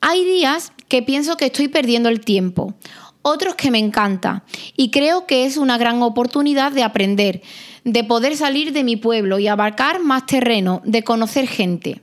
Hay 0.00 0.24
días 0.24 0.72
que 0.88 1.02
pienso 1.02 1.36
que 1.36 1.46
estoy 1.46 1.68
perdiendo 1.68 2.08
el 2.08 2.22
tiempo, 2.22 2.74
otros 3.20 3.56
que 3.56 3.70
me 3.70 3.78
encanta 3.78 4.44
y 4.74 4.90
creo 4.90 5.26
que 5.26 5.44
es 5.44 5.58
una 5.58 5.76
gran 5.76 6.00
oportunidad 6.02 6.72
de 6.72 6.82
aprender, 6.82 7.42
de 7.84 8.02
poder 8.02 8.34
salir 8.34 8.72
de 8.72 8.82
mi 8.82 8.96
pueblo 8.96 9.38
y 9.38 9.48
abarcar 9.48 10.00
más 10.00 10.24
terreno, 10.24 10.80
de 10.84 11.04
conocer 11.04 11.46
gente. 11.46 12.00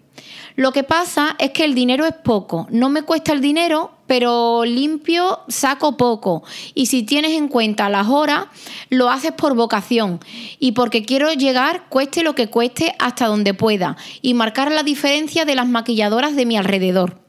Lo 0.55 0.71
que 0.71 0.83
pasa 0.83 1.35
es 1.39 1.49
que 1.49 1.65
el 1.65 1.73
dinero 1.73 2.05
es 2.05 2.13
poco. 2.13 2.67
No 2.69 2.89
me 2.89 3.01
cuesta 3.01 3.33
el 3.33 3.41
dinero, 3.41 3.92
pero 4.07 4.65
limpio 4.65 5.39
saco 5.47 5.97
poco. 5.97 6.43
Y 6.73 6.87
si 6.87 7.03
tienes 7.03 7.31
en 7.31 7.47
cuenta 7.47 7.89
las 7.89 8.07
horas, 8.07 8.45
lo 8.89 9.09
haces 9.09 9.31
por 9.31 9.55
vocación 9.55 10.19
y 10.59 10.73
porque 10.73 11.05
quiero 11.05 11.31
llegar, 11.33 11.85
cueste 11.89 12.23
lo 12.23 12.35
que 12.35 12.49
cueste, 12.49 12.95
hasta 12.99 13.27
donde 13.27 13.53
pueda 13.53 13.97
y 14.21 14.33
marcar 14.33 14.71
la 14.71 14.83
diferencia 14.83 15.45
de 15.45 15.55
las 15.55 15.67
maquilladoras 15.67 16.35
de 16.35 16.45
mi 16.45 16.57
alrededor. 16.57 17.23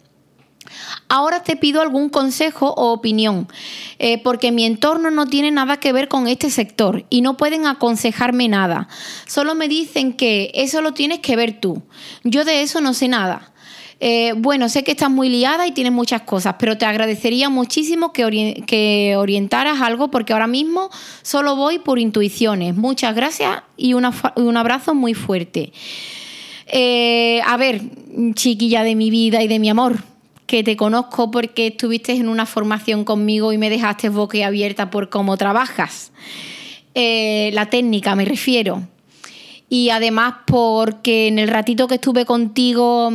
Ahora 1.09 1.43
te 1.43 1.57
pido 1.57 1.83
algún 1.83 2.09
consejo 2.09 2.69
o 2.69 2.93
opinión, 2.93 3.49
eh, 3.99 4.23
porque 4.23 4.53
mi 4.53 4.65
entorno 4.65 5.11
no 5.11 5.27
tiene 5.27 5.51
nada 5.51 5.77
que 5.77 5.93
ver 5.93 6.09
con 6.09 6.27
este 6.29 6.51
sector 6.51 7.05
y 7.11 7.21
no 7.21 7.37
pueden 7.37 7.67
aconsejarme 7.67 8.49
nada. 8.49 8.89
Solo 9.27 9.55
me 9.55 9.69
dicen 9.69 10.15
que 10.15 10.51
eso 10.55 10.81
lo 10.81 10.93
tienes 10.93 11.21
que 11.21 11.37
ver 11.37 11.61
tú. 11.61 11.83
Yo 12.23 12.45
de 12.45 12.63
eso 12.63 12.81
no 12.81 12.95
sé 12.95 13.09
nada. 13.09 13.53
Eh, 14.01 14.35
bueno, 14.37 14.69
sé 14.69 14.85
que 14.85 14.91
estás 14.91 15.11
muy 15.11 15.29
liada 15.29 15.67
y 15.67 15.73
tienes 15.73 15.93
muchas 15.93 16.23
cosas, 16.23 16.57
pero 16.59 16.77
te 16.77 16.85
agradecería 16.85 17.49
muchísimo 17.49 18.13
que, 18.13 19.15
orientaras 19.17 19.81
algo 19.81 20.11
porque 20.11 20.33
ahora 20.33 20.47
mismo 20.47 20.91
solo 21.23 21.57
voy 21.57 21.79
por 21.79 21.99
intuiciones. 21.99 22.77
Muchas 22.77 23.15
gracias 23.15 23.63
y 23.77 23.95
un 23.95 24.57
abrazo 24.57 24.95
muy 24.95 25.15
fuerte. 25.15 25.73
Eh, 26.67 27.41
a 27.47 27.57
ver, 27.57 27.83
chiquilla 28.35 28.83
de 28.83 28.95
mi 28.95 29.11
vida 29.11 29.43
y 29.43 29.49
de 29.49 29.59
mi 29.59 29.69
amor, 29.69 30.03
que 30.47 30.63
te 30.63 30.77
conozco 30.77 31.31
porque 31.31 31.69
estuviste 31.69 32.13
en 32.13 32.29
una 32.29 32.47
formación 32.47 33.05
conmigo 33.05 33.53
y 33.53 33.59
me 33.59 33.71
dejaste 33.71 34.11
abierta 34.45 34.91
por 34.91 35.09
cómo 35.09 35.37
trabajas. 35.37 36.13
Eh, 36.95 37.51
la 37.53 37.71
técnica 37.71 38.15
me 38.15 38.25
refiero. 38.25 38.83
Y 39.69 39.91
además 39.91 40.35
porque 40.47 41.29
en 41.29 41.39
el 41.39 41.49
ratito 41.49 41.89
que 41.89 41.97
estuve 41.97 42.25
contigo 42.25 43.11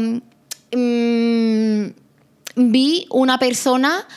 mm, 0.75 1.85
vi 2.55 3.07
una 3.09 3.37
persona... 3.39 4.07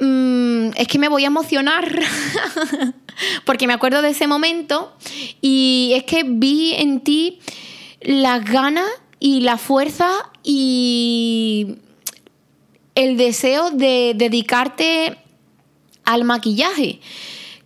Mm, 0.00 0.70
es 0.76 0.88
que 0.88 0.98
me 0.98 1.08
voy 1.08 1.22
a 1.22 1.28
emocionar 1.28 1.96
porque 3.44 3.68
me 3.68 3.72
acuerdo 3.72 4.02
de 4.02 4.08
ese 4.08 4.26
momento 4.26 4.92
y 5.40 5.92
es 5.94 6.04
que 6.04 6.24
vi 6.24 6.74
en 6.74 7.00
ti 7.00 7.38
las 8.00 8.44
ganas 8.44 8.88
y 9.20 9.40
la 9.40 9.58
fuerza 9.58 10.10
y 10.42 11.76
el 12.94 13.16
deseo 13.16 13.70
de 13.70 14.14
dedicarte 14.16 15.16
al 16.04 16.24
maquillaje. 16.24 17.00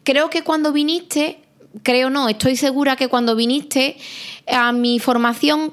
Creo 0.05 0.31
que 0.31 0.43
cuando 0.43 0.73
viniste, 0.73 1.41
creo 1.83 2.11
no, 2.11 2.29
estoy 2.29 2.57
segura 2.57 2.97
que 2.97 3.09
cuando 3.09 3.35
viniste 3.35 3.97
a 4.47 4.73
mi 4.73 4.99
formación 4.99 5.73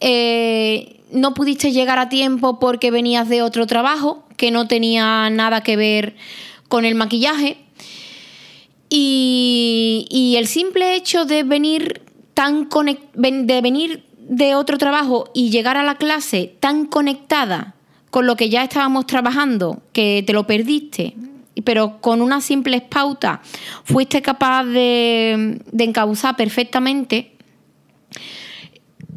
eh, 0.00 1.00
no 1.12 1.34
pudiste 1.34 1.72
llegar 1.72 1.98
a 1.98 2.08
tiempo 2.08 2.58
porque 2.58 2.90
venías 2.90 3.28
de 3.28 3.42
otro 3.42 3.66
trabajo 3.66 4.24
que 4.36 4.50
no 4.50 4.66
tenía 4.66 5.30
nada 5.30 5.62
que 5.62 5.76
ver 5.76 6.16
con 6.68 6.84
el 6.84 6.94
maquillaje. 6.94 7.58
Y, 8.88 10.34
el 10.36 10.46
simple 10.46 10.96
hecho 10.96 11.24
de 11.24 11.44
venir 11.44 12.02
tan 12.34 12.68
de 13.14 13.60
venir 13.62 14.04
de 14.18 14.54
otro 14.54 14.78
trabajo 14.78 15.30
y 15.34 15.50
llegar 15.50 15.76
a 15.76 15.82
la 15.82 15.96
clase 15.96 16.54
tan 16.60 16.86
conectada 16.86 17.74
con 18.10 18.26
lo 18.26 18.36
que 18.36 18.48
ya 18.48 18.62
estábamos 18.62 19.06
trabajando, 19.06 19.82
que 19.92 20.22
te 20.26 20.32
lo 20.32 20.46
perdiste, 20.46 21.14
pero 21.64 22.00
con 22.00 22.22
una 22.22 22.40
simple 22.40 22.80
pauta 22.80 23.40
fuiste 23.84 24.22
capaz 24.22 24.64
de, 24.64 25.60
encauzar 25.78 26.36
perfectamente, 26.36 27.31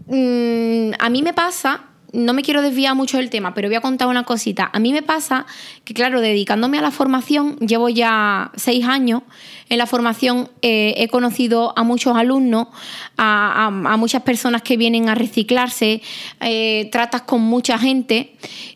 mm, 0.08 0.92
a 1.00 1.10
mí 1.10 1.22
me 1.22 1.34
pasa, 1.34 1.86
no 2.14 2.34
me 2.34 2.42
quiero 2.44 2.62
desviar 2.62 2.96
mucho 2.96 3.18
del 3.18 3.30
tema, 3.30 3.54
pero 3.54 3.68
voy 3.68 3.76
a 3.76 3.82
contar 3.82 4.08
una 4.08 4.24
cosita. 4.24 4.70
A 4.72 4.80
mí 4.80 4.94
me 4.94 5.02
pasa 5.02 5.46
que, 5.84 5.94
claro, 5.94 6.22
dedicándome 6.22 6.78
a 6.80 6.82
la 6.82 6.92
formación, 6.92 7.58
llevo 7.58 7.90
ya 7.90 8.52
seis 8.56 8.86
años. 8.86 9.24
En 9.70 9.78
la 9.78 9.86
formación 9.86 10.50
eh, 10.62 10.94
he 10.98 11.08
conocido 11.08 11.74
a 11.78 11.84
muchos 11.84 12.16
alumnos, 12.16 12.68
a, 13.18 13.70
muchas 13.98 14.24
personas 14.24 14.62
que 14.62 14.78
vienen 14.78 15.10
a 15.10 15.16
reciclarse, 15.16 16.02
eh, 16.40 16.90
tratas 16.92 17.24
con 17.24 17.42
mucha 17.42 17.78
gente 17.78 18.36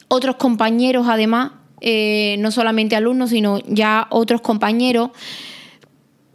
otros 0.09 0.36
compañeros 0.36 1.07
además, 1.07 1.51
eh, 1.82 2.36
no 2.39 2.51
solamente 2.51 2.95
alumnos, 2.95 3.30
sino 3.30 3.59
ya 3.67 4.07
otros 4.09 4.41
compañeros. 4.41 5.11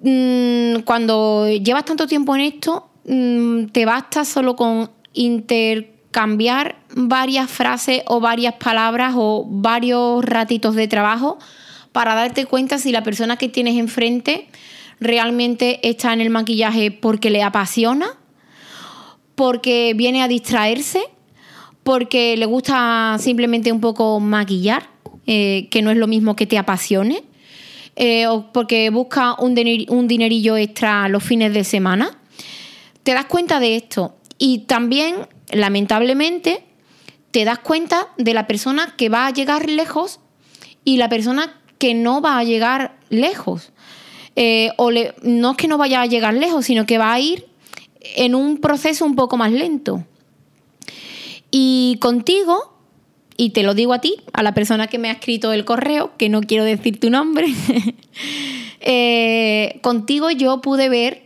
Mm, 0.01 0.81
cuando 0.85 1.49
llevas 1.49 1.85
tanto 1.85 2.07
tiempo 2.07 2.35
en 2.35 2.43
esto, 2.43 2.89
mm, 3.07 3.67
te 3.67 3.85
basta 3.85 4.25
solo 4.25 4.57
con 4.57 4.91
intercambiar 5.13 6.77
varias 6.95 7.51
frases 7.51 8.03
o 8.07 8.21
varias 8.21 8.55
palabras 8.55 9.15
o 9.17 9.47
varios 9.49 10.25
ratitos 10.25 10.75
de 10.75 10.89
trabajo 10.89 11.39
para 11.93 12.15
darte 12.15 12.47
cuenta 12.47 12.79
si 12.79 12.93
la 12.93 13.03
persona 13.03 13.37
que 13.37 13.49
tienes 13.49 13.77
enfrente 13.77 14.49
realmente 15.01 15.89
está 15.89 16.13
en 16.13 16.21
el 16.21 16.31
maquillaje 16.31 16.91
porque 16.91 17.31
le 17.31 17.43
apasiona, 17.43 18.07
porque 19.35 19.93
viene 19.97 20.23
a 20.23 20.29
distraerse 20.29 21.03
porque 21.85 22.37
le 22.37 22.47
gusta 22.47 23.17
simplemente 23.21 23.71
un 23.71 23.81
poco 23.81 24.19
maquillar, 24.19 24.89
eh, 25.27 25.69
que 25.71 25.83
no 25.83 25.91
es 25.91 25.99
lo 25.99 26.09
mismo 26.09 26.35
que 26.35 26.47
te 26.47 26.59
apasione, 26.59 27.23
eh, 27.95 28.27
o 28.27 28.51
porque 28.53 28.91
busca 28.91 29.35
un, 29.39 29.55
un 29.89 30.09
dinerillo 30.09 30.57
extra 30.57 31.09
los 31.09 31.23
fines 31.23 31.53
de 31.53 31.63
semana. 31.63 32.19
Te 33.05 33.15
das 33.15 33.27
cuenta 33.27 33.61
de 33.61 33.77
esto 33.77 34.17
y 34.39 34.61
también, 34.61 35.29
lamentablemente, 35.53 36.65
te 37.31 37.45
das 37.45 37.61
cuenta 37.61 38.09
de 38.17 38.35
la 38.35 38.47
persona 38.47 38.95
que 38.97 39.09
va 39.09 39.27
a 39.27 39.31
llegar 39.31 39.69
lejos 39.71 40.21
y 40.85 40.97
la 40.97 41.09
persona 41.09 41.61
que 41.79 41.95
no 41.95 42.21
va 42.21 42.39
a 42.39 42.45
llegar 42.45 42.97
lejos. 43.11 43.73
Eh, 44.37 44.71
o 44.79 44.91
no 45.23 45.51
es 45.53 45.57
que 45.57 45.69
no 45.69 45.79
vaya 45.79 46.03
a 46.03 46.07
llegar 46.07 46.35
lejos, 46.35 46.67
sino 46.67 46.87
que 46.87 46.99
va 46.99 47.13
a 47.13 47.21
ir 47.21 47.47
en 48.17 48.35
un 48.35 48.59
proceso 48.59 49.05
un 49.05 49.17
poco 49.17 49.37
más 49.37 49.53
lento. 49.53 50.05
Y 51.51 51.99
contigo, 52.01 52.75
y 53.37 53.51
te 53.51 53.63
lo 53.63 53.75
digo 53.75 53.93
a 53.93 54.01
ti, 54.01 54.17
a 54.33 54.43
la 54.43 54.55
persona 54.55 54.87
que 54.87 54.99
me 54.99 55.09
ha 55.09 55.13
escrito 55.13 55.53
el 55.53 55.65
correo, 55.65 56.17
que 56.17 56.29
no 56.29 56.41
quiero 56.41 56.65
decir 56.65 56.99
tu 56.99 57.11
nombre, 57.11 57.47
eh, 58.81 59.79
contigo 59.83 60.31
yo 60.31 60.61
pude 60.61 60.89
ver 60.89 61.24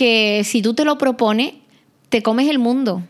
que 0.00 0.44
si 0.44 0.62
tú 0.62 0.72
te 0.72 0.86
lo 0.86 0.96
propones, 0.96 1.52
te 2.08 2.22
comes 2.22 2.48
el 2.48 2.58
mundo. 2.58 3.02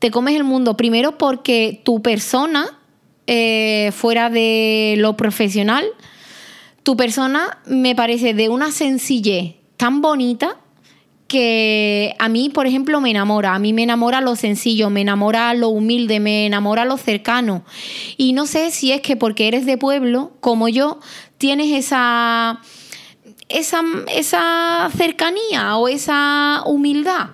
Te 0.00 0.10
comes 0.10 0.34
el 0.34 0.42
mundo 0.42 0.76
primero 0.76 1.18
porque 1.18 1.82
tu 1.84 2.02
persona, 2.02 2.80
eh, 3.28 3.92
fuera 3.94 4.28
de 4.28 4.96
lo 4.98 5.16
profesional, 5.16 5.84
tu 6.82 6.96
persona 6.96 7.58
me 7.66 7.94
parece 7.94 8.34
de 8.34 8.48
una 8.48 8.72
sencillez 8.72 9.54
tan 9.76 10.00
bonita 10.00 10.56
que 11.28 12.16
a 12.18 12.28
mí, 12.28 12.50
por 12.50 12.66
ejemplo, 12.66 13.00
me 13.00 13.10
enamora. 13.10 13.54
A 13.54 13.60
mí 13.60 13.72
me 13.72 13.84
enamora 13.84 14.20
lo 14.20 14.34
sencillo, 14.34 14.90
me 14.90 15.02
enamora 15.02 15.54
lo 15.54 15.68
humilde, 15.68 16.18
me 16.18 16.46
enamora 16.46 16.84
lo 16.84 16.96
cercano. 16.96 17.64
Y 18.16 18.32
no 18.32 18.46
sé 18.46 18.72
si 18.72 18.90
es 18.90 19.00
que 19.00 19.14
porque 19.14 19.46
eres 19.46 19.64
de 19.64 19.78
pueblo, 19.78 20.32
como 20.40 20.68
yo, 20.68 20.98
tienes 21.38 21.70
esa, 21.70 22.60
esa, 23.48 23.82
esa 24.12 24.90
cercanía 24.96 25.76
o 25.76 25.88
esa 25.88 26.62
humildad 26.66 27.30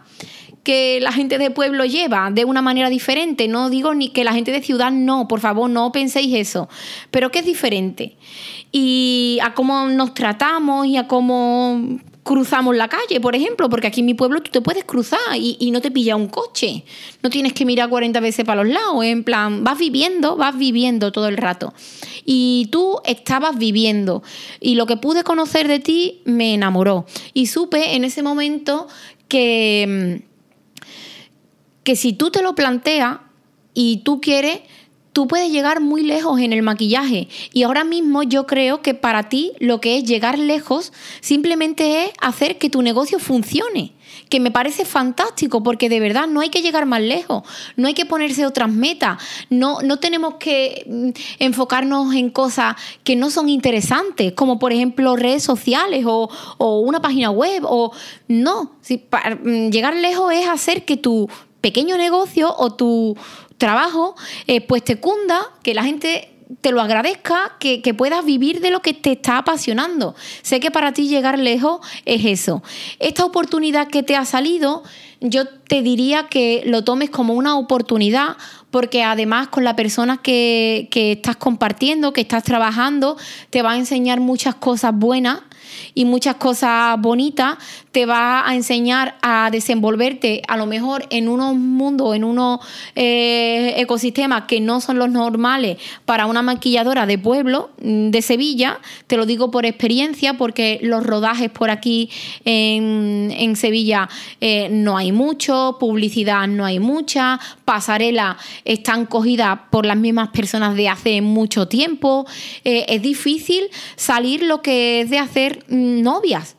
que 0.62 1.00
la 1.00 1.12
gente 1.12 1.38
de 1.38 1.50
pueblo 1.50 1.84
lleva 1.84 2.30
de 2.30 2.44
una 2.44 2.62
manera 2.62 2.90
diferente. 2.90 3.48
No 3.48 3.70
digo 3.70 3.94
ni 3.94 4.10
que 4.10 4.24
la 4.24 4.32
gente 4.32 4.52
de 4.52 4.62
ciudad 4.62 4.90
no, 4.90 5.26
por 5.26 5.40
favor, 5.40 5.70
no 5.70 5.90
penséis 5.92 6.34
eso, 6.34 6.68
pero 7.10 7.30
que 7.30 7.40
es 7.40 7.46
diferente. 7.46 8.16
Y 8.70 9.38
a 9.42 9.54
cómo 9.54 9.86
nos 9.88 10.14
tratamos 10.14 10.86
y 10.86 10.96
a 10.96 11.06
cómo 11.06 11.98
cruzamos 12.22 12.76
la 12.76 12.88
calle, 12.88 13.20
por 13.20 13.34
ejemplo, 13.34 13.68
porque 13.68 13.86
aquí 13.86 14.00
en 14.00 14.06
mi 14.06 14.14
pueblo 14.14 14.42
tú 14.42 14.50
te 14.50 14.60
puedes 14.60 14.84
cruzar 14.84 15.18
y, 15.36 15.70
no 15.70 15.80
te 15.80 15.90
pilla 15.90 16.16
un 16.16 16.28
coche. 16.28 16.84
No 17.22 17.30
tienes 17.30 17.52
que 17.52 17.64
mirar 17.64 17.88
40 17.88 18.20
veces 18.20 18.44
para 18.44 18.62
los 18.62 18.72
lados. 18.72 19.04
En 19.04 19.24
plan, 19.24 19.64
vas 19.64 19.78
viviendo, 19.78 20.36
vas 20.36 20.56
viviendo 20.56 21.12
todo 21.12 21.28
el 21.28 21.36
rato. 21.36 21.72
Y 22.24 22.68
tú 22.70 23.00
estabas 23.04 23.58
viviendo. 23.58 24.22
Y 24.60 24.74
lo 24.74 24.86
que 24.86 24.96
pude 24.96 25.24
conocer 25.24 25.68
de 25.68 25.80
ti 25.80 26.20
me 26.24 26.54
enamoró. 26.54 27.06
Y 27.32 27.46
supe 27.46 27.94
en 27.94 28.04
ese 28.04 28.22
momento 28.22 28.86
que, 29.28 30.22
que 31.84 31.96
si 31.96 32.12
tú 32.12 32.30
te 32.30 32.42
lo 32.42 32.54
planteas 32.54 33.18
y 33.72 33.98
tú 33.98 34.20
quieres 34.20 34.60
tú 35.20 35.28
puedes 35.28 35.52
llegar 35.52 35.82
muy 35.82 36.02
lejos 36.02 36.40
en 36.40 36.54
el 36.54 36.62
maquillaje. 36.62 37.28
Y 37.52 37.64
ahora 37.64 37.84
mismo 37.84 38.22
yo 38.22 38.46
creo 38.46 38.80
que 38.80 38.94
para 38.94 39.28
ti 39.28 39.52
lo 39.58 39.78
que 39.78 39.98
es 39.98 40.04
llegar 40.04 40.38
lejos 40.38 40.94
simplemente 41.20 42.04
es 42.04 42.12
hacer 42.22 42.56
que 42.56 42.70
tu 42.70 42.80
negocio 42.80 43.18
funcione. 43.18 43.92
Que 44.30 44.40
me 44.40 44.50
parece 44.50 44.86
fantástico 44.86 45.62
porque 45.62 45.90
de 45.90 46.00
verdad 46.00 46.26
no 46.26 46.40
hay 46.40 46.48
que 46.48 46.62
llegar 46.62 46.86
más 46.86 47.02
lejos, 47.02 47.42
no 47.76 47.86
hay 47.86 47.92
que 47.92 48.06
ponerse 48.06 48.46
otras 48.46 48.70
metas, 48.72 49.22
no, 49.50 49.82
no 49.82 49.98
tenemos 49.98 50.36
que 50.36 50.86
mm, 50.88 51.10
enfocarnos 51.38 52.14
en 52.14 52.30
cosas 52.30 52.76
que 53.04 53.14
no 53.14 53.28
son 53.28 53.50
interesantes, 53.50 54.32
como 54.32 54.58
por 54.58 54.72
ejemplo 54.72 55.16
redes 55.16 55.42
sociales 55.42 56.06
o, 56.06 56.30
una 56.58 57.02
página 57.02 57.30
web. 57.30 57.64
o 57.66 57.92
No, 58.26 58.72
para, 59.10 59.34
mm, 59.34 59.70
llegar 59.70 59.94
lejos 59.96 60.32
es 60.32 60.48
hacer 60.48 60.86
que 60.86 60.96
tu 60.96 61.28
pequeño 61.60 61.98
negocio 61.98 62.54
o 62.56 62.72
tu, 62.72 63.18
trabajo, 63.60 64.16
eh, 64.48 64.60
pues 64.60 64.82
te 64.82 64.96
cunda, 64.96 65.40
que 65.62 65.74
la 65.74 65.84
gente 65.84 66.30
te 66.60 66.72
lo 66.72 66.80
agradezca, 66.80 67.56
que, 67.60 67.94
puedas 67.94 68.24
vivir 68.24 68.60
de 68.60 68.70
lo 68.70 68.82
que 68.82 68.92
te 68.92 69.12
está 69.12 69.38
apasionando. 69.38 70.16
Sé 70.42 70.58
que 70.58 70.72
para 70.72 70.92
ti 70.92 71.06
llegar 71.06 71.38
lejos 71.38 71.80
es 72.04 72.24
eso. 72.24 72.62
Esta 72.98 73.24
oportunidad 73.24 73.86
que 73.86 74.02
te 74.02 74.16
ha 74.16 74.24
salido, 74.24 74.82
yo 75.20 75.46
te 75.46 75.82
diría 75.82 76.26
que 76.28 76.62
lo 76.66 76.82
tomes 76.82 77.10
como 77.10 77.34
una 77.34 77.56
oportunidad 77.56 78.36
porque 78.70 79.02
además 79.02 79.48
con 79.48 79.64
la 79.64 79.76
persona 79.76 80.16
que, 80.16 80.88
que 80.90 81.12
estás 81.12 81.36
compartiendo, 81.36 82.12
que 82.12 82.22
estás 82.22 82.42
trabajando, 82.42 83.16
te 83.50 83.62
va 83.62 83.72
a 83.72 83.76
enseñar 83.76 84.20
muchas 84.20 84.54
cosas 84.56 84.92
buenas 84.94 85.40
y 85.94 86.04
muchas 86.04 86.36
cosas 86.36 87.00
bonitas, 87.00 87.58
te 87.92 88.06
va 88.06 88.48
a 88.48 88.54
enseñar 88.54 89.16
a 89.20 89.50
desenvolverte 89.50 90.42
a 90.46 90.56
lo 90.56 90.66
mejor 90.66 91.06
en 91.10 91.28
unos 91.28 91.56
mundos, 91.56 92.14
en 92.14 92.24
unos 92.24 92.60
eh, 92.94 93.74
ecosistemas 93.76 94.44
que 94.44 94.60
no 94.60 94.80
son 94.80 94.98
los 94.98 95.10
normales 95.10 95.78
para 96.04 96.26
una 96.26 96.42
maquilladora 96.42 97.06
de 97.06 97.18
pueblo 97.18 97.70
mm, 97.82 98.10
de 98.10 98.22
Sevilla. 98.22 98.78
Te 99.06 99.16
lo 99.16 99.26
digo 99.26 99.50
por 99.50 99.66
experiencia 99.66 100.34
porque 100.34 100.78
los 100.82 101.04
rodajes 101.04 101.50
por 101.50 101.70
aquí 101.70 102.10
en, 102.44 103.56
Sevilla 103.56 104.08
eh, 104.40 104.68
no 104.70 104.96
hay 104.96 105.10
mucho, 105.10 105.76
publicidad 105.80 106.46
no 106.46 106.64
hay 106.64 106.78
mucha, 106.78 107.40
pasarela 107.64 108.36
están 108.64 109.06
cogidas 109.06 109.58
por 109.70 109.86
las 109.86 109.96
mismas 109.96 110.28
personas 110.28 110.76
de 110.76 110.88
hace 110.88 111.20
mucho 111.20 111.68
tiempo. 111.68 112.26
Eh, 112.64 112.86
es 112.88 113.02
difícil 113.02 113.64
salir 113.96 114.42
lo 114.42 114.62
que 114.62 115.00
es 115.00 115.10
de 115.10 115.18
hacer 115.18 115.59
mm, 115.68 116.02
novias 116.02 116.56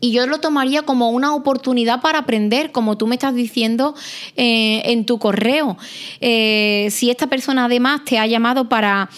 y 0.00 0.12
yo 0.12 0.26
lo 0.26 0.38
tomaría 0.38 0.82
como 0.82 1.10
una 1.10 1.34
oportunidad 1.34 2.00
para 2.00 2.20
aprender, 2.20 2.70
como 2.70 2.96
tú 2.96 3.06
me 3.06 3.16
estás 3.16 3.34
diciendo 3.34 3.94
eh, 4.36 4.82
en 4.84 5.04
tu 5.06 5.18
correo. 5.18 5.76
Eh, 6.20 6.88
si 6.90 7.10
esta 7.10 7.26
persona 7.26 7.64
además 7.64 8.04
te 8.04 8.18
ha 8.18 8.26
llamado 8.26 8.68
para 8.68 9.10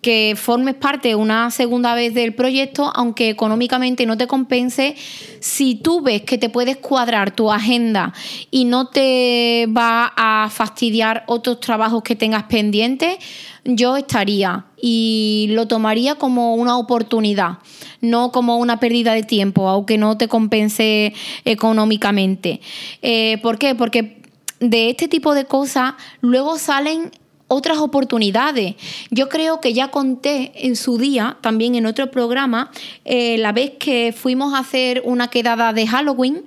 que 0.00 0.34
formes 0.36 0.74
parte 0.74 1.14
una 1.14 1.50
segunda 1.50 1.94
vez 1.94 2.14
del 2.14 2.34
proyecto, 2.34 2.92
aunque 2.94 3.30
económicamente 3.30 4.06
no 4.06 4.16
te 4.16 4.26
compense, 4.26 4.94
si 5.40 5.74
tú 5.74 6.00
ves 6.00 6.22
que 6.22 6.38
te 6.38 6.48
puedes 6.48 6.76
cuadrar 6.76 7.32
tu 7.32 7.50
agenda 7.50 8.12
y 8.50 8.64
no 8.64 8.88
te 8.88 9.66
va 9.76 10.12
a 10.16 10.48
fastidiar 10.50 11.24
otros 11.26 11.60
trabajos 11.60 12.02
que 12.02 12.16
tengas 12.16 12.44
pendientes, 12.44 13.18
yo 13.64 13.96
estaría 13.96 14.66
y 14.80 15.48
lo 15.50 15.66
tomaría 15.66 16.14
como 16.14 16.54
una 16.54 16.78
oportunidad 16.78 17.58
no 18.00 18.30
como 18.30 18.58
una 18.58 18.78
pérdida 18.78 19.12
de 19.12 19.22
tiempo, 19.22 19.68
aunque 19.68 19.98
no 19.98 20.16
te 20.16 20.28
compense 20.28 21.12
económicamente. 21.44 22.60
Eh, 23.02 23.38
¿Por 23.42 23.58
qué? 23.58 23.74
Porque 23.74 24.22
de 24.60 24.90
este 24.90 25.08
tipo 25.08 25.34
de 25.34 25.44
cosas 25.44 25.94
luego 26.20 26.58
salen 26.58 27.10
otras 27.48 27.78
oportunidades. 27.78 28.76
Yo 29.10 29.28
creo 29.28 29.60
que 29.60 29.72
ya 29.72 29.88
conté 29.90 30.52
en 30.66 30.76
su 30.76 30.98
día, 30.98 31.38
también 31.40 31.74
en 31.74 31.86
otro 31.86 32.10
programa, 32.10 32.70
eh, 33.04 33.38
la 33.38 33.52
vez 33.52 33.72
que 33.78 34.14
fuimos 34.16 34.54
a 34.54 34.58
hacer 34.58 35.02
una 35.04 35.28
quedada 35.28 35.72
de 35.72 35.86
Halloween 35.86 36.42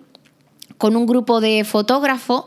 con 0.78 0.96
un 0.96 1.06
grupo 1.06 1.42
de 1.42 1.64
fotógrafos 1.64 2.46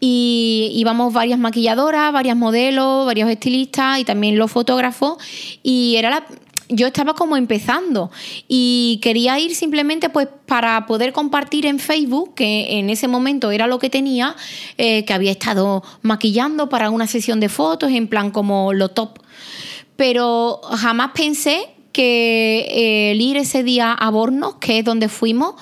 y 0.00 0.72
íbamos 0.74 1.12
varias 1.12 1.38
maquilladoras, 1.38 2.12
varias 2.12 2.36
modelos, 2.36 3.04
varios 3.04 3.28
estilistas 3.28 3.98
y 3.98 4.04
también 4.04 4.38
los 4.38 4.50
fotógrafos 4.50 5.18
y 5.62 5.96
era 5.96 6.08
la, 6.08 6.26
yo 6.68 6.88
estaba 6.88 7.14
como 7.14 7.36
empezando 7.36 8.10
y 8.48 8.98
quería 9.02 9.38
ir 9.38 9.54
simplemente 9.54 10.08
pues 10.08 10.28
para 10.46 10.86
poder 10.86 11.12
compartir 11.12 11.66
en 11.66 11.78
Facebook, 11.78 12.34
que 12.34 12.78
en 12.78 12.90
ese 12.90 13.08
momento 13.08 13.50
era 13.50 13.66
lo 13.66 13.78
que 13.78 13.90
tenía, 13.90 14.34
eh, 14.78 15.04
que 15.04 15.12
había 15.12 15.30
estado 15.30 15.82
maquillando 16.02 16.68
para 16.68 16.90
una 16.90 17.06
sesión 17.06 17.40
de 17.40 17.48
fotos 17.48 17.90
en 17.92 18.08
plan 18.08 18.30
como 18.30 18.72
lo 18.72 18.88
top. 18.88 19.18
Pero 19.96 20.60
jamás 20.72 21.12
pensé 21.14 21.68
que 21.92 22.66
eh, 22.68 23.12
el 23.12 23.22
ir 23.22 23.38
ese 23.38 23.62
día 23.62 23.92
a 23.92 24.10
Bornos, 24.10 24.56
que 24.56 24.80
es 24.80 24.84
donde 24.84 25.08
fuimos, 25.08 25.54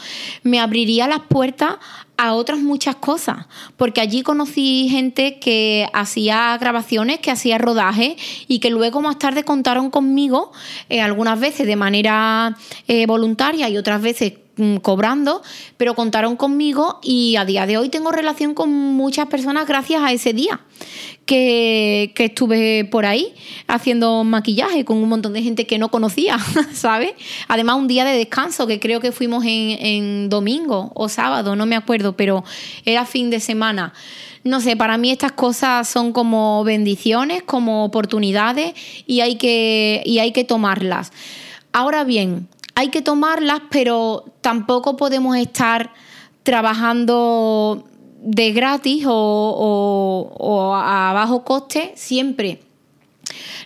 me 0.43 0.59
abriría 0.59 1.07
las 1.07 1.21
puertas 1.21 1.77
a 2.17 2.35
otras 2.35 2.59
muchas 2.61 2.97
cosas, 2.97 3.47
porque 3.77 4.01
allí 4.01 4.23
conocí 4.23 4.89
gente 4.89 5.39
que 5.39 5.89
hacía 5.93 6.57
grabaciones, 6.59 7.19
que 7.19 7.31
hacía 7.31 7.59
rodaje 7.59 8.17
y 8.47 8.61
que 8.61 8.71
luego 8.71 9.01
más 9.01 9.19
tarde 9.19 9.45
contaron 9.45 9.91
conmigo, 9.91 10.53
eh, 10.89 11.01
algunas 11.01 11.41
veces 11.41 11.67
de 11.67 11.77
manera 11.77 12.57
eh, 12.87 13.07
voluntaria 13.07 13.69
y 13.69 13.77
otras 13.77 14.01
veces 14.01 14.35
cobrando, 14.83 15.43
pero 15.77 15.95
contaron 15.95 16.37
conmigo 16.37 17.01
y 17.03 17.37
a 17.37 17.45
día 17.45 17.67
de 17.67 17.77
hoy 17.77 17.89
tengo 17.89 18.13
relación 18.13 18.55
con 18.55 18.71
muchas 18.71 19.27
personas 19.27 19.67
gracias 19.67 20.03
a 20.03 20.13
ese 20.13 20.33
día 20.33 20.61
que, 21.27 22.13
estuve 22.17 22.85
por 22.85 23.07
ahí 23.07 23.35
haciendo 23.67 24.25
maquillaje 24.25 24.85
con 24.85 24.99
un 24.99 25.09
montón 25.09 25.33
de 25.33 25.43
gente 25.43 25.67
que 25.67 25.79
no 25.79 25.91
conocía, 25.91 26.39
¿sabes? 26.73 27.13
Además, 27.49 27.77
un 27.77 27.89
día 27.89 28.05
de 28.05 28.17
descanso, 28.17 28.67
que 28.67 28.81
creo 28.81 29.01
que 29.01 29.13
fuimos 29.13 29.45
en, 29.45 29.79
en 29.85 30.29
domingo 30.29 30.93
o 30.95 31.09
sábado, 31.09 31.57
no 31.57 31.67
me 31.67 31.77
acuerdo, 31.77 32.17
pero 32.17 32.45
era 32.85 33.05
fin 33.05 33.31
de 33.31 33.41
semana. 33.41 33.93
No 34.43 34.61
sé, 34.61 34.77
para 34.77 34.99
mí 34.99 35.11
estas 35.11 35.33
cosas 35.33 35.89
son 35.89 36.13
como 36.13 36.65
bendiciones, 36.65 37.43
como 37.43 37.85
oportunidades 37.85 38.75
y 39.07 39.21
hay 39.21 39.37
que, 39.37 40.03
y 40.05 40.19
hay 40.19 40.33
que 40.33 40.45
tomarlas. 40.45 41.13
Ahora 41.73 42.05
bien, 42.05 42.47
hay 42.75 42.89
que 42.89 43.03
tomarlas, 43.03 43.63
pero 43.71 44.25
tampoco 44.41 44.97
podemos 44.97 45.37
estar 45.37 45.93
trabajando 46.43 47.85
de 48.21 48.53
gratis 48.53 49.05
o, 49.07 50.73
a 50.75 51.13
bajo 51.13 51.45
coste 51.45 51.93
siempre. 51.97 52.61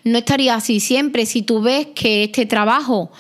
No 0.04 0.18
estaría 0.18 0.54
así 0.54 0.80
siempre. 0.80 1.26
Si 1.26 1.42
tú 1.42 1.60
ves 1.60 1.88
que 1.94 2.24
este 2.24 2.46
trabajo 2.46 3.10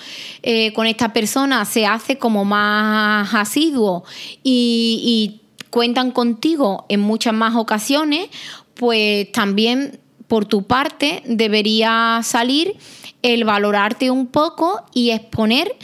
eh, 0.42 0.72
con 0.72 0.86
esta 0.86 1.12
persona 1.12 1.64
se 1.64 1.86
hace 1.86 2.16
como 2.16 2.44
más 2.44 3.34
asiduo 3.34 4.04
y, 4.42 5.00
y 5.04 5.40
cuentan 5.70 6.12
contigo 6.12 6.86
en 6.88 7.00
muchas 7.00 7.34
más 7.34 7.56
ocasiones, 7.56 8.28
pues 8.74 9.30
también 9.32 9.98
por 10.28 10.44
tu 10.44 10.62
parte 10.62 11.22
debería 11.26 12.20
salir 12.22 12.76
el 13.22 13.44
valorarte 13.44 14.10
un 14.10 14.26
poco 14.26 14.82
y 14.94 15.10
exponer 15.10 15.74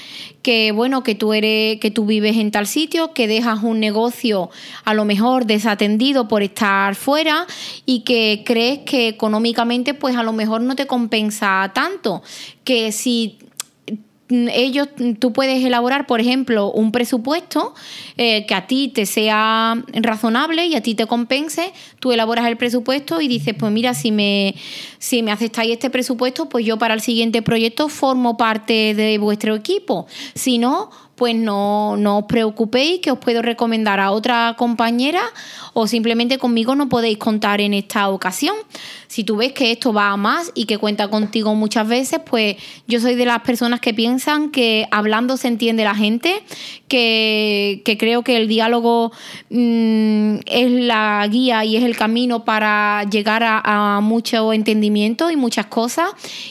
que 0.45 0.73
bueno, 0.73 1.03
que 1.03 1.15
tú 1.15 1.33
eres, 1.33 1.81
que 1.81 1.91
tú 1.91 2.05
vives 2.05 2.37
en 2.37 2.51
tal 2.51 2.67
sitio, 2.67 3.15
que 3.15 3.27
dejas 3.27 3.63
un 3.63 3.81
negocio 3.81 4.51
a 4.85 4.93
lo 4.93 5.07
mejor 5.07 5.47
desatendido 5.47 6.29
por 6.29 6.43
estar 6.43 6.95
fuera 6.95 7.47
y 7.87 8.01
que 8.01 8.43
crees 8.45 8.81
que 8.81 9.09
económicamente 9.09 9.95
pues 9.95 10.17
a 10.17 10.23
lo 10.23 10.35
mejor 10.35 10.61
no 10.61 10.77
te 10.77 10.87
compensa 10.87 11.73
tanto. 11.75 12.23
Que 12.63 12.93
si 12.93 13.39
ellos, 14.29 14.89
tú 15.19 15.33
puedes 15.33 15.65
elaborar, 15.65 16.07
por 16.07 16.21
ejemplo, 16.21 16.71
un 16.73 16.93
presupuesto 16.93 17.75
eh, 18.17 18.47
que 18.47 18.55
a 18.55 18.67
ti 18.67 18.89
te 18.89 19.07
sea 19.07 19.83
razonable 19.93 20.67
y 20.67 20.75
a 20.75 20.83
ti 20.83 20.95
te 20.95 21.07
compense. 21.07 21.73
Tú 22.01 22.13
elaboras 22.13 22.47
el 22.47 22.57
presupuesto 22.57 23.21
y 23.21 23.29
dices, 23.29 23.55
pues 23.59 23.71
mira, 23.71 23.93
si 23.95 24.13
me, 24.13 24.55
si 25.05 25.23
me 25.23 25.33
aceptáis 25.33 25.71
este 25.71 25.91
presupuesto, 25.91 26.49
pues 26.49 26.65
yo 26.65 26.79
para 26.79 26.95
el 26.95 27.03
siguiente 27.03 27.43
proyecto 27.43 27.91
formo 27.91 28.39
parte 28.39 28.95
de 28.95 29.19
vuestro 29.19 29.55
equipo. 29.55 30.07
Si 30.35 30.57
no, 30.57 30.89
pues 31.15 31.35
no, 31.35 31.99
no 31.99 32.21
os 32.21 32.25
preocupéis, 32.25 33.01
que 33.01 33.11
os 33.11 33.19
puedo 33.19 33.43
recomendar 33.43 34.01
a 34.01 34.11
otra 34.13 34.55
compañera 34.57 35.21
o 35.75 35.87
simplemente 35.87 36.39
conmigo 36.39 36.75
no 36.75 36.89
podéis 36.89 37.19
contar 37.19 37.61
en 37.61 37.75
esta 37.75 38.09
ocasión. 38.09 38.55
Si 39.07 39.25
tú 39.25 39.37
ves 39.37 39.53
que 39.53 39.71
esto 39.71 39.93
va 39.93 40.11
a 40.11 40.17
más 40.17 40.51
y 40.55 40.65
que 40.65 40.79
cuenta 40.79 41.09
contigo 41.09 41.55
muchas 41.55 41.87
veces, 41.87 42.21
pues 42.25 42.57
yo 42.89 42.99
soy 42.99 43.15
de 43.15 43.27
las 43.27 43.41
personas 43.41 43.81
que 43.81 43.93
piensan 43.93 44.51
que 44.51 44.89
hablando 44.91 45.37
se 45.37 45.49
entiende 45.49 45.85
la 45.85 45.95
gente, 45.95 46.43
que, 46.89 47.83
creo 47.99 48.23
que 48.23 48.37
el 48.37 48.49
diálogo 48.49 49.13
mm, 49.51 50.37
es 50.47 50.71
la 50.71 51.27
guía 51.31 51.65
y 51.65 51.77
es 51.77 51.85
el 51.85 51.97
camino 51.97 52.45
para 52.45 53.05
llegar 53.05 53.43
a, 53.45 54.01
mucho 54.03 54.53
entendimiento 54.53 54.94
y 54.97 55.37
muchas 55.37 55.67
cosas 55.67 56.11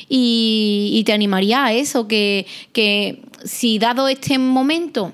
y, 0.09 1.03
te 1.05 1.13
animaría 1.13 1.65
a 1.65 1.73
eso, 1.73 2.07
que, 2.07 2.45
que 2.71 3.21
si 3.43 3.77
dado 3.79 4.07
este 4.07 4.37
momento 4.37 5.13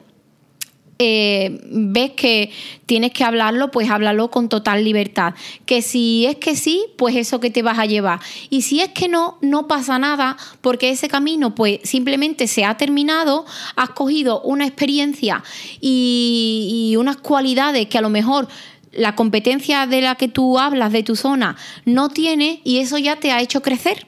eh, 1.02 1.62
ves 1.72 2.12
que 2.12 2.52
tienes 2.86 3.14
que 3.14 3.24
hablarlo, 3.24 3.72
pues 3.72 3.90
háblalo 3.90 4.30
con 4.30 4.50
total 4.50 4.84
libertad. 4.84 5.34
Que 5.66 5.82
si 5.82 6.26
es 6.26 6.36
que 6.36 6.58
sí, 6.58 6.88
pues 6.98 7.16
eso 7.16 7.40
que 7.40 7.50
te 7.50 7.62
vas 7.62 7.80
a 7.80 7.86
llevar. 7.86 8.20
Y 8.50 8.64
si 8.64 8.82
es 8.82 8.90
que 8.90 9.08
no, 9.08 9.38
no 9.40 9.66
pasa 9.66 9.98
nada, 9.98 10.36
porque 10.60 10.90
ese 10.90 11.08
camino 11.08 11.56
pues 11.56 11.80
simplemente 11.84 12.48
se 12.48 12.66
ha 12.66 12.76
terminado, 12.76 13.46
has 13.78 13.92
cogido 13.92 14.42
una 14.42 14.68
experiencia 14.68 15.42
y, 15.80 16.90
y 16.92 16.98
unas 16.98 17.16
cualidades 17.16 17.88
que 17.88 17.98
a 17.98 18.02
lo 18.02 18.10
mejor 18.10 18.50
la 18.92 19.16
competencia 19.16 19.86
de 19.88 20.02
la 20.02 20.16
que 20.16 20.28
tú 20.28 20.60
hablas, 20.60 20.92
de 20.92 21.04
tu 21.04 21.16
zona, 21.16 21.56
no 21.86 22.10
tiene 22.10 22.62
y 22.64 22.80
eso 22.80 22.98
ya 22.98 23.18
te 23.18 23.32
ha 23.32 23.42
hecho 23.42 23.62
crecer. 23.62 24.08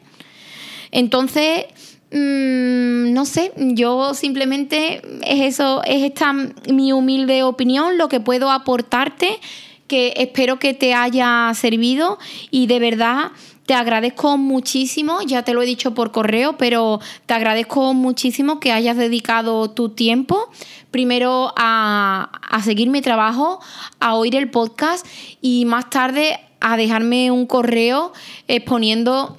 Entonces, 0.91 1.65
Mm, 2.11 3.13
no 3.13 3.25
sé, 3.25 3.53
yo 3.55 4.13
simplemente 4.13 5.01
es 5.25 5.53
eso, 5.53 5.82
es 5.86 6.03
esta 6.03 6.34
mi 6.34 6.91
humilde 6.91 7.41
opinión, 7.43 7.97
lo 7.97 8.09
que 8.09 8.19
puedo 8.19 8.51
aportarte, 8.51 9.39
que 9.88 10.13
espero 10.17 10.59
que 10.59 10.73
te 10.73 10.93
haya 10.93 11.49
servido 11.55 12.19
y 12.49 12.67
de 12.67 12.79
verdad 12.79 13.32
te 13.65 13.75
agradezco 13.75 14.38
muchísimo, 14.38 15.21
ya 15.25 15.43
te 15.43 15.53
lo 15.53 15.61
he 15.61 15.65
dicho 15.65 15.93
por 15.93 16.11
correo, 16.11 16.57
pero 16.57 16.99
te 17.27 17.34
agradezco 17.34 17.93
muchísimo 17.93 18.59
que 18.59 18.73
hayas 18.73 18.97
dedicado 18.97 19.69
tu 19.71 19.88
tiempo 19.88 20.49
primero 20.92 21.54
a, 21.58 22.30
a 22.50 22.62
seguir 22.62 22.89
mi 22.89 23.02
trabajo, 23.02 23.60
a 24.00 24.16
oír 24.16 24.36
el 24.36 24.50
podcast 24.52 25.06
y 25.42 25.66
más 25.66 25.89
tarde 25.89 26.39
a 26.60 26.78
dejarme 26.78 27.32
un 27.32 27.48
correo 27.48 28.14
exponiendo 28.48 29.38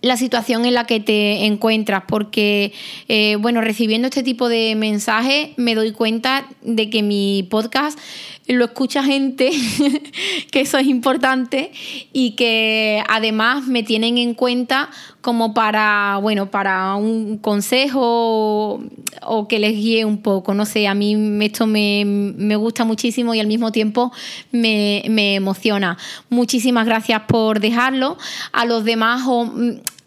la 0.00 0.16
situación 0.16 0.64
en 0.64 0.74
la 0.74 0.84
que 0.84 1.00
te 1.00 1.44
encuentras, 1.44 2.04
porque, 2.06 2.72
eh, 3.08 3.36
bueno, 3.40 3.60
recibiendo 3.60 4.06
este 4.06 4.22
tipo 4.22 4.48
de 4.48 4.74
mensajes 4.76 5.50
me 5.56 5.74
doy 5.74 5.92
cuenta 5.92 6.48
de 6.62 6.88
que 6.88 7.02
mi 7.02 7.46
podcast 7.50 7.98
lo 8.46 8.64
escucha 8.66 9.02
gente, 9.02 9.50
que 10.52 10.60
eso 10.60 10.78
es 10.78 10.86
importante 10.86 11.72
y 12.12 12.32
que 12.32 13.02
además 13.08 13.66
me 13.66 13.82
tienen 13.82 14.18
en 14.18 14.34
cuenta 14.34 14.88
como 15.28 15.52
para, 15.52 16.18
bueno, 16.22 16.50
para 16.50 16.94
un 16.94 17.36
consejo 17.36 18.80
o, 19.20 19.46
que 19.46 19.58
les 19.58 19.74
guíe 19.74 20.06
un 20.06 20.22
poco. 20.22 20.54
No 20.54 20.64
sé, 20.64 20.88
a 20.88 20.94
mí 20.94 21.14
esto 21.44 21.66
me, 21.66 22.02
me 22.06 22.56
gusta 22.56 22.86
muchísimo 22.86 23.34
y 23.34 23.40
al 23.40 23.46
mismo 23.46 23.70
tiempo 23.70 24.10
me, 24.52 25.02
me, 25.10 25.34
emociona. 25.34 25.98
Muchísimas 26.30 26.86
gracias 26.86 27.20
por 27.28 27.60
dejarlo. 27.60 28.16
A 28.52 28.64
los 28.64 28.86
demás 28.86 29.24
o 29.26 29.52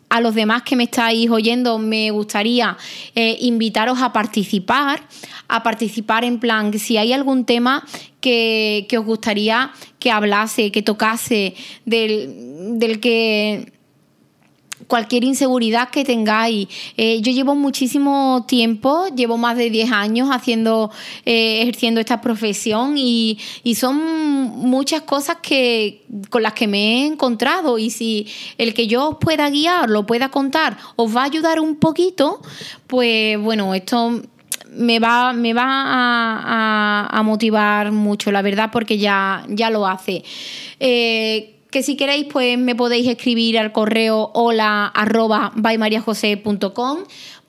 a 0.10 0.22
los 0.22 0.34
demás 0.34 0.64
que 0.64 0.76
me 0.76 0.86
estáis 0.86 1.30
oyendo, 1.30 1.78
me 1.78 2.10
gustaría 2.10 2.76
eh, 3.14 3.38
invitaros 3.42 4.02
a 4.02 4.12
participar, 4.14 5.04
a 5.50 5.62
participar 5.62 6.24
en 6.24 6.40
plan, 6.40 6.74
si 6.80 6.98
hay 6.98 7.14
algún 7.14 7.46
tema 7.46 7.86
que, 8.22 8.88
os 8.98 9.06
gustaría 9.06 9.72
que 10.00 10.10
hablase, 10.10 10.72
que 10.72 10.82
tocase, 10.82 11.54
del, 11.86 12.80
del 12.80 13.00
que 13.00 13.72
cualquier 14.92 15.24
inseguridad 15.24 15.88
que 15.88 16.04
tengáis. 16.04 16.68
Eh, 16.98 17.22
yo 17.22 17.32
llevo 17.32 17.56
muchísimo 17.56 18.44
tiempo, 18.46 19.06
llevo 19.16 19.38
más 19.38 19.56
de 19.56 19.70
10 19.70 19.90
años 19.90 20.28
haciendo, 20.34 20.92
eh, 21.26 21.62
ejerciendo 21.62 22.02
esta 22.02 22.20
profesión 22.20 22.96
y, 22.98 23.40
son 23.74 23.96
muchas 23.96 25.04
cosas 25.04 25.38
que, 25.42 26.04
con 26.30 26.44
las 26.44 26.52
que 26.52 26.68
me 26.68 26.78
he 26.78 27.06
encontrado 27.06 27.80
y 27.80 27.90
si 27.90 28.28
el 28.58 28.74
que 28.74 28.88
yo 28.88 29.12
os 29.12 29.18
pueda 29.18 29.50
guiar, 29.50 29.90
lo 29.90 30.06
pueda 30.06 30.28
contar, 30.28 30.78
os 30.98 31.16
va 31.16 31.22
a 31.22 31.26
ayudar 31.26 31.62
un 31.62 31.78
poquito, 31.78 32.42
pues 32.88 33.40
bueno, 33.40 33.74
esto 33.74 34.22
me 34.74 35.00
va, 35.00 35.32
me 35.32 35.54
va 35.54 37.08
a, 37.08 37.24
motivar 37.24 37.94
mucho, 37.94 38.30
la 38.30 38.42
verdad, 38.42 38.70
porque 38.74 38.98
ya, 38.98 39.46
ya 39.48 39.70
lo 39.70 39.88
hace. 39.88 40.24
Eh, 40.82 41.61
que 41.72 41.84
si 41.84 41.96
queréis 41.96 42.28
pues 42.32 42.58
me 42.58 42.76
podéis 42.76 43.08
escribir 43.08 43.58
al 43.58 43.72
correo 43.72 44.30
hola 44.34 44.88
arroba 44.88 45.54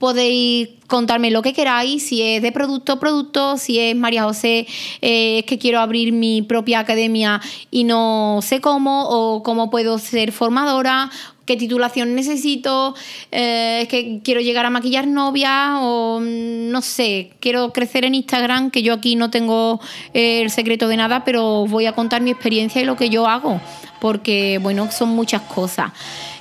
podéis 0.02 0.68
contarme 0.88 1.30
lo 1.30 1.42
que 1.42 1.52
queráis, 1.52 2.04
si 2.04 2.22
es 2.22 2.42
de 2.42 2.50
producto, 2.50 2.98
producto, 2.98 3.56
si 3.56 3.78
es 3.78 3.94
María 3.94 4.24
José, 4.24 4.66
eh, 5.00 5.38
es 5.38 5.44
que 5.44 5.58
quiero 5.58 5.78
abrir 5.78 6.12
mi 6.12 6.42
propia 6.42 6.80
academia 6.80 7.40
y 7.70 7.84
no 7.84 8.40
sé 8.42 8.60
cómo, 8.60 9.04
o 9.08 9.44
cómo 9.44 9.70
puedo 9.70 9.98
ser 9.98 10.32
formadora, 10.32 11.08
qué 11.46 11.56
titulación 11.56 12.16
necesito, 12.16 12.96
eh, 13.30 13.82
es 13.82 13.88
que 13.88 14.20
quiero 14.24 14.40
llegar 14.40 14.66
a 14.66 14.70
maquillar 14.70 15.06
novia 15.06 15.78
o 15.80 16.18
mm, 16.18 16.70
no 16.70 16.82
sé, 16.82 17.30
quiero 17.38 17.72
crecer 17.72 18.04
en 18.04 18.16
Instagram, 18.16 18.72
que 18.72 18.82
yo 18.82 18.94
aquí 18.94 19.14
no 19.14 19.30
tengo 19.30 19.80
eh, 20.14 20.42
el 20.42 20.50
secreto 20.50 20.88
de 20.88 20.96
nada, 20.96 21.24
pero 21.24 21.64
voy 21.68 21.86
a 21.86 21.92
contar 21.92 22.22
mi 22.22 22.32
experiencia 22.32 22.82
y 22.82 22.84
lo 22.84 22.96
que 22.96 23.08
yo 23.08 23.28
hago, 23.28 23.60
porque 24.02 24.58
bueno, 24.60 24.90
son 24.90 25.10
muchas 25.10 25.42
cosas. 25.42 25.92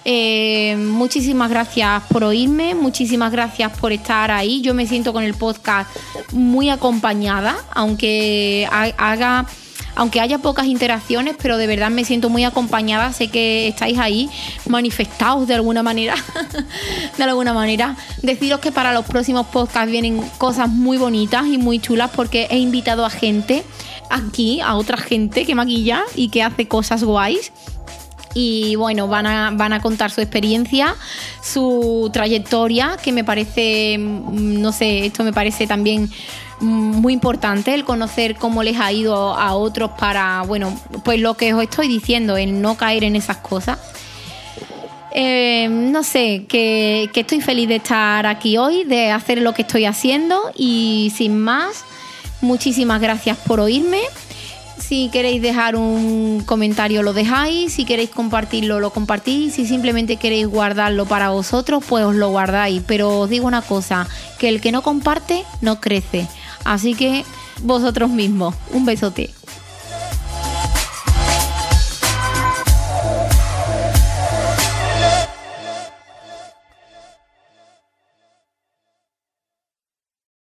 Eh, 0.03 0.75
muchísimas 0.77 1.51
gracias 1.51 2.01
por 2.09 2.23
oírme, 2.23 2.73
muchísimas 2.73 3.31
gracias 3.31 3.71
por 3.77 3.91
estar 3.91 4.31
ahí. 4.31 4.61
Yo 4.61 4.73
me 4.73 4.87
siento 4.87 5.13
con 5.13 5.21
el 5.23 5.35
podcast 5.35 5.87
muy 6.31 6.71
acompañada, 6.71 7.55
aunque 7.75 8.67
haga 8.97 9.45
aunque 9.93 10.21
haya 10.21 10.39
pocas 10.39 10.65
interacciones, 10.65 11.35
pero 11.39 11.57
de 11.57 11.67
verdad 11.67 11.91
me 11.91 12.03
siento 12.03 12.29
muy 12.29 12.45
acompañada. 12.45 13.13
Sé 13.13 13.27
que 13.27 13.67
estáis 13.67 13.99
ahí 13.99 14.27
manifestados 14.65 15.47
de 15.47 15.53
alguna 15.53 15.83
manera. 15.83 16.15
de 17.17 17.23
alguna 17.23 17.53
manera. 17.53 17.95
Deciros 18.23 18.59
que 18.59 18.71
para 18.71 18.93
los 18.93 19.05
próximos 19.05 19.45
podcasts 19.47 19.91
vienen 19.91 20.19
cosas 20.39 20.69
muy 20.69 20.97
bonitas 20.97 21.45
y 21.45 21.59
muy 21.59 21.77
chulas 21.77 22.09
porque 22.15 22.47
he 22.49 22.57
invitado 22.57 23.05
a 23.05 23.11
gente 23.11 23.63
aquí, 24.11 24.61
a 24.61 24.75
otra 24.75 24.97
gente 24.97 25.45
que 25.45 25.55
maquilla 25.55 26.03
y 26.15 26.29
que 26.29 26.43
hace 26.43 26.67
cosas 26.67 27.03
guays 27.03 27.51
y 28.33 28.75
bueno, 28.75 29.07
van 29.07 29.27
a, 29.27 29.51
van 29.51 29.73
a 29.73 29.81
contar 29.81 30.11
su 30.11 30.21
experiencia, 30.21 30.95
su 31.43 32.09
trayectoria, 32.13 32.97
que 33.01 33.11
me 33.11 33.23
parece, 33.23 33.97
mm, 33.97 34.61
no 34.61 34.71
sé, 34.71 35.05
esto 35.05 35.23
me 35.23 35.33
parece 35.33 35.67
también 35.67 36.09
muy 36.61 37.13
importante 37.13 37.73
el 37.73 37.83
conocer 37.83 38.35
cómo 38.35 38.61
les 38.61 38.79
ha 38.79 38.91
ido 38.91 39.33
a 39.33 39.55
otros 39.55 39.91
para, 39.97 40.43
bueno, 40.43 40.79
pues 41.03 41.19
lo 41.19 41.33
que 41.33 41.53
os 41.53 41.63
estoy 41.63 41.87
diciendo, 41.87 42.37
el 42.37 42.61
no 42.61 42.77
caer 42.77 43.03
en 43.03 43.15
esas 43.15 43.37
cosas. 43.37 43.79
Eh, 45.13 45.67
no 45.69 46.03
sé, 46.03 46.45
que, 46.47 47.09
que 47.13 47.21
estoy 47.21 47.41
feliz 47.41 47.67
de 47.67 47.77
estar 47.77 48.25
aquí 48.25 48.57
hoy, 48.57 48.85
de 48.85 49.11
hacer 49.11 49.41
lo 49.41 49.53
que 49.53 49.63
estoy 49.63 49.85
haciendo 49.85 50.51
y 50.55 51.11
sin 51.15 51.37
más, 51.37 51.83
muchísimas 52.41 53.01
gracias 53.01 53.37
por 53.37 53.59
oírme. 53.59 54.01
Si 54.77 55.09
queréis 55.09 55.41
dejar 55.41 55.75
un 55.75 56.43
comentario 56.45 57.03
lo 57.03 57.13
dejáis, 57.13 57.73
si 57.73 57.85
queréis 57.85 58.09
compartirlo 58.09 58.79
lo 58.79 58.89
compartís, 58.89 59.53
si 59.53 59.65
simplemente 59.65 60.17
queréis 60.17 60.47
guardarlo 60.47 61.05
para 61.05 61.29
vosotros 61.29 61.83
pues 61.87 62.03
os 62.03 62.15
lo 62.15 62.29
guardáis. 62.29 62.81
Pero 62.85 63.19
os 63.19 63.29
digo 63.29 63.47
una 63.47 63.61
cosa, 63.61 64.07
que 64.39 64.49
el 64.49 64.59
que 64.59 64.71
no 64.71 64.81
comparte 64.81 65.43
no 65.61 65.79
crece. 65.79 66.27
Así 66.63 66.95
que 66.95 67.23
vosotros 67.61 68.09
mismos, 68.09 68.55
un 68.71 68.85
besote. 68.85 69.29